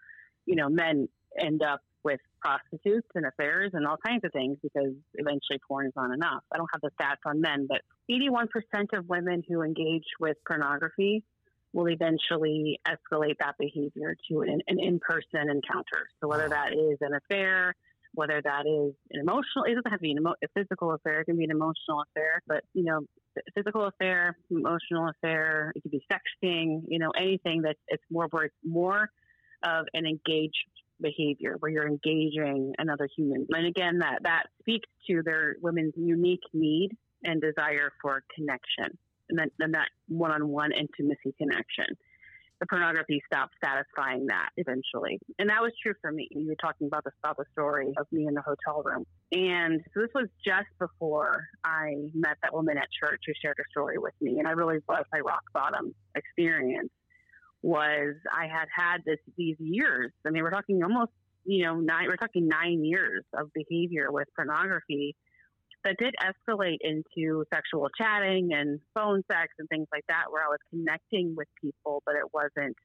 you 0.45 0.55
know, 0.55 0.69
men 0.69 1.07
end 1.39 1.61
up 1.61 1.81
with 2.03 2.19
prostitutes 2.39 3.07
and 3.15 3.25
affairs 3.25 3.71
and 3.73 3.85
all 3.85 3.97
kinds 4.05 4.23
of 4.23 4.31
things 4.31 4.57
because 4.63 4.93
eventually 5.15 5.59
porn 5.67 5.87
is 5.87 5.93
not 5.95 6.13
enough. 6.13 6.43
I 6.51 6.57
don't 6.57 6.69
have 6.73 6.81
the 6.81 6.91
stats 6.99 7.29
on 7.29 7.41
men, 7.41 7.67
but 7.67 7.81
81% 8.09 8.47
of 8.97 9.07
women 9.07 9.43
who 9.47 9.61
engage 9.61 10.05
with 10.19 10.37
pornography 10.45 11.23
will 11.73 11.89
eventually 11.89 12.79
escalate 12.87 13.37
that 13.39 13.55
behavior 13.59 14.15
to 14.29 14.41
an, 14.41 14.61
an 14.67 14.79
in-person 14.79 15.49
encounter. 15.49 16.07
So 16.21 16.27
whether 16.27 16.49
that 16.49 16.73
is 16.73 16.97
an 17.01 17.13
affair, 17.13 17.75
whether 18.13 18.41
that 18.41 18.65
is 18.65 18.93
an 19.11 19.19
emotional, 19.19 19.65
it 19.65 19.75
doesn't 19.75 19.91
have 19.91 19.99
to 19.99 20.03
be 20.03 20.11
emo- 20.11 20.35
a 20.43 20.47
physical 20.55 20.93
affair. 20.93 21.21
It 21.21 21.25
can 21.25 21.37
be 21.37 21.43
an 21.43 21.51
emotional 21.51 22.03
affair, 22.09 22.41
but 22.47 22.63
you 22.73 22.83
know, 22.83 23.01
physical 23.53 23.85
affair, 23.85 24.37
emotional 24.49 25.09
affair. 25.09 25.71
It 25.75 25.83
could 25.83 25.91
be 25.91 26.03
sexting. 26.11 26.83
You 26.87 26.99
know, 26.99 27.11
anything 27.11 27.61
that 27.63 27.75
it's 27.89 28.03
more 28.09 28.27
where 28.31 28.45
it's 28.45 28.55
more 28.63 29.09
of 29.63 29.85
an 29.93 30.05
engaged 30.05 30.55
behavior 30.99 31.57
where 31.59 31.71
you're 31.71 31.87
engaging 31.87 32.73
another 32.79 33.07
human. 33.15 33.45
And 33.51 33.67
again, 33.67 33.99
that 33.99 34.23
that 34.23 34.45
speaks 34.61 34.89
to 35.07 35.21
their 35.23 35.55
women's 35.61 35.93
unique 35.95 36.41
need 36.53 36.97
and 37.23 37.41
desire 37.41 37.91
for 38.01 38.23
connection, 38.35 38.97
and 39.29 39.39
then 39.59 39.71
that 39.71 39.89
one-on-one 40.07 40.71
intimacy 40.71 41.33
connection 41.37 41.85
the 42.59 42.65
pornography 42.65 43.21
stopped 43.31 43.53
satisfying 43.63 44.25
that 44.27 44.49
eventually. 44.57 45.19
And 45.37 45.49
that 45.49 45.61
was 45.61 45.71
true 45.81 45.93
for 46.01 46.11
me. 46.11 46.27
You 46.31 46.47
were 46.47 46.55
talking 46.55 46.87
about 46.87 47.03
the 47.03 47.11
about 47.23 47.37
the 47.37 47.45
story 47.51 47.93
of 47.97 48.07
me 48.11 48.25
in 48.27 48.33
the 48.33 48.41
hotel 48.41 48.81
room. 48.83 49.05
And 49.31 49.81
so 49.93 50.01
this 50.01 50.09
was 50.15 50.27
just 50.43 50.67
before 50.79 51.45
I 51.63 51.95
met 52.13 52.37
that 52.41 52.53
woman 52.53 52.77
at 52.77 52.87
church 52.99 53.21
who 53.25 53.33
shared 53.41 53.57
her 53.57 53.65
story 53.69 53.97
with 53.97 54.13
me. 54.21 54.39
And 54.39 54.47
I 54.47 54.51
really 54.51 54.77
was 54.87 55.05
my 55.11 55.19
rock 55.19 55.43
bottom 55.53 55.93
experience 56.15 56.89
was 57.61 58.15
I 58.31 58.47
had 58.47 58.67
had 58.75 58.97
this 59.05 59.19
these 59.37 59.57
years. 59.59 60.11
I 60.25 60.29
mean, 60.29 60.43
we're 60.43 60.51
talking 60.51 60.81
almost, 60.83 61.11
you 61.43 61.65
know, 61.65 61.75
nine, 61.79 62.07
we're 62.07 62.15
talking 62.15 62.47
nine 62.47 62.83
years 62.83 63.23
of 63.33 63.51
behavior 63.53 64.11
with 64.11 64.27
pornography 64.35 65.15
that 65.87 65.97
did 65.97 66.15
escalate 66.21 66.79
into 66.81 67.45
sexual 67.53 67.87
chatting 67.97 68.49
and 68.53 68.79
phone 68.93 69.23
sex 69.31 69.53
and 69.59 69.67
things 69.69 69.87
like 69.91 70.03
that, 70.09 70.25
where 70.29 70.43
I 70.43 70.47
was 70.47 70.59
connecting 70.69 71.35
with 71.35 71.47
people, 71.61 72.03
but 72.05 72.15
it 72.15 72.33
wasn't, 72.33 72.75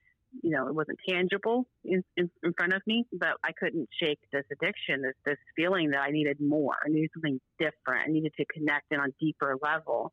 you 0.43 0.51
know, 0.51 0.69
it 0.69 0.75
wasn't 0.75 0.99
tangible 1.09 1.67
in, 1.85 2.05
in, 2.17 2.31
in 2.45 2.53
front 2.55 2.73
of 2.73 2.83
me. 2.87 3.05
But 3.13 3.35
I 3.45 3.51
couldn't 3.53 3.89
shake 4.01 4.21
this 4.33 4.45
addiction, 4.53 5.03
this 5.03 5.15
this 5.25 5.39
feeling 5.57 5.91
that 5.91 6.01
I 6.01 6.11
needed 6.11 6.41
more, 6.41 6.77
I 6.85 6.89
needed 6.89 7.11
something 7.15 7.41
different, 7.59 8.09
I 8.09 8.13
needed 8.13 8.33
to 8.39 8.45
connect 8.47 8.93
in 8.93 9.01
on 9.01 9.09
a 9.09 9.25
deeper 9.25 9.57
level. 9.61 10.13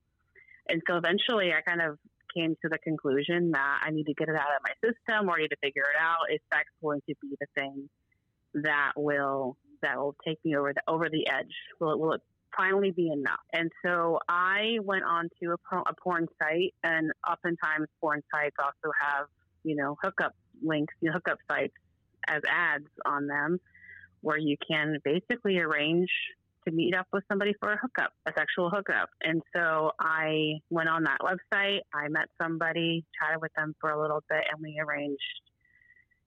And 0.67 0.81
so 0.87 0.97
eventually, 0.97 1.51
I 1.53 1.61
kind 1.61 1.81
of 1.81 1.97
came 2.35 2.55
to 2.61 2.69
the 2.69 2.77
conclusion 2.79 3.51
that 3.51 3.81
I 3.85 3.91
need 3.91 4.05
to 4.05 4.13
get 4.13 4.29
it 4.29 4.35
out 4.35 4.53
of 4.55 4.61
my 4.63 4.73
system, 4.87 5.29
or 5.29 5.35
I 5.37 5.41
need 5.41 5.49
to 5.49 5.57
figure 5.63 5.83
it 5.83 5.99
out. 6.01 6.33
Is 6.33 6.39
sex 6.53 6.65
going 6.81 7.01
to 7.07 7.15
be 7.21 7.35
the 7.39 7.47
thing 7.55 7.89
that 8.55 8.93
will 8.95 9.57
that 9.81 9.97
will 9.97 10.15
take 10.25 10.43
me 10.43 10.55
over 10.55 10.73
the 10.73 10.81
over 10.87 11.09
the 11.09 11.27
edge? 11.29 11.53
Will 11.79 11.93
it 11.93 11.99
will 11.99 12.13
it 12.13 12.21
finally 12.55 12.91
be 12.91 13.11
enough. 13.11 13.39
And 13.53 13.71
so 13.85 14.19
I 14.27 14.77
went 14.83 15.03
on 15.03 15.29
to 15.41 15.51
a, 15.51 15.77
a 15.77 15.93
porn 16.01 16.27
site, 16.41 16.73
and 16.83 17.11
oftentimes 17.29 17.87
porn 17.99 18.21
sites 18.33 18.55
also 18.59 18.93
have, 19.01 19.27
you 19.63 19.75
know, 19.75 19.97
hookup 20.01 20.33
links, 20.61 20.93
you 21.01 21.09
know, 21.09 21.13
hookup 21.13 21.37
sites 21.49 21.73
as 22.27 22.41
ads 22.49 22.87
on 23.05 23.27
them 23.27 23.59
where 24.21 24.37
you 24.37 24.57
can 24.69 24.97
basically 25.03 25.59
arrange 25.59 26.09
to 26.67 26.73
meet 26.73 26.93
up 26.93 27.07
with 27.13 27.23
somebody 27.29 27.53
for 27.59 27.71
a 27.71 27.77
hookup, 27.77 28.11
a 28.25 28.31
sexual 28.37 28.69
hookup. 28.69 29.09
And 29.23 29.41
so 29.55 29.91
I 29.99 30.59
went 30.69 30.89
on 30.89 31.03
that 31.03 31.19
website, 31.21 31.79
I 31.93 32.09
met 32.09 32.27
somebody, 32.41 33.05
chatted 33.19 33.41
with 33.41 33.53
them 33.55 33.75
for 33.79 33.91
a 33.91 34.01
little 34.01 34.21
bit, 34.29 34.43
and 34.51 34.61
we 34.61 34.79
arranged 34.79 35.21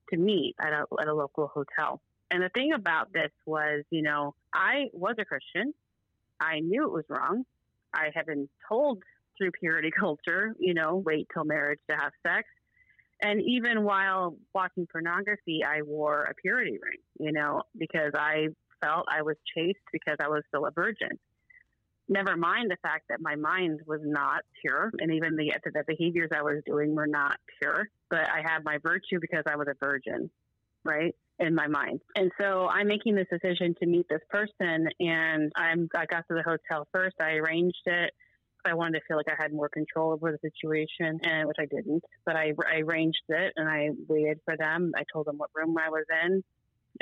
to 0.09 0.17
meet 0.17 0.55
at 0.59 0.73
a, 0.73 0.85
at 0.99 1.07
a 1.07 1.13
local 1.13 1.47
hotel. 1.53 2.01
And 2.31 2.41
the 2.41 2.49
thing 2.49 2.73
about 2.73 3.13
this 3.13 3.31
was, 3.45 3.83
you 3.91 4.01
know, 4.01 4.33
I 4.53 4.85
was 4.91 5.15
a 5.19 5.25
Christian. 5.25 5.73
I 6.43 6.59
knew 6.59 6.83
it 6.83 6.91
was 6.91 7.05
wrong. 7.09 7.45
I 7.93 8.09
had 8.13 8.25
been 8.25 8.49
told 8.67 9.03
through 9.37 9.51
purity 9.51 9.91
culture, 9.99 10.55
you 10.59 10.73
know, 10.73 10.97
wait 10.97 11.27
till 11.33 11.45
marriage 11.45 11.79
to 11.89 11.95
have 11.95 12.11
sex. 12.25 12.47
And 13.21 13.41
even 13.41 13.83
while 13.83 14.35
watching 14.53 14.85
pornography, 14.85 15.61
I 15.65 15.81
wore 15.83 16.23
a 16.23 16.33
purity 16.33 16.71
ring, 16.71 16.99
you 17.19 17.31
know, 17.31 17.63
because 17.77 18.11
I 18.15 18.47
felt 18.81 19.05
I 19.09 19.21
was 19.21 19.37
chaste 19.55 19.79
because 19.93 20.17
I 20.19 20.27
was 20.27 20.43
still 20.49 20.65
a 20.65 20.71
virgin. 20.71 21.17
Never 22.09 22.35
mind 22.35 22.69
the 22.69 22.77
fact 22.81 23.05
that 23.09 23.21
my 23.21 23.35
mind 23.35 23.79
was 23.87 24.01
not 24.03 24.41
pure, 24.61 24.91
and 24.99 25.13
even 25.13 25.37
the, 25.37 25.53
the 25.63 25.83
behaviors 25.87 26.29
I 26.35 26.41
was 26.41 26.61
doing 26.65 26.93
were 26.93 27.07
not 27.07 27.37
pure. 27.59 27.87
But 28.09 28.29
I 28.29 28.41
had 28.43 28.65
my 28.65 28.77
virtue 28.83 29.19
because 29.21 29.43
I 29.47 29.55
was 29.55 29.67
a 29.69 29.75
virgin, 29.79 30.29
right? 30.83 31.15
In 31.43 31.53
my 31.53 31.67
mind. 31.67 32.01
And 32.15 32.31
so 32.39 32.67
I'm 32.67 32.87
making 32.87 33.15
this 33.15 33.27
decision 33.31 33.75
to 33.79 33.85
meet 33.85 34.07
this 34.09 34.21
person, 34.29 34.87
and 34.99 35.51
I'm 35.55 35.89
I 35.95 36.05
got 36.05 36.27
to 36.29 36.35
the 36.35 36.43
hotel 36.43 36.87
first. 36.91 37.15
I 37.19 37.33
arranged 37.33 37.85
it. 37.85 38.11
I 38.65 38.73
wanted 38.73 38.99
to 38.99 39.05
feel 39.07 39.17
like 39.17 39.27
I 39.27 39.41
had 39.41 39.53
more 39.53 39.67
control 39.67 40.13
over 40.13 40.31
the 40.31 40.49
situation, 40.49 41.19
and 41.23 41.47
which 41.47 41.57
I 41.59 41.65
didn't. 41.65 42.03
But 42.25 42.37
I, 42.37 42.53
I 42.65 42.79
arranged 42.79 43.23
it, 43.27 43.53
and 43.57 43.67
I 43.67 43.89
waited 44.07 44.39
for 44.45 44.55
them. 44.57 44.93
I 44.95 45.03
told 45.11 45.27
them 45.27 45.37
what 45.37 45.49
room 45.53 45.77
I 45.77 45.89
was 45.89 46.05
in, 46.25 46.43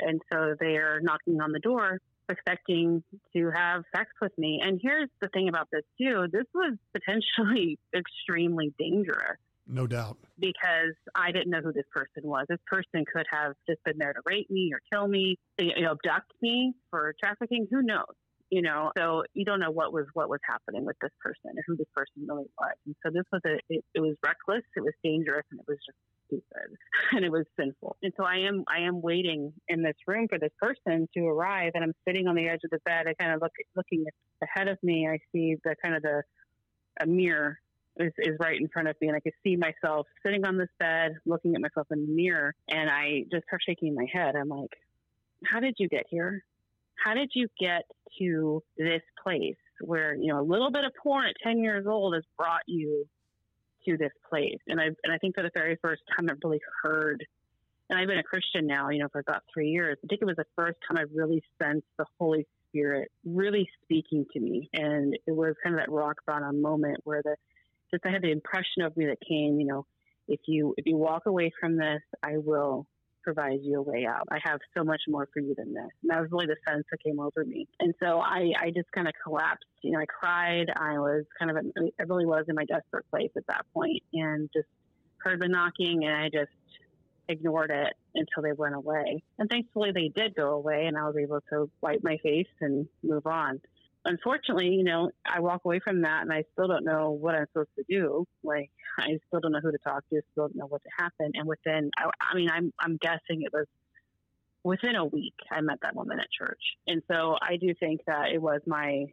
and 0.00 0.20
so 0.32 0.56
they 0.58 0.76
are 0.76 1.00
knocking 1.00 1.40
on 1.40 1.52
the 1.52 1.60
door, 1.60 2.00
expecting 2.28 3.04
to 3.34 3.50
have 3.50 3.84
sex 3.94 4.10
with 4.20 4.36
me. 4.36 4.60
And 4.62 4.80
here's 4.82 5.08
the 5.20 5.28
thing 5.28 5.48
about 5.48 5.68
this 5.70 5.84
too: 5.98 6.26
this 6.32 6.46
was 6.52 6.76
potentially 6.92 7.78
extremely 7.94 8.74
dangerous 8.78 9.38
no 9.66 9.86
doubt. 9.86 10.18
Because 10.38 10.94
I 11.14 11.32
didn't 11.32 11.50
know 11.50 11.60
who 11.60 11.72
this 11.72 11.86
person 11.92 12.28
was. 12.28 12.46
This 12.48 12.58
person 12.66 13.04
could 13.12 13.26
have 13.30 13.54
just 13.68 13.82
been 13.84 13.98
there 13.98 14.12
to 14.12 14.20
rape 14.24 14.50
me 14.50 14.72
or 14.72 14.80
kill 14.92 15.06
me, 15.08 15.38
you 15.58 15.82
know, 15.82 15.92
abduct 15.92 16.32
me 16.40 16.74
for 16.90 17.14
trafficking. 17.22 17.66
Who 17.70 17.82
knows? 17.82 18.14
You 18.50 18.60
know, 18.60 18.92
so 18.98 19.24
you 19.32 19.46
don't 19.46 19.60
know 19.60 19.70
what 19.70 19.94
was 19.94 20.04
what 20.12 20.28
was 20.28 20.40
happening 20.46 20.84
with 20.84 20.96
this 21.00 21.12
person 21.22 21.56
or 21.56 21.62
who 21.66 21.76
this 21.76 21.86
person 21.94 22.26
really 22.28 22.44
was. 22.60 22.74
And 22.84 22.94
so 23.02 23.10
this 23.10 23.24
was 23.32 23.40
a 23.46 23.58
it, 23.70 23.82
it 23.94 24.00
was 24.00 24.14
reckless, 24.22 24.62
it 24.76 24.80
was 24.80 24.92
dangerous, 25.02 25.46
and 25.50 25.58
it 25.58 25.66
was 25.66 25.78
just 25.86 25.96
stupid 26.26 26.76
and 27.12 27.24
it 27.24 27.32
was 27.32 27.46
sinful. 27.58 27.96
And 28.02 28.12
so 28.16 28.24
I 28.24 28.36
am 28.38 28.64
I 28.68 28.80
am 28.80 29.00
waiting 29.00 29.54
in 29.68 29.82
this 29.82 29.96
room 30.06 30.28
for 30.28 30.38
this 30.38 30.52
person 30.60 31.08
to 31.16 31.26
arrive 31.26 31.72
and 31.74 31.84
I'm 31.84 31.94
sitting 32.06 32.26
on 32.26 32.34
the 32.34 32.48
edge 32.48 32.60
of 32.64 32.70
the 32.70 32.80
bed. 32.84 33.06
I 33.06 33.14
kind 33.14 33.32
of 33.32 33.40
look 33.40 33.52
looking 33.74 34.04
ahead 34.42 34.68
of 34.68 34.76
me. 34.82 35.08
I 35.08 35.18
see 35.32 35.56
the 35.64 35.74
kind 35.82 35.94
of 35.94 36.02
the 36.02 36.22
a 37.00 37.06
mirror 37.06 37.58
is, 37.98 38.12
is 38.18 38.36
right 38.40 38.58
in 38.60 38.68
front 38.68 38.88
of 38.88 38.96
me 39.00 39.08
and 39.08 39.16
I 39.16 39.20
could 39.20 39.34
see 39.44 39.56
myself 39.56 40.06
sitting 40.24 40.44
on 40.44 40.56
this 40.56 40.68
bed 40.78 41.16
looking 41.26 41.54
at 41.54 41.60
myself 41.60 41.86
in 41.90 42.06
the 42.06 42.12
mirror 42.12 42.54
and 42.68 42.90
I 42.90 43.24
just 43.30 43.46
start 43.46 43.62
shaking 43.66 43.94
my 43.94 44.06
head. 44.12 44.34
I'm 44.36 44.48
like, 44.48 44.70
how 45.44 45.60
did 45.60 45.74
you 45.78 45.88
get 45.88 46.04
here? 46.08 46.44
How 46.94 47.14
did 47.14 47.30
you 47.34 47.48
get 47.58 47.82
to 48.18 48.62
this 48.78 49.02
place 49.22 49.56
where, 49.80 50.14
you 50.14 50.28
know, 50.28 50.40
a 50.40 50.42
little 50.42 50.70
bit 50.70 50.84
of 50.84 50.92
porn 51.02 51.26
at 51.26 51.34
10 51.42 51.58
years 51.58 51.86
old 51.86 52.14
has 52.14 52.24
brought 52.38 52.62
you 52.66 53.06
to 53.86 53.96
this 53.96 54.12
place? 54.28 54.58
And 54.68 54.80
I, 54.80 54.84
and 54.84 55.12
I 55.12 55.18
think 55.18 55.34
for 55.34 55.42
the 55.42 55.50
very 55.52 55.76
first 55.82 56.02
time 56.16 56.28
I've 56.30 56.38
really 56.44 56.60
heard, 56.82 57.24
and 57.90 57.98
I've 57.98 58.08
been 58.08 58.18
a 58.18 58.22
Christian 58.22 58.66
now, 58.66 58.88
you 58.88 59.00
know, 59.00 59.08
for 59.10 59.18
about 59.18 59.42
three 59.52 59.68
years. 59.68 59.98
I 60.02 60.06
think 60.06 60.22
it 60.22 60.26
was 60.26 60.36
the 60.36 60.46
first 60.56 60.78
time 60.86 60.96
I 60.96 61.04
really 61.12 61.42
sensed 61.60 61.86
the 61.98 62.06
Holy 62.18 62.46
Spirit 62.68 63.10
really 63.24 63.68
speaking 63.82 64.24
to 64.32 64.40
me. 64.40 64.70
And 64.72 65.14
it 65.26 65.32
was 65.32 65.54
kind 65.62 65.74
of 65.74 65.80
that 65.80 65.90
rock 65.90 66.16
bottom 66.26 66.62
moment 66.62 66.98
where 67.04 67.22
the, 67.22 67.36
just 67.92 68.06
I 68.06 68.10
had 68.10 68.22
the 68.22 68.30
impression 68.30 68.82
of 68.82 68.96
me 68.96 69.06
that 69.06 69.18
came, 69.26 69.60
you 69.60 69.66
know, 69.66 69.86
if 70.28 70.40
you 70.46 70.74
if 70.76 70.86
you 70.86 70.96
walk 70.96 71.26
away 71.26 71.50
from 71.60 71.76
this, 71.76 72.00
I 72.22 72.38
will 72.38 72.86
provide 73.22 73.60
you 73.62 73.78
a 73.78 73.82
way 73.82 74.06
out. 74.06 74.26
I 74.30 74.38
have 74.42 74.58
so 74.76 74.84
much 74.84 75.00
more 75.08 75.28
for 75.32 75.40
you 75.40 75.54
than 75.56 75.72
this. 75.72 75.90
And 76.02 76.10
that 76.10 76.20
was 76.20 76.30
really 76.30 76.46
the 76.46 76.56
sense 76.68 76.84
that 76.90 77.02
came 77.02 77.20
over 77.20 77.44
me. 77.44 77.68
And 77.80 77.94
so 78.02 78.18
I, 78.18 78.52
I 78.60 78.70
just 78.74 78.90
kind 78.92 79.06
of 79.06 79.14
collapsed. 79.22 79.64
You 79.82 79.92
know, 79.92 80.00
I 80.00 80.06
cried. 80.06 80.66
I 80.76 80.98
was 80.98 81.24
kind 81.38 81.50
of, 81.50 81.56
I 81.56 82.02
really 82.02 82.26
was 82.26 82.44
in 82.48 82.54
my 82.54 82.64
desperate 82.64 83.08
place 83.10 83.30
at 83.36 83.46
that 83.48 83.64
point 83.72 84.02
and 84.12 84.50
just 84.52 84.68
heard 85.18 85.40
the 85.40 85.48
knocking 85.48 86.04
and 86.04 86.14
I 86.14 86.30
just 86.30 86.50
ignored 87.28 87.70
it 87.70 87.94
until 88.14 88.42
they 88.42 88.52
went 88.52 88.74
away. 88.74 89.22
And 89.38 89.48
thankfully 89.48 89.92
they 89.94 90.08
did 90.08 90.34
go 90.34 90.50
away 90.50 90.86
and 90.86 90.96
I 90.96 91.04
was 91.04 91.16
able 91.16 91.40
to 91.50 91.70
wipe 91.80 92.00
my 92.02 92.16
face 92.22 92.48
and 92.60 92.88
move 93.02 93.26
on. 93.26 93.60
Unfortunately, 94.04 94.68
you 94.68 94.84
know, 94.84 95.10
I 95.26 95.40
walk 95.40 95.64
away 95.64 95.80
from 95.80 96.02
that 96.02 96.22
and 96.22 96.32
I 96.32 96.44
still 96.52 96.68
don't 96.68 96.84
know 96.84 97.10
what 97.10 97.34
I'm 97.34 97.46
supposed 97.52 97.74
to 97.78 97.84
do. 97.88 98.26
Like, 98.42 98.70
I 98.98 99.18
still 99.28 99.40
don't 99.40 99.52
know 99.52 99.60
who 99.62 99.72
to 99.72 99.78
talk 99.78 100.04
to, 100.10 100.20
still 100.32 100.48
don't 100.48 100.56
know 100.56 100.66
what 100.66 100.82
to 100.82 100.90
happen. 100.98 101.32
And 101.34 101.46
within, 101.46 101.90
I, 101.96 102.10
I 102.20 102.34
mean, 102.34 102.50
I'm, 102.50 102.72
I'm 102.80 102.96
guessing 102.96 103.42
it 103.42 103.52
was 103.52 103.66
within 104.64 104.96
a 104.96 105.04
week 105.04 105.34
I 105.50 105.60
met 105.60 105.78
that 105.82 105.94
woman 105.94 106.20
at 106.20 106.26
church. 106.30 106.60
And 106.86 107.02
so 107.10 107.36
I 107.40 107.56
do 107.56 107.74
think 107.78 108.02
that 108.06 108.30
it 108.32 108.40
was 108.40 108.60
my 108.66 109.06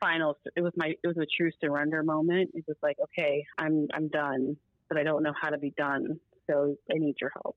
final, 0.00 0.36
it 0.56 0.62
was 0.62 0.72
my, 0.76 0.94
it 1.02 1.06
was 1.06 1.18
a 1.18 1.26
true 1.36 1.50
surrender 1.62 2.02
moment. 2.02 2.50
It 2.54 2.64
was 2.66 2.76
like, 2.82 2.96
okay, 3.02 3.44
I'm, 3.58 3.88
I'm 3.94 4.08
done, 4.08 4.56
but 4.88 4.98
I 4.98 5.02
don't 5.02 5.22
know 5.22 5.34
how 5.40 5.50
to 5.50 5.58
be 5.58 5.70
done. 5.76 6.18
So 6.48 6.76
I 6.90 6.98
need 6.98 7.16
your 7.20 7.30
help. 7.42 7.56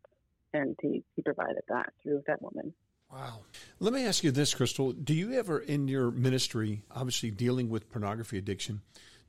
And 0.53 0.77
he, 0.81 1.03
he 1.15 1.21
provided 1.23 1.63
that 1.69 1.93
through 2.03 2.23
that 2.27 2.41
woman. 2.41 2.73
Wow. 3.13 3.41
Let 3.79 3.93
me 3.93 4.07
ask 4.07 4.23
you 4.23 4.31
this, 4.31 4.55
Crystal. 4.55 4.91
Do 4.91 5.13
you 5.13 5.33
ever, 5.33 5.59
in 5.59 5.87
your 5.87 6.09
ministry, 6.09 6.81
obviously 6.89 7.29
dealing 7.29 7.69
with 7.69 7.91
pornography 7.91 8.39
addiction, 8.39 8.81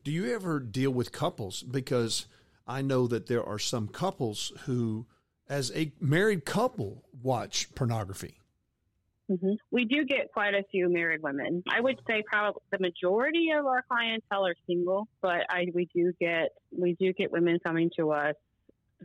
do 0.04 0.10
you 0.10 0.34
ever 0.34 0.58
deal 0.58 0.90
with 0.90 1.12
couples? 1.12 1.62
Because 1.62 2.26
I 2.66 2.80
know 2.80 3.06
that 3.08 3.26
there 3.26 3.44
are 3.44 3.58
some 3.58 3.88
couples 3.88 4.52
who, 4.64 5.04
as 5.50 5.70
a 5.74 5.92
married 6.00 6.46
couple, 6.46 7.04
watch 7.22 7.74
pornography. 7.74 8.38
Mm-hmm. 9.30 9.52
We 9.70 9.84
do 9.84 10.04
get 10.04 10.32
quite 10.32 10.54
a 10.54 10.62
few 10.70 10.88
married 10.88 11.22
women. 11.22 11.62
I 11.68 11.82
would 11.82 12.00
say 12.06 12.22
probably 12.26 12.62
the 12.70 12.78
majority 12.78 13.50
of 13.50 13.66
our 13.66 13.84
clientele 13.86 14.46
are 14.46 14.54
single, 14.66 15.08
but 15.20 15.44
I 15.50 15.66
we 15.74 15.88
do 15.94 16.12
get 16.20 16.50
we 16.70 16.94
do 16.94 17.12
get 17.14 17.32
women 17.32 17.58
coming 17.64 17.90
to 17.96 18.12
us 18.12 18.34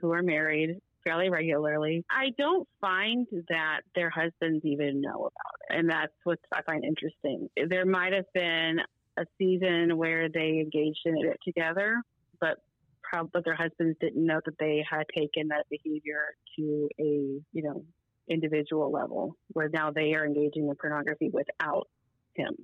who 0.02 0.12
are 0.12 0.22
married 0.22 0.82
fairly 1.04 1.30
regularly. 1.30 2.04
I 2.10 2.32
don't 2.38 2.68
find 2.82 3.28
that 3.50 3.82
their 3.96 4.10
husbands 4.10 4.64
even 4.66 5.02
know 5.02 5.16
about 5.16 5.56
it. 5.70 5.80
And 5.80 5.90
that's 5.90 6.14
what 6.24 6.40
I 6.54 6.62
find 6.64 6.84
interesting. 6.84 7.50
There 7.68 7.86
might 7.86 8.14
have 8.14 8.32
been 8.34 8.80
a 9.18 9.26
season 9.38 9.98
where 9.98 10.30
they 10.30 10.60
engaged 10.60 11.02
in 11.06 11.18
it 11.18 11.38
together, 11.44 12.02
but 12.40 12.58
probably 13.04 13.42
their 13.44 13.56
husbands 13.56 13.98
didn't 14.00 14.26
know 14.26 14.40
that 14.46 14.58
they 14.60 14.84
had 14.90 15.04
taken 15.16 15.50
that 15.50 15.66
behavior 15.70 16.28
to 16.58 16.90
a, 17.00 17.42
you 17.52 17.64
know, 17.64 17.84
individual 18.30 18.92
level 18.92 19.36
where 19.54 19.70
now 19.70 19.92
they 19.92 20.14
are 20.14 20.26
engaging 20.26 20.68
in 20.68 20.76
pornography 20.76 21.30
without 21.34 21.88
him. 22.36 22.56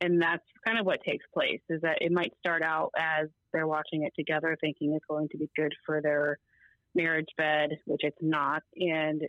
And 0.00 0.20
that's 0.20 0.42
kind 0.64 0.78
of 0.78 0.86
what 0.86 1.00
takes 1.06 1.24
place 1.32 1.60
is 1.68 1.80
that 1.82 1.98
it 2.00 2.10
might 2.10 2.32
start 2.40 2.62
out 2.62 2.90
as 2.98 3.28
they're 3.52 3.66
watching 3.66 4.04
it 4.04 4.12
together 4.18 4.56
thinking 4.60 4.94
it's 4.94 5.04
going 5.08 5.28
to 5.28 5.38
be 5.38 5.50
good 5.54 5.72
for 5.84 6.00
their 6.00 6.38
marriage 6.94 7.28
bed, 7.36 7.70
which 7.86 8.02
it's 8.04 8.18
not, 8.20 8.62
and 8.76 9.22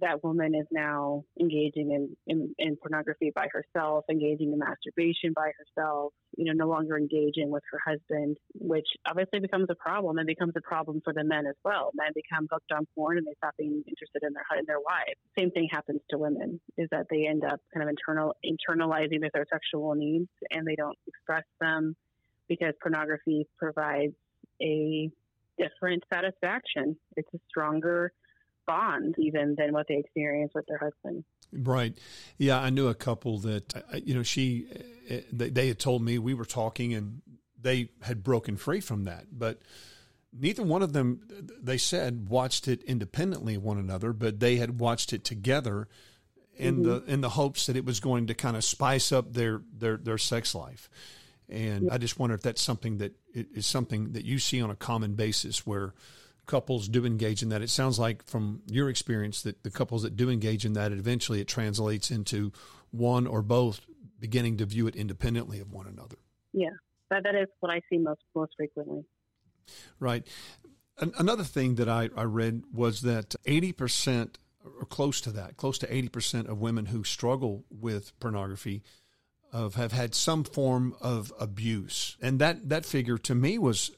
that 0.00 0.22
woman 0.22 0.54
is 0.54 0.66
now 0.70 1.24
engaging 1.40 1.90
in, 1.92 2.16
in, 2.26 2.54
in, 2.58 2.76
pornography 2.76 3.32
by 3.34 3.48
herself, 3.52 4.04
engaging 4.10 4.52
in 4.52 4.58
masturbation 4.58 5.32
by 5.34 5.50
herself, 5.58 6.12
you 6.36 6.44
know, 6.44 6.52
no 6.52 6.68
longer 6.68 6.96
engaging 6.96 7.50
with 7.50 7.62
her 7.70 7.80
husband, 7.84 8.36
which 8.54 8.86
obviously 9.08 9.40
becomes 9.40 9.66
a 9.70 9.74
problem 9.74 10.18
and 10.18 10.26
becomes 10.26 10.52
a 10.56 10.60
problem 10.60 11.00
for 11.02 11.12
the 11.12 11.24
men 11.24 11.46
as 11.46 11.56
well. 11.64 11.90
Men 11.94 12.12
become 12.14 12.48
hooked 12.50 12.70
on 12.72 12.86
porn 12.94 13.18
and 13.18 13.26
they 13.26 13.34
stop 13.38 13.56
being 13.56 13.82
interested 13.86 14.22
in 14.22 14.32
their 14.32 14.58
in 14.58 14.66
their 14.66 14.80
wives. 14.80 15.18
Same 15.36 15.50
thing 15.50 15.68
happens 15.70 16.00
to 16.10 16.18
women 16.18 16.60
is 16.76 16.88
that 16.90 17.06
they 17.10 17.26
end 17.26 17.44
up 17.44 17.60
kind 17.74 17.82
of 17.82 17.88
internal 17.88 18.34
internalizing 18.44 19.20
their 19.32 19.46
sexual 19.50 19.94
needs 19.94 20.28
and 20.50 20.66
they 20.66 20.76
don't 20.76 20.98
express 21.06 21.44
them 21.60 21.96
because 22.48 22.74
pornography 22.80 23.46
provides 23.58 24.14
a 24.62 25.10
different 25.58 26.04
satisfaction. 26.12 26.96
It's 27.16 27.32
a 27.34 27.38
stronger 27.48 28.12
bond 28.66 29.14
even 29.18 29.56
than 29.58 29.72
what 29.72 29.86
they 29.88 29.96
experience 29.96 30.52
with 30.54 30.66
their 30.66 30.78
husband. 30.78 31.24
Right. 31.52 31.96
Yeah, 32.36 32.60
I 32.60 32.70
knew 32.70 32.88
a 32.88 32.94
couple 32.94 33.38
that 33.38 33.74
uh, 33.74 33.80
you 34.04 34.14
know 34.14 34.22
she 34.22 34.66
uh, 35.10 35.16
they 35.32 35.68
had 35.68 35.78
told 35.78 36.02
me 36.02 36.18
we 36.18 36.34
were 36.34 36.44
talking 36.44 36.94
and 36.94 37.22
they 37.60 37.88
had 38.02 38.22
broken 38.22 38.56
free 38.56 38.80
from 38.80 39.04
that, 39.04 39.26
but 39.32 39.60
neither 40.38 40.62
one 40.62 40.82
of 40.82 40.92
them 40.92 41.22
they 41.60 41.78
said 41.78 42.28
watched 42.28 42.68
it 42.68 42.82
independently 42.82 43.54
of 43.54 43.64
one 43.64 43.78
another, 43.78 44.12
but 44.12 44.40
they 44.40 44.56
had 44.56 44.78
watched 44.78 45.12
it 45.12 45.24
together 45.24 45.88
in 46.56 46.76
mm-hmm. 46.76 47.06
the 47.06 47.12
in 47.12 47.20
the 47.22 47.30
hopes 47.30 47.66
that 47.66 47.76
it 47.76 47.84
was 47.84 48.00
going 48.00 48.26
to 48.26 48.34
kind 48.34 48.56
of 48.56 48.64
spice 48.64 49.10
up 49.10 49.32
their 49.32 49.62
their 49.72 49.96
their 49.96 50.18
sex 50.18 50.54
life. 50.54 50.90
And 51.48 51.90
I 51.90 51.98
just 51.98 52.18
wonder 52.18 52.34
if 52.34 52.42
that's 52.42 52.60
something 52.60 52.98
that 52.98 53.12
is 53.34 53.66
something 53.66 54.12
that 54.12 54.24
you 54.24 54.38
see 54.38 54.60
on 54.60 54.70
a 54.70 54.76
common 54.76 55.14
basis 55.14 55.66
where 55.66 55.94
couples 56.46 56.88
do 56.88 57.06
engage 57.06 57.42
in 57.42 57.48
that. 57.50 57.62
It 57.62 57.70
sounds 57.70 57.98
like 57.98 58.24
from 58.26 58.62
your 58.66 58.90
experience 58.90 59.42
that 59.42 59.62
the 59.62 59.70
couples 59.70 60.02
that 60.02 60.16
do 60.16 60.30
engage 60.30 60.64
in 60.64 60.74
that, 60.74 60.92
eventually 60.92 61.40
it 61.40 61.48
translates 61.48 62.10
into 62.10 62.52
one 62.90 63.26
or 63.26 63.42
both 63.42 63.80
beginning 64.18 64.56
to 64.58 64.66
view 64.66 64.86
it 64.86 64.96
independently 64.96 65.60
of 65.60 65.72
one 65.72 65.86
another. 65.86 66.16
Yeah, 66.52 66.70
that, 67.10 67.22
that 67.22 67.34
is 67.34 67.48
what 67.60 67.70
I 67.70 67.80
see 67.88 67.98
most 67.98 68.20
most 68.34 68.52
frequently. 68.56 69.04
Right. 70.00 70.26
Another 70.98 71.44
thing 71.44 71.76
that 71.76 71.88
I, 71.88 72.10
I 72.16 72.24
read 72.24 72.64
was 72.72 73.02
that 73.02 73.36
80% 73.46 74.34
or 74.64 74.84
close 74.86 75.20
to 75.20 75.30
that, 75.30 75.56
close 75.56 75.78
to 75.78 75.86
80% 75.86 76.48
of 76.48 76.60
women 76.60 76.86
who 76.86 77.04
struggle 77.04 77.64
with 77.70 78.18
pornography 78.18 78.82
of 79.52 79.74
have 79.74 79.92
had 79.92 80.14
some 80.14 80.44
form 80.44 80.94
of 81.00 81.32
abuse. 81.38 82.16
And 82.20 82.38
that, 82.38 82.68
that 82.68 82.84
figure 82.84 83.18
to 83.18 83.34
me 83.34 83.58
was 83.58 83.90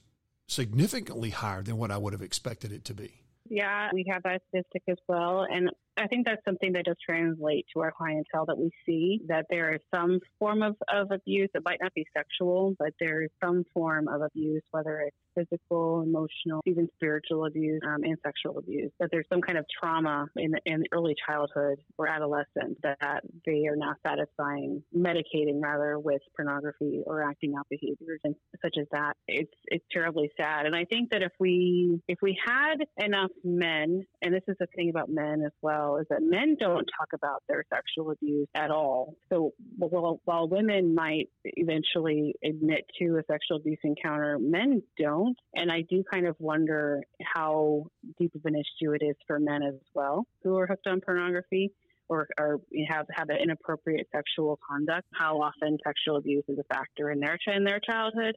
significantly 0.47 1.31
higher 1.31 1.63
than 1.63 1.77
what 1.77 1.91
I 1.91 1.97
would 1.97 2.13
have 2.13 2.23
expected 2.23 2.73
it 2.73 2.85
to 2.87 2.95
be. 2.95 3.21
Yeah, 3.49 3.89
we 3.93 4.05
have 4.09 4.23
that 4.23 4.43
statistic 4.49 4.83
as 4.89 4.99
well. 5.09 5.47
And 5.51 5.71
I 5.97 6.07
think 6.07 6.27
that's 6.27 6.43
something 6.45 6.73
that 6.73 6.85
does 6.85 6.97
translate 7.05 7.67
to 7.75 7.81
our 7.81 7.93
clientele 7.93 8.47
that 8.47 8.59
we 8.59 8.71
see 8.87 9.21
that 9.29 9.47
there 9.51 9.75
is 9.75 9.81
some 9.95 10.21
form 10.39 10.63
of, 10.63 10.77
of 10.93 11.11
abuse. 11.11 11.49
It 11.55 11.63
might 11.65 11.79
not 11.81 11.93
be 11.95 12.07
sexual, 12.17 12.75
but 12.79 12.93
there 13.01 13.23
is 13.23 13.31
some 13.43 13.65
form 13.75 14.09
of 14.09 14.23
abuse, 14.23 14.63
whether 14.71 15.01
it's 15.01 15.17
physical, 15.35 16.03
emotional, 16.03 16.61
even 16.67 16.89
spiritual 16.95 17.47
abuse 17.47 17.81
um, 17.87 18.03
and 18.03 18.17
sexual 18.25 18.59
abuse. 18.59 18.91
That 18.99 19.11
there's 19.13 19.27
some 19.33 19.41
kind 19.41 19.59
of 19.59 19.67
trauma 19.81 20.27
in, 20.37 20.53
in 20.67 20.85
early 20.93 21.15
childhood 21.27 21.79
or 21.99 22.09
adolescence 22.09 22.79
that 22.83 23.23
they 23.47 23.67
are 23.67 23.77
not 23.77 23.97
satisfying, 24.07 24.83
medicating 24.97 25.61
rather 25.63 25.99
with 25.99 26.23
pornography 26.35 27.03
or 27.07 27.23
acting 27.23 27.55
out 27.59 27.67
behaviors 27.69 28.21
and 28.25 28.35
such 28.63 28.77
as 28.81 28.87
that. 28.93 29.15
It's 29.27 29.53
it's 29.67 29.85
terribly 29.93 30.31
sad. 30.37 30.67
And 30.67 30.75
I 30.75 30.85
think 30.85 31.11
that 31.11 31.23
if 31.23 31.33
we 31.39 32.01
if 32.09 32.19
we 32.23 32.39
had 32.45 32.77
enough 32.99 33.31
men, 33.45 34.05
and 34.23 34.35
this 34.35 34.43
is 34.49 34.57
the 34.59 34.67
thing 34.75 34.91
about 34.91 35.09
men 35.09 35.43
as 35.45 35.53
well, 35.63 35.80
is 36.01 36.07
that 36.11 36.23
men 36.23 36.57
don't 36.59 36.89
talk 36.99 37.09
about 37.15 37.43
their 37.49 37.65
sexual 37.73 38.11
abuse 38.11 38.49
at 38.55 38.71
all. 38.71 39.15
So 39.31 39.53
while, 39.77 40.21
while 40.25 40.49
women 40.49 40.95
might 40.95 41.29
eventually 41.45 42.35
admit 42.45 42.85
to 42.99 43.19
a 43.19 43.23
sexual 43.31 43.59
abuse 43.59 43.79
encounter, 43.85 44.39
men 44.39 44.83
don't. 44.99 45.37
And 45.55 45.71
I 45.71 45.83
do 45.83 46.03
kind 46.11 46.27
of 46.27 46.37
wonder 46.39 47.03
how 47.23 47.87
deep 48.19 48.35
of 48.35 48.43
an 48.45 48.55
issue 48.55 48.93
it 48.93 49.03
is 49.03 49.17
for 49.27 49.39
men 49.39 49.63
as 49.63 49.75
well 49.95 50.27
who 50.43 50.57
are 50.57 50.67
hooked 50.67 50.87
on 50.87 51.01
pornography 51.01 51.73
or, 52.09 52.27
or 52.39 52.61
have 52.89 53.07
have 53.13 53.29
an 53.29 53.37
inappropriate 53.43 54.09
sexual 54.13 54.59
conduct. 54.69 55.07
How 55.15 55.41
often 55.41 55.79
sexual 55.85 56.17
abuse 56.17 56.45
is 56.49 56.59
a 56.59 56.75
factor 56.75 57.11
in 57.11 57.21
their 57.21 57.39
in 57.47 57.65
their 57.65 57.81
childhood 57.81 58.37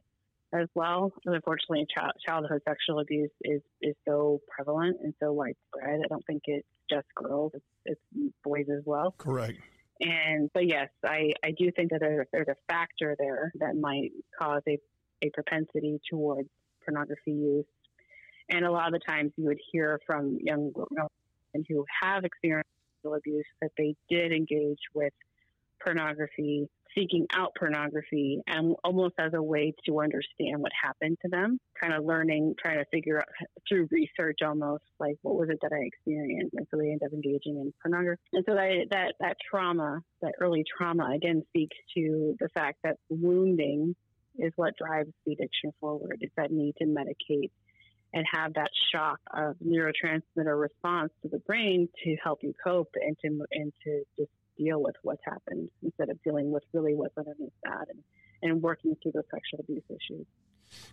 as 0.54 0.68
well. 0.74 1.12
And 1.26 1.34
unfortunately, 1.34 1.86
childhood 2.26 2.62
sexual 2.66 3.00
abuse 3.00 3.30
is 3.42 3.60
is 3.82 3.94
so 4.06 4.40
prevalent 4.48 4.98
and 5.02 5.12
so 5.20 5.32
widespread. 5.32 6.00
I 6.04 6.08
don't 6.08 6.24
think 6.26 6.42
it's 6.46 6.66
just 6.90 7.06
girls; 7.14 7.52
it's, 7.54 7.64
it's 7.86 8.32
boys 8.42 8.66
as 8.70 8.82
well. 8.84 9.14
Correct. 9.18 9.58
And 10.00 10.50
but 10.52 10.66
yes, 10.66 10.88
I, 11.04 11.32
I 11.44 11.52
do 11.52 11.70
think 11.70 11.90
that 11.90 12.00
there's, 12.00 12.26
there's 12.32 12.48
a 12.48 12.56
factor 12.68 13.14
there 13.18 13.52
that 13.60 13.76
might 13.76 14.10
cause 14.38 14.62
a, 14.68 14.78
a 15.22 15.30
propensity 15.30 16.00
towards 16.10 16.48
pornography 16.84 17.32
use. 17.32 17.64
And 18.48 18.64
a 18.64 18.70
lot 18.70 18.88
of 18.88 18.92
the 18.92 18.98
times 18.98 19.32
you 19.36 19.44
would 19.46 19.60
hear 19.72 20.00
from 20.06 20.38
young 20.40 20.72
women 20.74 21.64
who 21.68 21.84
have 22.02 22.24
experienced 22.24 22.68
sexual 22.96 23.16
abuse 23.16 23.46
that 23.62 23.70
they 23.78 23.94
did 24.10 24.32
engage 24.32 24.80
with 24.94 25.12
pornography, 25.84 26.68
seeking 26.96 27.26
out 27.32 27.52
pornography, 27.58 28.40
and 28.46 28.74
almost 28.84 29.14
as 29.18 29.32
a 29.34 29.42
way 29.42 29.74
to 29.86 30.00
understand 30.00 30.60
what 30.60 30.72
happened 30.80 31.18
to 31.22 31.28
them, 31.28 31.58
kind 31.80 31.92
of 31.92 32.04
learning, 32.04 32.54
trying 32.60 32.78
to 32.78 32.84
figure 32.90 33.18
out 33.18 33.24
through 33.68 33.88
research 33.90 34.38
almost 34.44 34.84
like 34.98 35.16
what 35.22 35.34
was 35.34 35.48
it 35.50 35.58
that 35.62 35.72
I 35.72 35.84
experienced, 35.84 36.54
and 36.54 36.66
so 36.70 36.78
they 36.78 36.90
end 36.90 37.02
up 37.04 37.12
engaging 37.12 37.56
in 37.56 37.72
pornography. 37.82 38.22
And 38.32 38.44
so 38.48 38.54
that 38.54 38.86
that 38.90 39.14
that 39.20 39.36
trauma, 39.50 40.00
that 40.22 40.32
early 40.40 40.64
trauma, 40.76 41.10
again 41.14 41.42
speaks 41.48 41.76
to 41.96 42.36
the 42.40 42.48
fact 42.54 42.78
that 42.84 42.96
wounding 43.08 43.94
is 44.38 44.52
what 44.56 44.76
drives 44.76 45.10
the 45.26 45.32
addiction 45.32 45.72
forward. 45.80 46.18
It's 46.20 46.34
that 46.36 46.50
need 46.50 46.74
to 46.78 46.86
medicate 46.86 47.50
and 48.12 48.24
have 48.32 48.54
that 48.54 48.70
shock 48.92 49.18
of 49.32 49.56
neurotransmitter 49.56 50.58
response 50.60 51.12
to 51.22 51.28
the 51.28 51.40
brain 51.40 51.88
to 52.04 52.16
help 52.22 52.38
you 52.42 52.54
cope 52.62 52.90
and 52.94 53.16
to 53.20 53.44
and 53.52 53.72
to 53.84 54.02
just 54.16 54.30
deal 54.56 54.82
with 54.82 54.94
what's 55.02 55.22
happened 55.24 55.70
instead 55.82 56.10
of 56.10 56.22
dealing 56.22 56.50
with 56.50 56.62
really 56.72 56.94
what's 56.94 57.16
underneath 57.16 57.52
that 57.64 57.86
and, 57.88 58.02
and 58.42 58.62
working 58.62 58.96
through 59.02 59.12
those 59.12 59.24
sexual 59.30 59.60
abuse 59.60 59.82
issues. 59.88 60.26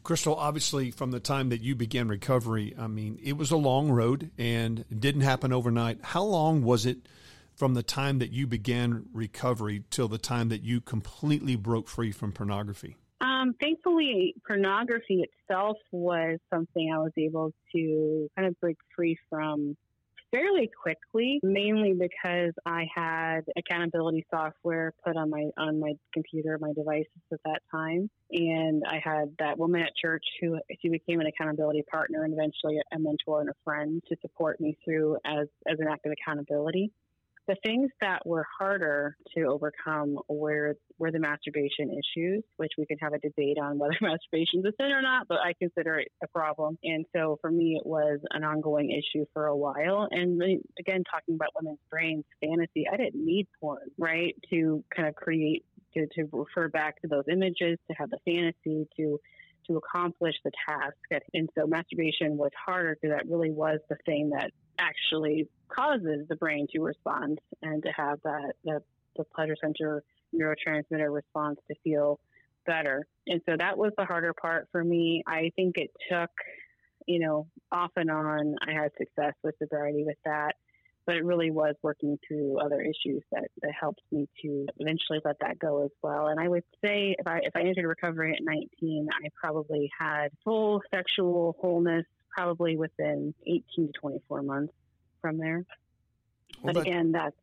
Crystal, 0.04 0.36
obviously, 0.36 0.92
from 0.92 1.12
the 1.12 1.20
time 1.20 1.50
that 1.50 1.62
you 1.62 1.76
began 1.76 2.08
recovery, 2.08 2.76
I 2.78 2.88
mean, 2.88 3.20
it 3.24 3.34
was 3.38 3.52
a 3.52 3.58
long 3.58 3.90
road 3.90 4.32
and 4.38 4.86
didn't 4.98 5.22
happen 5.22 5.54
overnight. 5.54 6.00
How 6.02 6.24
long 6.24 6.64
was 6.64 6.86
it 6.86 7.08
from 7.56 7.74
the 7.74 7.84
time 7.84 8.20
that 8.20 8.32
you 8.32 8.48
began 8.48 9.06
recovery 9.14 9.84
till 9.90 10.08
the 10.08 10.18
time 10.18 10.50
that 10.50 10.62
you 10.62 10.82
completely 10.82 11.56
broke 11.56 11.88
free 11.88 12.12
from 12.12 12.32
pornography? 12.32 12.98
Um, 13.22 13.54
thankfully, 13.60 14.36
pornography 14.48 15.24
itself 15.24 15.78
was 15.92 16.40
something 16.52 16.92
I 16.92 16.98
was 16.98 17.12
able 17.18 17.54
to 17.74 18.30
kind 18.36 18.48
of 18.48 18.60
break 18.60 18.78
free 18.96 19.18
from 19.30 19.78
fairly 20.32 20.70
quickly, 20.82 21.40
mainly 21.44 21.94
because 21.94 22.54
I 22.66 22.88
had 22.94 23.42
accountability 23.58 24.26
software 24.32 24.94
put 25.06 25.18
on 25.18 25.30
my 25.30 25.50
on 25.58 25.80
my 25.80 25.94
computer, 26.14 26.58
my 26.60 26.74
devices 26.74 27.08
at 27.32 27.40
that 27.46 27.62
time, 27.70 28.10
and 28.32 28.84
I 28.88 29.02
had 29.04 29.36
that 29.40 29.58
woman 29.58 29.82
at 29.82 29.96
church 29.96 30.24
who 30.40 30.60
she 30.82 30.90
became 30.90 31.20
an 31.20 31.28
accountability 31.28 31.84
partner 31.84 32.24
and 32.24 32.34
eventually 32.34 32.80
a 32.94 33.00
mentor 33.00 33.42
and 33.42 33.50
a 33.50 33.56
friend 33.64 34.02
to 34.10 34.16
support 34.22 34.60
me 34.60 34.78
through 34.84 35.18
as 35.26 35.48
as 35.70 35.80
an 35.80 35.88
act 35.88 36.06
of 36.06 36.14
accountability. 36.14 36.92
The 37.52 37.58
things 37.66 37.92
that 38.00 38.26
were 38.26 38.46
harder 38.58 39.18
to 39.36 39.44
overcome 39.44 40.18
were 40.30 40.78
were 40.98 41.12
the 41.12 41.20
masturbation 41.20 41.92
issues, 41.92 42.46
which 42.56 42.72
we 42.78 42.86
could 42.86 43.00
have 43.02 43.12
a 43.12 43.20
debate 43.20 43.58
on 43.62 43.78
whether 43.78 43.98
masturbation 44.02 44.60
is 44.60 44.68
a 44.68 44.72
sin 44.82 44.94
or 44.94 45.02
not, 45.02 45.28
but 45.28 45.40
I 45.40 45.52
consider 45.60 46.00
it 46.00 46.08
a 46.24 46.30
problem. 46.30 46.78
And 46.82 47.06
so 47.14 47.40
for 47.42 47.52
me, 47.52 47.76
it 47.76 47.86
was 47.86 48.20
an 48.30 48.46
ongoing 48.46 48.92
issue 48.92 49.26
for 49.34 49.48
a 49.48 49.58
while. 49.58 50.08
And 50.12 50.42
again, 50.80 51.04
talking 51.12 51.36
about 51.36 51.50
women's 51.62 51.80
brains, 51.90 52.24
fantasy, 52.40 52.86
I 52.90 52.96
didn't 52.96 53.26
need 53.26 53.50
porn, 53.60 53.80
right, 53.98 54.34
to 54.54 54.86
kind 54.96 55.10
of 55.10 55.16
create 55.16 55.66
to, 55.96 56.08
to 56.16 56.30
refer 56.32 56.70
back 56.70 57.02
to 57.02 57.10
those 57.10 57.26
images, 57.30 57.78
to 57.90 57.98
have 57.98 58.12
the 58.12 58.20
fantasy, 58.26 58.88
to 58.96 59.20
to 59.68 59.78
accomplish 59.78 60.36
the 60.44 60.52
task. 60.68 61.24
And 61.34 61.50
so 61.58 61.68
masturbation 61.68 62.38
was 62.38 62.52
harder 62.66 62.98
because 63.00 63.16
that 63.16 63.30
really 63.30 63.52
was 63.52 63.80
the 63.90 63.98
thing 64.06 64.32
that 64.32 64.52
actually 64.82 65.48
causes 65.70 66.28
the 66.28 66.36
brain 66.36 66.68
to 66.74 66.82
respond 66.82 67.40
and 67.62 67.84
to 67.84 67.90
have 67.92 68.20
that 68.24 68.54
the, 68.66 68.82
the 69.16 69.24
pleasure 69.24 69.56
center 69.62 70.04
neurotransmitter 70.36 71.14
response 71.14 71.60
to 71.70 71.76
feel 71.84 72.20
better. 72.66 73.06
And 73.28 73.42
so 73.46 73.56
that 73.58 73.78
was 73.78 73.92
the 73.98 74.06
harder 74.06 74.34
part 74.34 74.68
for 74.72 74.84
me. 74.84 75.24
I 75.28 75.52
think 75.56 75.78
it 75.78 75.92
took, 76.10 76.30
you 77.08 77.20
know, 77.20 77.48
off 77.72 77.92
and 77.96 78.10
on, 78.10 78.56
I 78.68 78.74
had 78.74 78.92
success 78.98 79.34
with 79.44 79.56
sobriety 79.60 80.04
with 80.06 80.18
that 80.26 80.56
but 81.06 81.16
it 81.16 81.26
really 81.26 81.52
was 81.52 81.76
working 81.82 82.18
through 82.28 82.60
other 82.60 82.82
issues 82.82 83.24
that, 83.32 83.50
that 83.62 83.72
helped 83.78 84.02
me 84.12 84.28
to 84.42 84.68
eventually 84.78 85.20
let 85.26 85.40
that 85.40 85.58
go 85.60 85.84
as 85.84 85.92
well. 86.02 86.28
And 86.28 86.40
I 86.40 86.48
would 86.48 86.64
say 86.84 87.16
if 87.18 87.28
I 87.28 87.40
if 87.44 87.56
I 87.56 87.62
entered 87.62 87.88
recovery 87.88 88.34
at 88.34 88.44
19, 88.44 89.10
I 89.12 89.28
probably 89.36 89.90
had 89.98 90.30
full 90.44 90.82
sexual 90.94 91.56
wholeness 91.60 92.06
probably 92.32 92.78
within 92.78 93.34
18 93.46 93.64
to 93.88 93.94
24 93.94 94.42
months 94.44 94.74
from 95.22 95.38
there. 95.38 95.66
Well, 96.62 96.74
but 96.74 96.82
again, 96.82 97.12
that's 97.12 97.36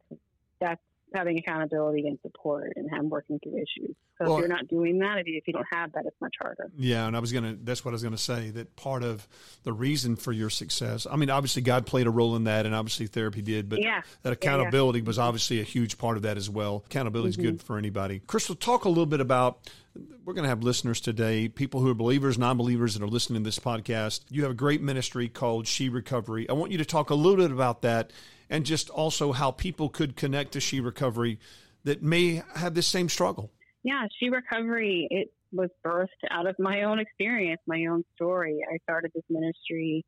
that's 0.60 0.82
having 1.14 1.38
accountability 1.38 2.06
and 2.06 2.18
support 2.22 2.72
and 2.76 3.10
working 3.10 3.38
through 3.42 3.56
issues. 3.56 3.94
So 4.18 4.26
well, 4.26 4.36
if 4.36 4.40
you're 4.40 4.48
not 4.48 4.68
doing 4.68 4.98
that, 4.98 5.18
if 5.18 5.26
you, 5.26 5.38
if 5.38 5.46
you 5.46 5.52
don't 5.52 5.66
have 5.70 5.92
that, 5.92 6.04
it's 6.06 6.20
much 6.20 6.34
harder. 6.40 6.70
Yeah, 6.76 7.06
and 7.06 7.16
I 7.16 7.20
was 7.20 7.32
gonna. 7.32 7.56
That's 7.62 7.84
what 7.84 7.92
I 7.92 7.94
was 7.94 8.02
gonna 8.02 8.18
say. 8.18 8.50
That 8.50 8.74
part 8.76 9.02
of 9.02 9.26
the 9.62 9.72
reason 9.72 10.16
for 10.16 10.32
your 10.32 10.50
success. 10.50 11.06
I 11.10 11.16
mean, 11.16 11.30
obviously 11.30 11.62
God 11.62 11.86
played 11.86 12.06
a 12.06 12.10
role 12.10 12.36
in 12.36 12.44
that, 12.44 12.66
and 12.66 12.74
obviously 12.74 13.06
therapy 13.06 13.42
did. 13.42 13.68
But 13.68 13.80
yeah. 13.80 14.02
that 14.22 14.32
accountability 14.32 14.98
yeah, 14.98 15.04
yeah. 15.04 15.06
was 15.06 15.18
obviously 15.18 15.60
a 15.60 15.64
huge 15.64 15.98
part 15.98 16.16
of 16.16 16.22
that 16.24 16.36
as 16.36 16.50
well. 16.50 16.82
Accountability 16.86 17.30
is 17.30 17.36
mm-hmm. 17.36 17.46
good 17.46 17.62
for 17.62 17.78
anybody. 17.78 18.20
Crystal, 18.26 18.54
talk 18.54 18.84
a 18.84 18.88
little 18.88 19.06
bit 19.06 19.20
about. 19.20 19.60
We're 20.24 20.34
going 20.34 20.44
to 20.44 20.48
have 20.48 20.62
listeners 20.62 21.00
today, 21.00 21.48
people 21.48 21.80
who 21.80 21.90
are 21.90 21.94
believers, 21.94 22.38
non-believers 22.38 22.94
that 22.94 23.02
are 23.02 23.08
listening 23.08 23.42
to 23.42 23.48
this 23.48 23.58
podcast. 23.58 24.20
You 24.30 24.42
have 24.42 24.52
a 24.52 24.54
great 24.54 24.80
ministry 24.80 25.28
called 25.28 25.66
She 25.66 25.88
Recovery. 25.88 26.48
I 26.48 26.52
want 26.52 26.70
you 26.70 26.78
to 26.78 26.84
talk 26.84 27.10
a 27.10 27.16
little 27.16 27.36
bit 27.36 27.50
about 27.50 27.82
that, 27.82 28.12
and 28.50 28.64
just 28.64 28.90
also 28.90 29.32
how 29.32 29.50
people 29.50 29.88
could 29.88 30.16
connect 30.16 30.52
to 30.52 30.60
She 30.60 30.80
Recovery 30.80 31.38
that 31.84 32.02
may 32.02 32.42
have 32.54 32.74
this 32.74 32.86
same 32.86 33.08
struggle 33.08 33.50
yeah, 33.82 34.06
She 34.18 34.28
Recovery, 34.30 35.06
it 35.10 35.32
was 35.52 35.70
birthed 35.84 36.08
out 36.30 36.46
of 36.46 36.56
my 36.58 36.82
own 36.82 36.98
experience, 36.98 37.60
my 37.66 37.86
own 37.86 38.04
story. 38.14 38.60
I 38.70 38.76
started 38.82 39.12
this 39.14 39.24
ministry. 39.30 40.04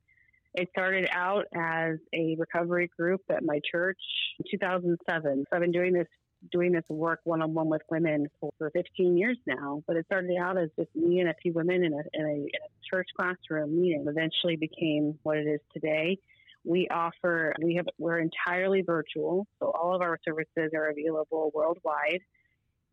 It 0.55 0.69
started 0.71 1.09
out 1.13 1.47
as 1.55 1.97
a 2.13 2.37
recovery 2.39 2.91
group 2.99 3.23
at 3.31 3.45
my 3.45 3.61
church 3.71 3.99
in 4.39 4.45
2007. 4.51 5.45
So 5.49 5.57
I've 5.57 5.63
been 5.63 5.73
doing 5.73 5.93
this 5.93 6.09
doing 6.53 6.73
this 6.73 6.85
work 6.89 7.21
one 7.25 7.43
on 7.43 7.53
one 7.53 7.69
with 7.69 7.83
women 7.91 8.27
for, 8.41 8.51
for 8.57 8.71
15 8.71 9.17
years 9.17 9.37
now. 9.47 9.83
But 9.87 9.97
it 9.97 10.07
started 10.07 10.37
out 10.39 10.59
as 10.59 10.71
just 10.79 10.95
me 10.97 11.21
and 11.21 11.29
a 11.29 11.35
few 11.41 11.53
women 11.53 11.85
in 11.85 11.93
a, 11.93 12.03
in 12.15 12.27
a, 12.27 12.35
in 12.35 12.47
a 12.47 12.91
church 12.91 13.09
classroom 13.17 13.81
meeting. 13.81 14.07
Eventually 14.09 14.57
became 14.57 15.19
what 15.23 15.37
it 15.37 15.47
is 15.47 15.61
today. 15.73 16.19
We 16.65 16.89
offer 16.89 17.55
we 17.63 17.77
have 17.77 17.87
we're 17.99 18.19
entirely 18.19 18.83
virtual, 18.83 19.47
so 19.59 19.71
all 19.71 19.95
of 19.95 20.03
our 20.03 20.19
services 20.25 20.73
are 20.75 20.91
available 20.91 21.51
worldwide. 21.55 22.21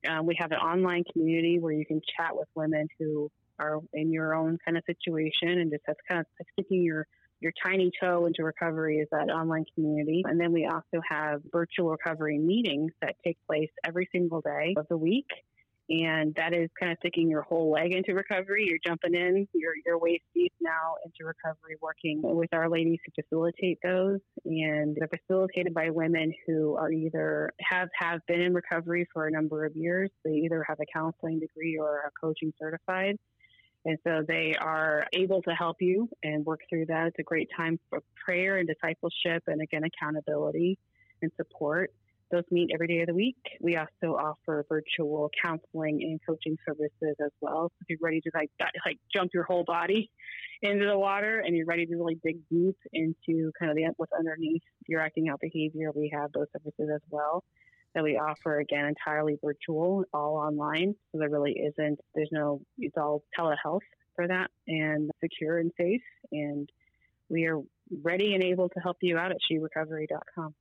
Um, 0.08 0.26
we 0.26 0.36
have 0.40 0.52
an 0.52 0.60
online 0.60 1.04
community 1.12 1.60
where 1.60 1.74
you 1.74 1.86
can 1.86 2.02
chat 2.18 2.36
with 2.36 2.48
women 2.56 2.88
who 3.00 3.30
are 3.60 3.80
in 3.94 4.12
your 4.14 4.36
own 4.36 4.58
kind 4.64 4.78
of 4.78 4.84
situation 4.86 5.50
and 5.50 5.72
just 5.72 5.84
that's 5.88 6.00
kind 6.08 6.22
of 6.22 6.26
sticking 6.54 6.84
your 6.84 7.08
your 7.40 7.52
tiny 7.64 7.92
toe 8.02 8.26
into 8.26 8.44
recovery 8.44 8.98
is 8.98 9.08
that 9.12 9.30
online 9.30 9.66
community. 9.76 10.24
And 10.26 10.40
then 10.40 10.52
we 10.52 10.66
also 10.66 11.02
have 11.08 11.42
virtual 11.52 11.90
recovery 11.90 12.40
meetings 12.40 12.92
that 13.02 13.16
take 13.24 13.38
place 13.46 13.70
every 13.86 14.10
single 14.12 14.42
day 14.42 14.74
of 14.76 14.88
the 14.90 14.98
week 14.98 15.28
and 15.90 16.36
that 16.36 16.54
is 16.54 16.70
kind 16.80 16.92
of 16.92 16.98
sticking 17.00 17.30
your 17.30 17.44
whole 17.44 17.72
leg 17.72 17.94
into 17.94 18.14
recovery. 18.14 18.66
You're 18.68 18.80
jumping 18.86 19.16
in, 19.16 19.48
you're, 19.54 19.74
you're 19.86 19.98
waist 19.98 20.24
deep 20.36 20.54
now 20.60 20.96
into 21.06 21.26
recovery, 21.26 21.78
working 21.82 22.22
with 22.22 22.54
our 22.54 22.70
ladies 22.70 23.00
to 23.06 23.24
facilitate 23.24 23.80
those. 23.84 24.20
And 24.46 24.96
they're 24.96 25.08
facilitated 25.08 25.74
by 25.74 25.90
women 25.90 26.34
who 26.46 26.76
are 26.76 26.92
either 26.92 27.52
have, 27.62 27.88
have 27.98 28.20
been 28.28 28.42
in 28.42 28.54
recovery 28.54 29.08
for 29.14 29.28
a 29.28 29.32
number 29.32 29.66
of 29.66 29.76
years. 29.76 30.10
They 30.26 30.32
either 30.32 30.66
have 30.68 30.80
a 30.82 30.86
counseling 30.94 31.40
degree 31.40 31.78
or 31.80 31.88
are 31.88 32.12
coaching 32.20 32.52
certified. 32.60 33.18
And 33.86 33.98
so 34.06 34.24
they 34.28 34.56
are 34.60 35.08
able 35.14 35.42
to 35.44 35.52
help 35.52 35.78
you 35.80 36.10
and 36.22 36.46
work 36.46 36.60
through 36.70 36.88
that. 36.88 37.08
It's 37.08 37.20
a 37.20 37.24
great 37.24 37.48
time 37.56 37.80
for 37.90 38.02
prayer 38.26 38.58
and 38.58 38.68
discipleship 38.68 39.44
and 39.48 39.62
again, 39.62 39.84
accountability 39.86 40.78
and 41.22 41.32
support. 41.38 41.94
Those 42.32 42.44
meet 42.52 42.72
every 42.74 42.88
day 42.88 43.02
of 43.02 43.08
the 43.08 43.14
week. 43.14 43.38
We 43.62 43.78
also 43.78 44.18
offer 44.18 44.66
virtual 44.68 45.32
counseling 45.42 46.02
and 46.04 46.20
coaching 46.28 46.58
services 46.68 47.16
as 47.24 47.32
well. 47.40 47.70
So 47.70 47.76
if 47.82 47.90
you're 47.90 48.00
ready 48.02 48.22
to 48.22 48.32
like 48.34 48.52
like 48.86 48.98
jump 49.14 49.34
your 49.34 49.44
whole 49.44 49.64
body 49.64 50.12
into 50.62 50.86
the 50.86 50.98
water 50.98 51.40
and 51.40 51.56
you're 51.56 51.66
ready 51.66 51.86
to 51.86 51.96
really 51.96 52.20
dig 52.24 52.38
deep 52.50 52.78
into 52.92 53.52
kind 53.58 53.72
of 53.72 53.78
the 53.78 53.88
what's 53.98 54.12
underneath 54.12 54.64
your 54.88 55.02
acting 55.02 55.30
out 55.30 55.40
behavior, 55.40 55.92
we 55.96 56.12
have 56.14 56.32
those 56.34 56.48
services 56.52 56.90
as 56.94 57.02
well 57.10 57.44
that 57.96 58.04
we 58.04 58.18
offer 58.18 58.60
again 58.60 58.86
entirely 58.86 59.38
virtual, 59.44 60.04
all 60.14 60.36
online. 60.36 60.96
So 61.12 61.20
there 61.20 61.30
really 61.30 61.54
isn't 61.54 62.00
there's 62.14 62.30
no 62.32 62.62
it's 62.78 62.98
all 62.98 63.24
telehealth 63.38 63.80
for 64.16 64.28
that 64.28 64.52
and 64.68 65.10
secure 65.22 65.60
and 65.60 65.72
safe 65.78 66.02
and 66.32 66.70
we 67.30 67.46
are 67.46 67.60
ready 68.04 68.34
and 68.34 68.44
able 68.44 68.70
to 68.70 68.80
help 68.80 68.98
you 69.02 69.18
out 69.18 69.32
at 69.32 69.38
sherecovery.com. 69.50 70.54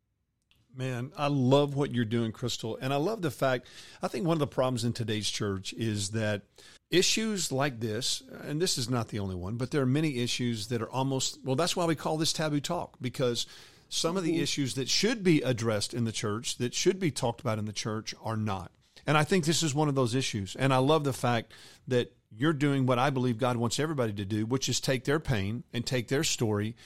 Man, 0.76 1.10
I 1.16 1.28
love 1.28 1.74
what 1.74 1.94
you're 1.94 2.04
doing, 2.04 2.32
Crystal. 2.32 2.78
And 2.80 2.92
I 2.92 2.96
love 2.96 3.22
the 3.22 3.30
fact, 3.30 3.66
I 4.02 4.08
think 4.08 4.26
one 4.26 4.34
of 4.34 4.40
the 4.40 4.46
problems 4.46 4.84
in 4.84 4.92
today's 4.92 5.30
church 5.30 5.72
is 5.72 6.10
that 6.10 6.42
issues 6.90 7.50
like 7.50 7.80
this, 7.80 8.22
and 8.42 8.60
this 8.60 8.76
is 8.76 8.90
not 8.90 9.08
the 9.08 9.18
only 9.18 9.34
one, 9.34 9.56
but 9.56 9.70
there 9.70 9.80
are 9.80 9.86
many 9.86 10.18
issues 10.18 10.68
that 10.68 10.82
are 10.82 10.90
almost, 10.90 11.38
well, 11.42 11.56
that's 11.56 11.76
why 11.76 11.86
we 11.86 11.94
call 11.94 12.18
this 12.18 12.32
taboo 12.34 12.60
talk, 12.60 12.96
because 13.00 13.46
some 13.88 14.18
of 14.18 14.22
the 14.22 14.32
mm-hmm. 14.32 14.42
issues 14.42 14.74
that 14.74 14.90
should 14.90 15.24
be 15.24 15.40
addressed 15.40 15.94
in 15.94 16.04
the 16.04 16.12
church, 16.12 16.58
that 16.58 16.74
should 16.74 17.00
be 17.00 17.10
talked 17.10 17.40
about 17.40 17.58
in 17.58 17.64
the 17.64 17.72
church, 17.72 18.14
are 18.22 18.36
not. 18.36 18.70
And 19.06 19.16
I 19.16 19.24
think 19.24 19.46
this 19.46 19.62
is 19.62 19.74
one 19.74 19.88
of 19.88 19.94
those 19.94 20.14
issues. 20.14 20.56
And 20.56 20.74
I 20.74 20.78
love 20.78 21.04
the 21.04 21.12
fact 21.14 21.52
that 21.88 22.12
you're 22.30 22.52
doing 22.52 22.84
what 22.84 22.98
I 22.98 23.08
believe 23.08 23.38
God 23.38 23.56
wants 23.56 23.80
everybody 23.80 24.12
to 24.12 24.24
do, 24.26 24.44
which 24.44 24.68
is 24.68 24.78
take 24.80 25.04
their 25.04 25.20
pain 25.20 25.64
and 25.72 25.86
take 25.86 26.08
their 26.08 26.24
story 26.24 26.76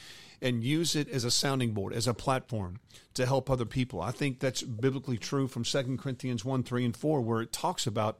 and 0.42 0.64
use 0.64 0.96
it 0.96 1.08
as 1.08 1.24
a 1.24 1.30
sounding 1.30 1.72
board, 1.72 1.92
as 1.92 2.06
a 2.06 2.14
platform 2.14 2.80
to 3.14 3.26
help 3.26 3.50
other 3.50 3.66
people. 3.66 4.00
I 4.00 4.10
think 4.10 4.40
that's 4.40 4.62
biblically 4.62 5.18
true 5.18 5.48
from 5.48 5.64
2 5.64 5.96
Corinthians 5.98 6.44
1, 6.44 6.62
3, 6.62 6.84
and 6.84 6.96
4, 6.96 7.20
where 7.20 7.42
it 7.42 7.52
talks 7.52 7.86
about 7.86 8.18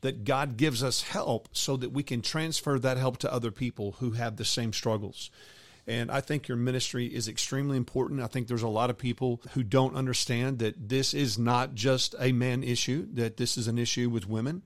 that 0.00 0.24
God 0.24 0.56
gives 0.56 0.82
us 0.82 1.02
help 1.02 1.48
so 1.52 1.76
that 1.76 1.92
we 1.92 2.02
can 2.02 2.22
transfer 2.22 2.78
that 2.78 2.96
help 2.96 3.18
to 3.18 3.32
other 3.32 3.50
people 3.50 3.96
who 3.98 4.12
have 4.12 4.36
the 4.36 4.44
same 4.44 4.72
struggles. 4.72 5.30
And 5.86 6.10
I 6.10 6.20
think 6.20 6.48
your 6.48 6.58
ministry 6.58 7.06
is 7.06 7.28
extremely 7.28 7.76
important. 7.76 8.20
I 8.20 8.26
think 8.26 8.46
there's 8.46 8.62
a 8.62 8.68
lot 8.68 8.90
of 8.90 8.98
people 8.98 9.40
who 9.52 9.62
don't 9.62 9.96
understand 9.96 10.58
that 10.58 10.88
this 10.88 11.14
is 11.14 11.38
not 11.38 11.74
just 11.74 12.14
a 12.18 12.30
man 12.32 12.62
issue, 12.62 13.08
that 13.14 13.38
this 13.38 13.56
is 13.56 13.68
an 13.68 13.78
issue 13.78 14.10
with 14.10 14.28
women, 14.28 14.62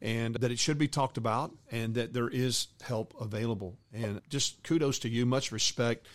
and 0.00 0.34
that 0.36 0.50
it 0.50 0.58
should 0.58 0.78
be 0.78 0.88
talked 0.88 1.18
about, 1.18 1.52
and 1.70 1.94
that 1.94 2.14
there 2.14 2.28
is 2.28 2.68
help 2.82 3.14
available. 3.20 3.76
And 3.92 4.22
just 4.30 4.62
kudos 4.62 4.98
to 5.00 5.08
you, 5.08 5.26
much 5.26 5.52
respect 5.52 6.06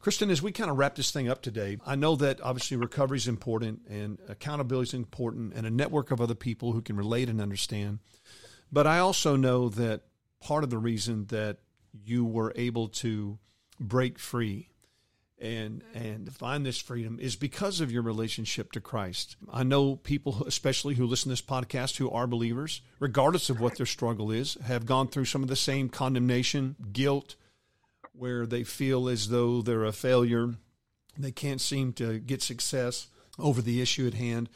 Kristen, 0.00 0.30
as 0.30 0.40
we 0.40 0.50
kind 0.50 0.70
of 0.70 0.78
wrap 0.78 0.94
this 0.94 1.10
thing 1.10 1.28
up 1.28 1.42
today, 1.42 1.76
I 1.86 1.94
know 1.94 2.16
that 2.16 2.40
obviously 2.40 2.78
recovery 2.78 3.18
is 3.18 3.28
important 3.28 3.82
and 3.88 4.18
accountability 4.28 4.88
is 4.88 4.94
important 4.94 5.52
and 5.54 5.66
a 5.66 5.70
network 5.70 6.10
of 6.10 6.22
other 6.22 6.34
people 6.34 6.72
who 6.72 6.80
can 6.80 6.96
relate 6.96 7.28
and 7.28 7.38
understand. 7.38 7.98
But 8.72 8.86
I 8.86 8.98
also 8.98 9.36
know 9.36 9.68
that 9.68 10.02
part 10.40 10.64
of 10.64 10.70
the 10.70 10.78
reason 10.78 11.26
that 11.26 11.58
you 11.92 12.24
were 12.24 12.54
able 12.56 12.88
to 12.88 13.38
break 13.78 14.18
free 14.18 14.70
and 15.38 15.82
and 15.94 16.34
find 16.34 16.64
this 16.64 16.78
freedom 16.78 17.18
is 17.20 17.34
because 17.34 17.80
of 17.80 17.90
your 17.90 18.02
relationship 18.02 18.72
to 18.72 18.80
Christ. 18.80 19.36
I 19.50 19.64
know 19.64 19.96
people, 19.96 20.44
especially 20.46 20.94
who 20.94 21.06
listen 21.06 21.24
to 21.24 21.30
this 21.30 21.42
podcast, 21.42 21.96
who 21.96 22.10
are 22.10 22.26
believers, 22.26 22.80
regardless 23.00 23.50
of 23.50 23.60
what 23.60 23.76
their 23.76 23.86
struggle 23.86 24.30
is, 24.30 24.56
have 24.64 24.86
gone 24.86 25.08
through 25.08 25.24
some 25.26 25.42
of 25.42 25.48
the 25.48 25.56
same 25.56 25.88
condemnation, 25.88 26.76
guilt, 26.92 27.36
where 28.20 28.46
they 28.46 28.62
feel 28.62 29.08
as 29.08 29.28
though 29.28 29.62
they're 29.62 29.84
a 29.84 29.92
failure, 29.92 30.54
they 31.18 31.32
can't 31.32 31.60
seem 31.60 31.92
to 31.94 32.18
get 32.18 32.42
success 32.42 33.08
over 33.38 33.62
the 33.62 33.80
issue 33.80 34.06
at 34.06 34.14
hand. 34.14 34.48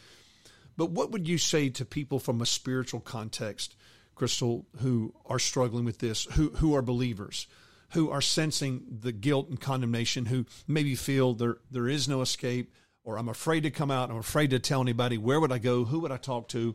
But 0.76 0.90
what 0.90 1.10
would 1.10 1.26
you 1.26 1.38
say 1.38 1.70
to 1.70 1.84
people 1.84 2.18
from 2.18 2.40
a 2.40 2.46
spiritual 2.46 3.00
context, 3.00 3.76
Crystal, 4.14 4.66
who 4.80 5.14
are 5.26 5.38
struggling 5.38 5.84
with 5.84 5.98
this, 5.98 6.24
who 6.32 6.50
who 6.50 6.74
are 6.76 6.82
believers? 6.82 7.46
who 7.94 8.10
are 8.10 8.20
sensing 8.20 8.82
the 9.02 9.12
guilt 9.12 9.48
and 9.48 9.60
condemnation, 9.60 10.26
who 10.26 10.44
maybe 10.66 10.96
feel 10.96 11.32
there 11.32 11.58
there 11.70 11.88
is 11.88 12.08
no 12.08 12.22
escape, 12.22 12.74
or 13.04 13.16
I'm 13.16 13.28
afraid 13.28 13.62
to 13.62 13.70
come 13.70 13.90
out, 13.90 14.10
I'm 14.10 14.16
afraid 14.16 14.50
to 14.50 14.58
tell 14.58 14.80
anybody. 14.80 15.16
Where 15.16 15.40
would 15.40 15.52
I 15.52 15.58
go? 15.58 15.84
Who 15.84 16.00
would 16.00 16.10
I 16.10 16.16
talk 16.16 16.48
to? 16.48 16.74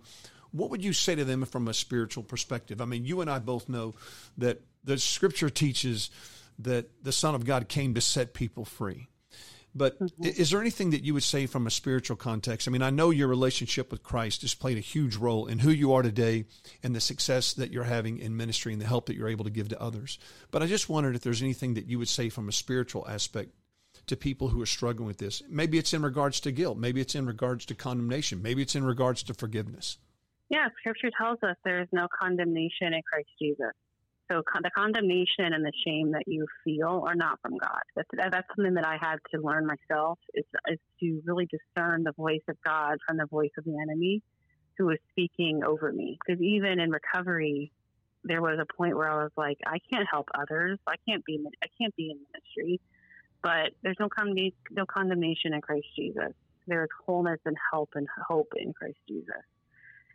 What 0.52 0.70
would 0.70 0.84
you 0.84 0.94
say 0.94 1.16
to 1.16 1.26
them 1.26 1.46
from 1.46 1.68
a 1.68 1.74
spiritual 1.74 2.24
perspective? 2.24 2.82
I 2.82 2.86
mean, 2.86 3.06
you 3.06 3.22
and 3.22 3.30
I 3.30 3.40
both 3.40 3.70
know 3.70 3.96
that 4.38 4.62
the 4.84 4.98
Scripture 4.98 5.50
teaches 5.50 6.10
that 6.60 7.04
the 7.04 7.12
Son 7.12 7.36
of 7.36 7.46
God 7.46 7.68
came 7.68 7.94
to 7.94 8.02
set 8.02 8.34
people 8.34 8.66
free. 8.66 9.10
But 9.76 10.00
mm-hmm. 10.00 10.26
is 10.26 10.50
there 10.50 10.62
anything 10.62 10.90
that 10.92 11.04
you 11.04 11.14
would 11.14 11.24
say 11.24 11.46
from 11.46 11.68
a 11.68 11.72
spiritual 11.72 12.18
context? 12.18 12.68
I 12.68 12.72
mean, 12.72 12.82
I 12.82 12.90
know 12.90 13.12
your 13.12 13.28
relationship 13.28 13.92
with 13.92 14.04
Christ 14.04 14.42
has 14.42 14.56
played 14.56 14.78
a 14.78 14.82
huge 14.82 15.16
role 15.16 15.46
in 15.46 15.60
who 15.60 15.70
you 15.70 15.94
are 15.94 16.02
today 16.02 16.46
and 16.82 16.96
the 16.96 17.00
success 17.00 17.54
that 17.54 17.72
you're 17.72 17.84
having 17.84 18.18
in 18.18 18.36
ministry 18.36 18.74
and 18.74 18.82
the 18.82 18.88
help 18.88 19.06
that 19.06 19.16
you're 19.16 19.30
able 19.30 19.46
to 19.46 19.52
give 19.52 19.70
to 19.70 19.82
others. 19.82 20.18
But 20.52 20.64
I 20.64 20.66
just 20.66 20.90
wondered 20.90 21.16
if 21.16 21.22
there's 21.22 21.44
anything 21.44 21.76
that 21.76 21.86
you 21.86 22.00
would 22.00 22.10
say 22.10 22.30
from 22.30 22.50
a 22.50 22.52
spiritual 22.52 23.08
aspect 23.08 23.52
to 24.08 24.18
people 24.18 24.50
who 24.50 24.62
are 24.62 24.68
struggling 24.68 25.08
with 25.08 25.18
this. 25.18 25.44
Maybe 25.48 25.78
it's 25.78 25.94
in 25.94 26.02
regards 26.02 26.40
to 26.42 26.52
guilt, 26.52 26.78
maybe 26.78 27.00
it's 27.00 27.16
in 27.16 27.28
regards 27.28 27.66
to 27.68 27.76
condemnation, 27.76 28.42
maybe 28.42 28.64
it's 28.64 28.76
in 28.76 28.84
regards 28.84 29.22
to 29.24 29.36
forgiveness. 29.36 30.00
Yeah, 30.50 30.68
scripture 30.80 31.12
tells 31.16 31.38
us 31.44 31.56
there 31.64 31.80
is 31.80 31.88
no 31.92 32.08
condemnation 32.20 32.94
in 32.94 33.02
Christ 33.08 33.30
Jesus. 33.40 33.74
So 34.32 34.44
con- 34.52 34.62
the 34.64 34.70
condemnation 34.76 35.54
and 35.54 35.66
the 35.66 35.72
shame 35.86 36.12
that 36.12 36.24
you 36.28 36.46
feel 36.64 37.04
are 37.08 37.16
not 37.16 37.40
from 37.42 37.58
God. 37.58 37.82
That's, 37.96 38.10
that's 38.32 38.48
something 38.56 38.76
that 38.76 38.86
I 38.86 38.98
had 39.02 39.18
to 39.34 39.42
learn 39.42 39.66
myself 39.66 40.20
is, 40.36 40.46
is 40.68 40.80
to 41.00 41.22
really 41.26 41.48
discern 41.48 42.04
the 42.04 42.12
voice 42.12 42.44
of 42.48 42.56
God 42.64 42.98
from 43.08 43.18
the 43.18 43.26
voice 43.26 43.52
of 43.58 43.64
the 43.64 43.78
enemy 43.82 44.22
who 44.78 44.90
is 44.92 45.00
speaking 45.12 45.62
over 45.66 45.92
me. 45.92 46.18
Because 46.26 46.42
even 46.42 46.80
in 46.80 46.92
recovery, 46.92 47.72
there 48.24 48.42
was 48.42 48.60
a 48.60 48.74
point 48.78 48.96
where 48.96 49.10
I 49.10 49.24
was 49.24 49.32
like, 49.36 49.58
I 49.66 49.80
can't 49.92 50.08
help 50.12 50.28
others. 50.34 50.78
I 50.88 50.96
can't 51.08 51.26
be, 51.26 51.40
I 51.64 51.68
can't 51.80 51.96
be 51.96 52.12
in 52.12 52.20
ministry. 52.32 52.80
But 53.42 53.72
there's 53.82 53.98
no, 54.00 54.10
condemnation, 54.10 54.58
no 54.72 54.86
condemnation 54.86 55.54
in 55.54 55.62
Christ 55.62 55.88
Jesus. 55.98 56.34
There 56.68 56.84
is 56.84 56.90
wholeness 57.06 57.40
and 57.46 57.56
help 57.72 57.90
and 57.96 58.08
hope 58.28 58.54
in 58.58 58.74
Christ 58.74 58.98
Jesus. 59.08 59.44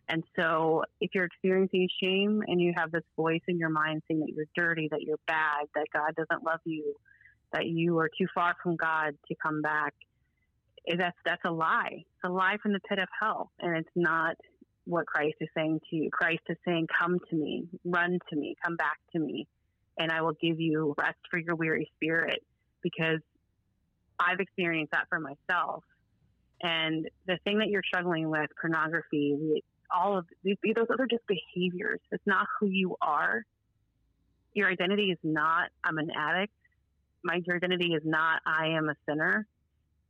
And 0.08 0.22
so, 0.38 0.84
if 1.00 1.10
you're 1.14 1.24
experiencing 1.24 1.88
shame 2.02 2.42
and 2.46 2.60
you 2.60 2.74
have 2.76 2.90
this 2.90 3.04
voice 3.16 3.40
in 3.48 3.58
your 3.58 3.70
mind 3.70 4.02
saying 4.06 4.20
that 4.20 4.32
you're 4.34 4.46
dirty, 4.54 4.88
that 4.90 5.02
you're 5.02 5.18
bad, 5.26 5.66
that 5.74 5.86
God 5.92 6.14
doesn't 6.14 6.44
love 6.44 6.60
you, 6.64 6.94
that 7.52 7.66
you 7.66 7.98
are 7.98 8.10
too 8.18 8.26
far 8.34 8.54
from 8.62 8.76
God 8.76 9.16
to 9.28 9.34
come 9.42 9.62
back, 9.62 9.94
eh, 10.88 10.96
that's 10.98 11.16
that's 11.24 11.42
a 11.46 11.50
lie. 11.50 11.88
It's 11.92 12.24
a 12.24 12.28
lie 12.28 12.58
from 12.62 12.72
the 12.74 12.80
pit 12.80 12.98
of 12.98 13.08
hell, 13.18 13.50
and 13.60 13.76
it's 13.78 13.96
not 13.96 14.36
what 14.84 15.06
Christ 15.06 15.36
is 15.40 15.48
saying 15.56 15.80
to 15.88 15.96
you. 15.96 16.10
Christ 16.10 16.42
is 16.50 16.58
saying, 16.66 16.88
"Come 16.98 17.18
to 17.30 17.36
me, 17.36 17.66
run 17.84 18.18
to 18.28 18.36
me, 18.36 18.56
come 18.62 18.76
back 18.76 18.98
to 19.12 19.18
me, 19.18 19.46
and 19.98 20.12
I 20.12 20.20
will 20.20 20.36
give 20.40 20.60
you 20.60 20.94
rest 20.98 21.18
for 21.30 21.38
your 21.38 21.54
weary 21.54 21.90
spirit." 21.96 22.44
Because 22.82 23.20
I've 24.20 24.40
experienced 24.40 24.92
that 24.92 25.08
for 25.08 25.18
myself. 25.18 25.82
And 26.62 27.08
the 27.26 27.38
thing 27.44 27.58
that 27.58 27.68
you're 27.68 27.82
struggling 27.82 28.30
with, 28.30 28.50
pornography, 28.60 29.62
all 29.94 30.18
of 30.18 30.26
these, 30.42 30.56
those 30.74 30.86
other 30.92 31.06
just 31.10 31.24
behaviors. 31.26 32.00
It's 32.12 32.26
not 32.26 32.46
who 32.58 32.66
you 32.66 32.96
are. 33.00 33.44
Your 34.54 34.68
identity 34.68 35.10
is 35.10 35.18
not, 35.22 35.70
I'm 35.82 35.98
an 35.98 36.10
addict. 36.16 36.52
My 37.22 37.40
your 37.46 37.56
identity 37.56 37.92
is 37.92 38.02
not, 38.04 38.42
I 38.46 38.68
am 38.68 38.88
a 38.88 38.94
sinner. 39.08 39.46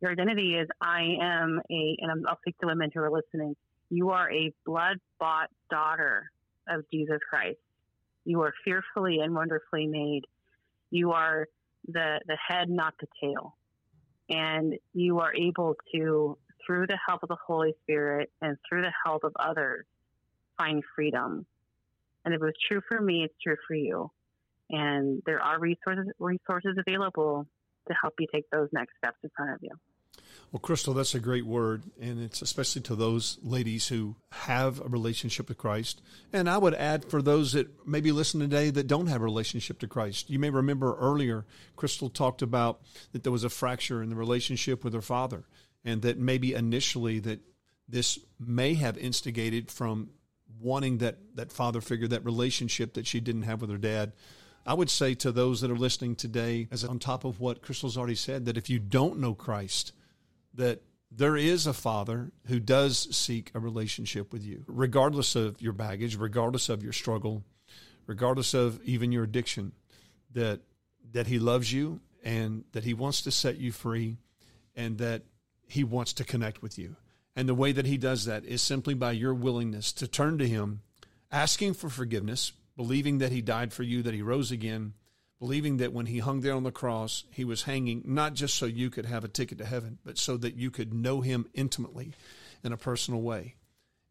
Your 0.01 0.11
identity 0.11 0.55
is, 0.55 0.69
I 0.81 1.17
am 1.21 1.61
a, 1.71 1.97
and 2.01 2.27
I'll 2.29 2.39
speak 2.39 2.59
to 2.59 2.67
women 2.67 2.91
who 2.93 3.01
are 3.01 3.11
listening. 3.11 3.57
You 3.89 4.11
are 4.11 4.31
a 4.31 4.53
blood 4.67 4.99
bought 5.19 5.49
daughter 5.71 6.31
of 6.69 6.85
Jesus 6.93 7.19
Christ. 7.31 7.59
You 8.25 8.43
are 8.43 8.53
fearfully 8.65 9.21
and 9.21 9.35
wonderfully 9.35 9.87
made. 9.87 10.23
You 10.91 11.13
are 11.13 11.47
the, 11.87 12.21
the 12.27 12.37
head, 12.49 12.69
not 12.69 12.95
the 13.01 13.07
tail. 13.23 13.57
And 14.29 14.75
you 14.93 15.21
are 15.21 15.35
able 15.35 15.77
to 15.95 16.39
through 16.67 16.87
the 16.87 16.99
help 17.07 17.23
of 17.23 17.29
the 17.29 17.37
Holy 17.47 17.75
Spirit 17.83 18.31
and 18.41 18.57
through 18.69 18.83
the 18.83 18.93
help 19.05 19.25
of 19.25 19.33
others, 19.39 19.85
find 20.59 20.83
freedom. 20.95 21.47
And 22.25 22.35
if 22.35 22.41
it 22.41 22.45
was 22.45 22.55
true 22.69 22.81
for 22.89 23.01
me, 23.01 23.25
it's 23.25 23.35
true 23.43 23.57
for 23.67 23.75
you. 23.75 24.11
And 24.71 25.23
there 25.27 25.43
are 25.43 25.59
resources 25.59 26.07
resources 26.19 26.77
available 26.79 27.47
to 27.87 27.95
help 28.01 28.15
you 28.19 28.27
take 28.33 28.49
those 28.51 28.69
next 28.73 28.97
steps 28.97 29.19
in 29.23 29.31
front 29.37 29.53
of 29.53 29.59
you. 29.63 29.71
Well, 30.53 30.61
Crystal, 30.61 30.95
that's 30.95 31.15
a 31.17 31.21
great 31.21 31.45
word, 31.45 31.83
and 32.01 32.23
it's 32.23 32.41
especially 32.41 32.83
to 32.83 32.95
those 32.95 33.39
ladies 33.43 33.89
who 33.89 34.15
have 34.31 34.81
a 34.81 34.89
relationship 34.89 35.49
with 35.49 35.59
Christ. 35.59 36.01
And 36.33 36.49
I 36.49 36.59
would 36.59 36.75
add 36.75 37.05
for 37.05 37.21
those 37.21 37.53
that 37.53 37.69
maybe 37.87 38.13
listen 38.13 38.39
today 38.39 38.71
that 38.71 38.87
don't 38.87 39.09
have 39.09 39.21
a 39.21 39.25
relationship 39.25 39.81
to 39.81 39.89
Christ. 39.89 40.31
You 40.31 40.39
may 40.39 40.51
remember 40.51 40.97
earlier, 40.97 41.45
Crystal 41.75 42.09
talked 42.09 42.41
about 42.41 42.81
that 43.13 43.25
there 43.25 43.33
was 43.33 43.43
a 43.43 43.51
fracture 43.51 44.01
in 44.01 44.11
the 44.11 44.17
relationship 44.17 44.85
with 44.85 44.95
her 44.95 45.03
father, 45.03 45.45
and 45.85 46.03
that 46.03 46.19
maybe 46.19 46.55
initially 46.55 47.19
that 47.21 47.41
this 47.89 48.19
may 48.39 48.75
have 48.75 48.97
instigated 48.97 49.71
from 49.71 50.11
wanting 50.61 50.99
that 50.99 51.19
that 51.35 51.53
father 51.53 51.81
figure, 51.81 52.09
that 52.09 52.25
relationship 52.25 52.95
that 52.95 53.07
she 53.07 53.21
didn't 53.21 53.43
have 53.43 53.61
with 53.61 53.71
her 53.71 53.79
dad. 53.79 54.13
I 54.67 54.75
would 54.75 54.89
say 54.89 55.15
to 55.17 55.31
those 55.31 55.61
that 55.61 55.71
are 55.71 55.77
listening 55.77 56.17
today, 56.17 56.69
as 56.71 56.85
on 56.85 56.99
top 56.99 57.25
of 57.25 57.39
what 57.39 57.61
Crystal's 57.61 57.99
already 57.99 58.15
said, 58.15 58.47
that 58.47 58.57
if 58.57 58.71
you 58.71 58.79
don't 58.79 59.19
know 59.19 59.35
Christ, 59.35 59.93
that 60.55 60.83
there 61.11 61.37
is 61.37 61.67
a 61.67 61.75
father 61.75 62.33
who 62.47 62.59
does 62.59 63.15
seek 63.15 63.51
a 63.55 63.61
relationship 63.61 64.33
with 64.33 64.43
you, 64.43 64.65
regardless 64.67 65.37
of 65.37 65.61
your 65.61 65.75
baggage, 65.75 66.17
regardless 66.17 66.71
of 66.71 66.83
your 66.83 66.95
struggle, 66.95 67.45
regardless 68.07 68.55
of 68.55 68.83
even 68.85 69.13
your 69.13 69.25
addiction, 69.25 69.73
that 70.33 70.61
that 71.13 71.27
he 71.27 71.39
loves 71.39 71.73
you 71.73 72.01
and 72.25 72.65
that 72.73 72.85
he 72.85 72.95
wants 72.95 73.23
to 73.23 73.31
set 73.31 73.59
you 73.59 73.71
free 73.71 74.17
and 74.75 74.99
that 74.99 75.23
he 75.67 75.85
wants 75.85 76.13
to 76.15 76.25
connect 76.25 76.63
with 76.63 76.79
you. 76.79 76.97
And 77.37 77.49
the 77.49 77.55
way 77.55 77.73
that 77.73 77.87
he 77.87 77.97
does 77.97 78.27
that 78.27 78.45
is 78.45 78.63
simply 78.63 78.95
by 78.95 79.13
your 79.13 79.35
willingness 79.35 79.93
to 79.95 80.07
turn 80.07 80.39
to 80.39 80.49
him, 80.49 80.83
asking 81.33 81.75
for 81.75 81.89
forgiveness, 81.89 82.53
believing 82.77 83.19
that 83.19 83.33
he 83.33 83.41
died 83.41 83.73
for 83.73 83.83
you, 83.83 84.03
that 84.03 84.15
he 84.15 84.23
rose 84.23 84.51
again, 84.51 84.95
believing 85.41 85.79
that 85.79 85.93
when 85.93 86.07
he 86.07 86.21
hung 86.21 86.41
there 86.41 86.55
on 86.55 86.63
the 86.63 86.71
cross, 86.71 87.25
he 87.31 87.45
was 87.45 87.65
hanging 87.65 88.03
not 88.07 88.35
just 88.35 88.55
so 88.55 88.67
you 88.67 88.89
could 88.89 89.07
have 89.07 89.25
a 89.25 89.29
ticket 89.29 89.59
to 89.59 89.65
heaven, 89.65 89.99
but 90.05 90.17
so 90.17 90.37
that 90.37 90.55
you 90.55 90.71
could 90.71 90.95
know 90.95 91.21
him 91.21 91.47
intimately 91.55 92.13
in 92.63 92.73
a 92.73 92.77
personal 92.77 93.21
way. 93.21 93.57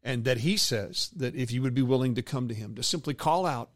And 0.02 0.24
that 0.24 0.38
he 0.38 0.56
says 0.58 1.10
that 1.16 1.34
if 1.34 1.50
you 1.50 1.62
would 1.62 1.74
be 1.74 1.82
willing 1.82 2.14
to 2.14 2.22
come 2.22 2.46
to 2.48 2.54
him, 2.54 2.74
to 2.74 2.82
simply 2.82 3.14
call 3.14 3.46
out 3.46 3.70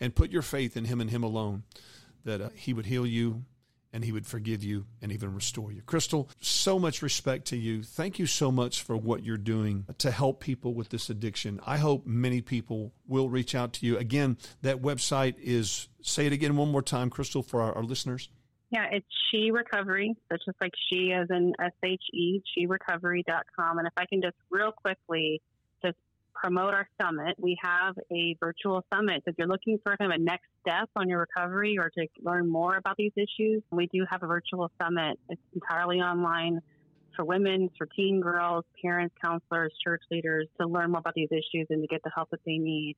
and 0.00 0.14
put 0.14 0.30
your 0.30 0.42
faith 0.42 0.76
in 0.76 0.84
him 0.84 1.00
and 1.00 1.10
him 1.10 1.24
alone, 1.24 1.64
that 2.24 2.40
uh, 2.40 2.48
he 2.54 2.72
would 2.72 2.86
heal 2.86 3.06
you, 3.06 3.44
and 3.94 4.04
he 4.04 4.10
would 4.10 4.26
forgive 4.26 4.64
you 4.64 4.84
and 5.00 5.12
even 5.12 5.32
restore 5.32 5.70
you. 5.72 5.80
Crystal, 5.82 6.28
so 6.40 6.80
much 6.80 7.00
respect 7.00 7.46
to 7.46 7.56
you. 7.56 7.84
Thank 7.84 8.18
you 8.18 8.26
so 8.26 8.50
much 8.50 8.82
for 8.82 8.96
what 8.96 9.22
you're 9.22 9.38
doing 9.38 9.86
to 9.98 10.10
help 10.10 10.40
people 10.40 10.74
with 10.74 10.88
this 10.88 11.08
addiction. 11.08 11.60
I 11.64 11.78
hope 11.78 12.04
many 12.04 12.42
people 12.42 12.92
will 13.06 13.30
reach 13.30 13.54
out 13.54 13.72
to 13.74 13.86
you. 13.86 13.96
Again, 13.96 14.36
that 14.62 14.82
website 14.82 15.36
is, 15.40 15.88
say 16.02 16.26
it 16.26 16.32
again 16.32 16.56
one 16.56 16.72
more 16.72 16.82
time, 16.82 17.08
Crystal, 17.08 17.42
for 17.42 17.62
our, 17.62 17.72
our 17.76 17.84
listeners. 17.84 18.28
Yeah, 18.70 18.86
it's 18.90 19.06
She 19.30 19.52
Recovery. 19.52 20.16
So 20.28 20.36
just 20.44 20.60
like 20.60 20.72
she 20.90 21.12
as 21.12 21.28
in 21.30 21.52
S 21.60 21.70
H 21.84 22.02
E, 22.12 22.42
sherecovery.com. 22.58 23.78
And 23.78 23.86
if 23.86 23.92
I 23.96 24.06
can 24.06 24.20
just 24.20 24.34
real 24.50 24.72
quickly 24.72 25.40
promote 26.34 26.74
our 26.74 26.88
summit. 27.00 27.36
We 27.38 27.56
have 27.62 27.96
a 28.12 28.36
virtual 28.40 28.84
summit. 28.92 29.22
If 29.26 29.36
you're 29.38 29.48
looking 29.48 29.78
for 29.82 29.96
kind 29.96 30.12
of 30.12 30.20
a 30.20 30.22
next 30.22 30.46
step 30.60 30.90
on 30.96 31.08
your 31.08 31.20
recovery 31.20 31.78
or 31.78 31.90
to 31.90 32.06
learn 32.22 32.50
more 32.50 32.76
about 32.76 32.96
these 32.96 33.12
issues, 33.16 33.62
we 33.70 33.86
do 33.86 34.04
have 34.10 34.22
a 34.22 34.26
virtual 34.26 34.70
summit. 34.80 35.18
It's 35.28 35.40
entirely 35.54 36.00
online 36.00 36.60
for 37.16 37.24
women, 37.24 37.70
for 37.78 37.86
teen 37.86 38.20
girls, 38.20 38.64
parents, 38.82 39.14
counselors, 39.22 39.72
church 39.82 40.02
leaders 40.10 40.48
to 40.60 40.66
learn 40.66 40.90
more 40.90 41.00
about 41.00 41.14
these 41.14 41.30
issues 41.30 41.66
and 41.70 41.82
to 41.82 41.86
get 41.86 42.02
the 42.02 42.10
help 42.14 42.30
that 42.30 42.40
they 42.44 42.58
need. 42.58 42.96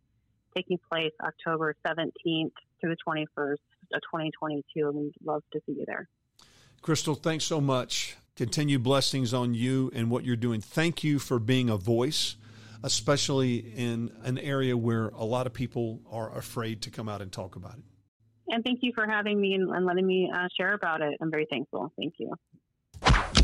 Taking 0.54 0.78
place 0.90 1.12
October 1.22 1.74
17th 1.86 2.50
through 2.80 2.94
the 2.94 2.96
21st 3.06 3.58
of 3.92 4.00
2022, 4.02 4.88
and 4.88 4.94
we'd 4.94 5.12
love 5.22 5.42
to 5.52 5.60
see 5.66 5.72
you 5.72 5.84
there. 5.86 6.08
Crystal, 6.80 7.14
thanks 7.14 7.44
so 7.44 7.60
much. 7.60 8.16
Continued 8.36 8.82
blessings 8.82 9.34
on 9.34 9.54
you 9.54 9.90
and 9.94 10.10
what 10.10 10.24
you're 10.24 10.36
doing. 10.36 10.62
Thank 10.62 11.04
you 11.04 11.18
for 11.18 11.38
being 11.38 11.68
a 11.68 11.76
voice 11.76 12.36
especially 12.86 13.56
in 13.56 14.12
an 14.22 14.38
area 14.38 14.76
where 14.76 15.08
a 15.08 15.24
lot 15.24 15.46
of 15.46 15.52
people 15.52 16.00
are 16.08 16.38
afraid 16.38 16.82
to 16.82 16.90
come 16.90 17.08
out 17.08 17.20
and 17.20 17.32
talk 17.32 17.56
about 17.56 17.74
it. 17.74 17.84
And 18.48 18.62
thank 18.62 18.78
you 18.82 18.92
for 18.94 19.06
having 19.06 19.40
me 19.40 19.54
and, 19.54 19.84
letting 19.84 20.06
me 20.06 20.30
uh, 20.32 20.46
share 20.56 20.72
about 20.72 21.02
it. 21.02 21.14
I'm 21.20 21.30
very 21.30 21.48
thankful. 21.50 21.92
Thank 21.98 22.14
you. 22.18 23.42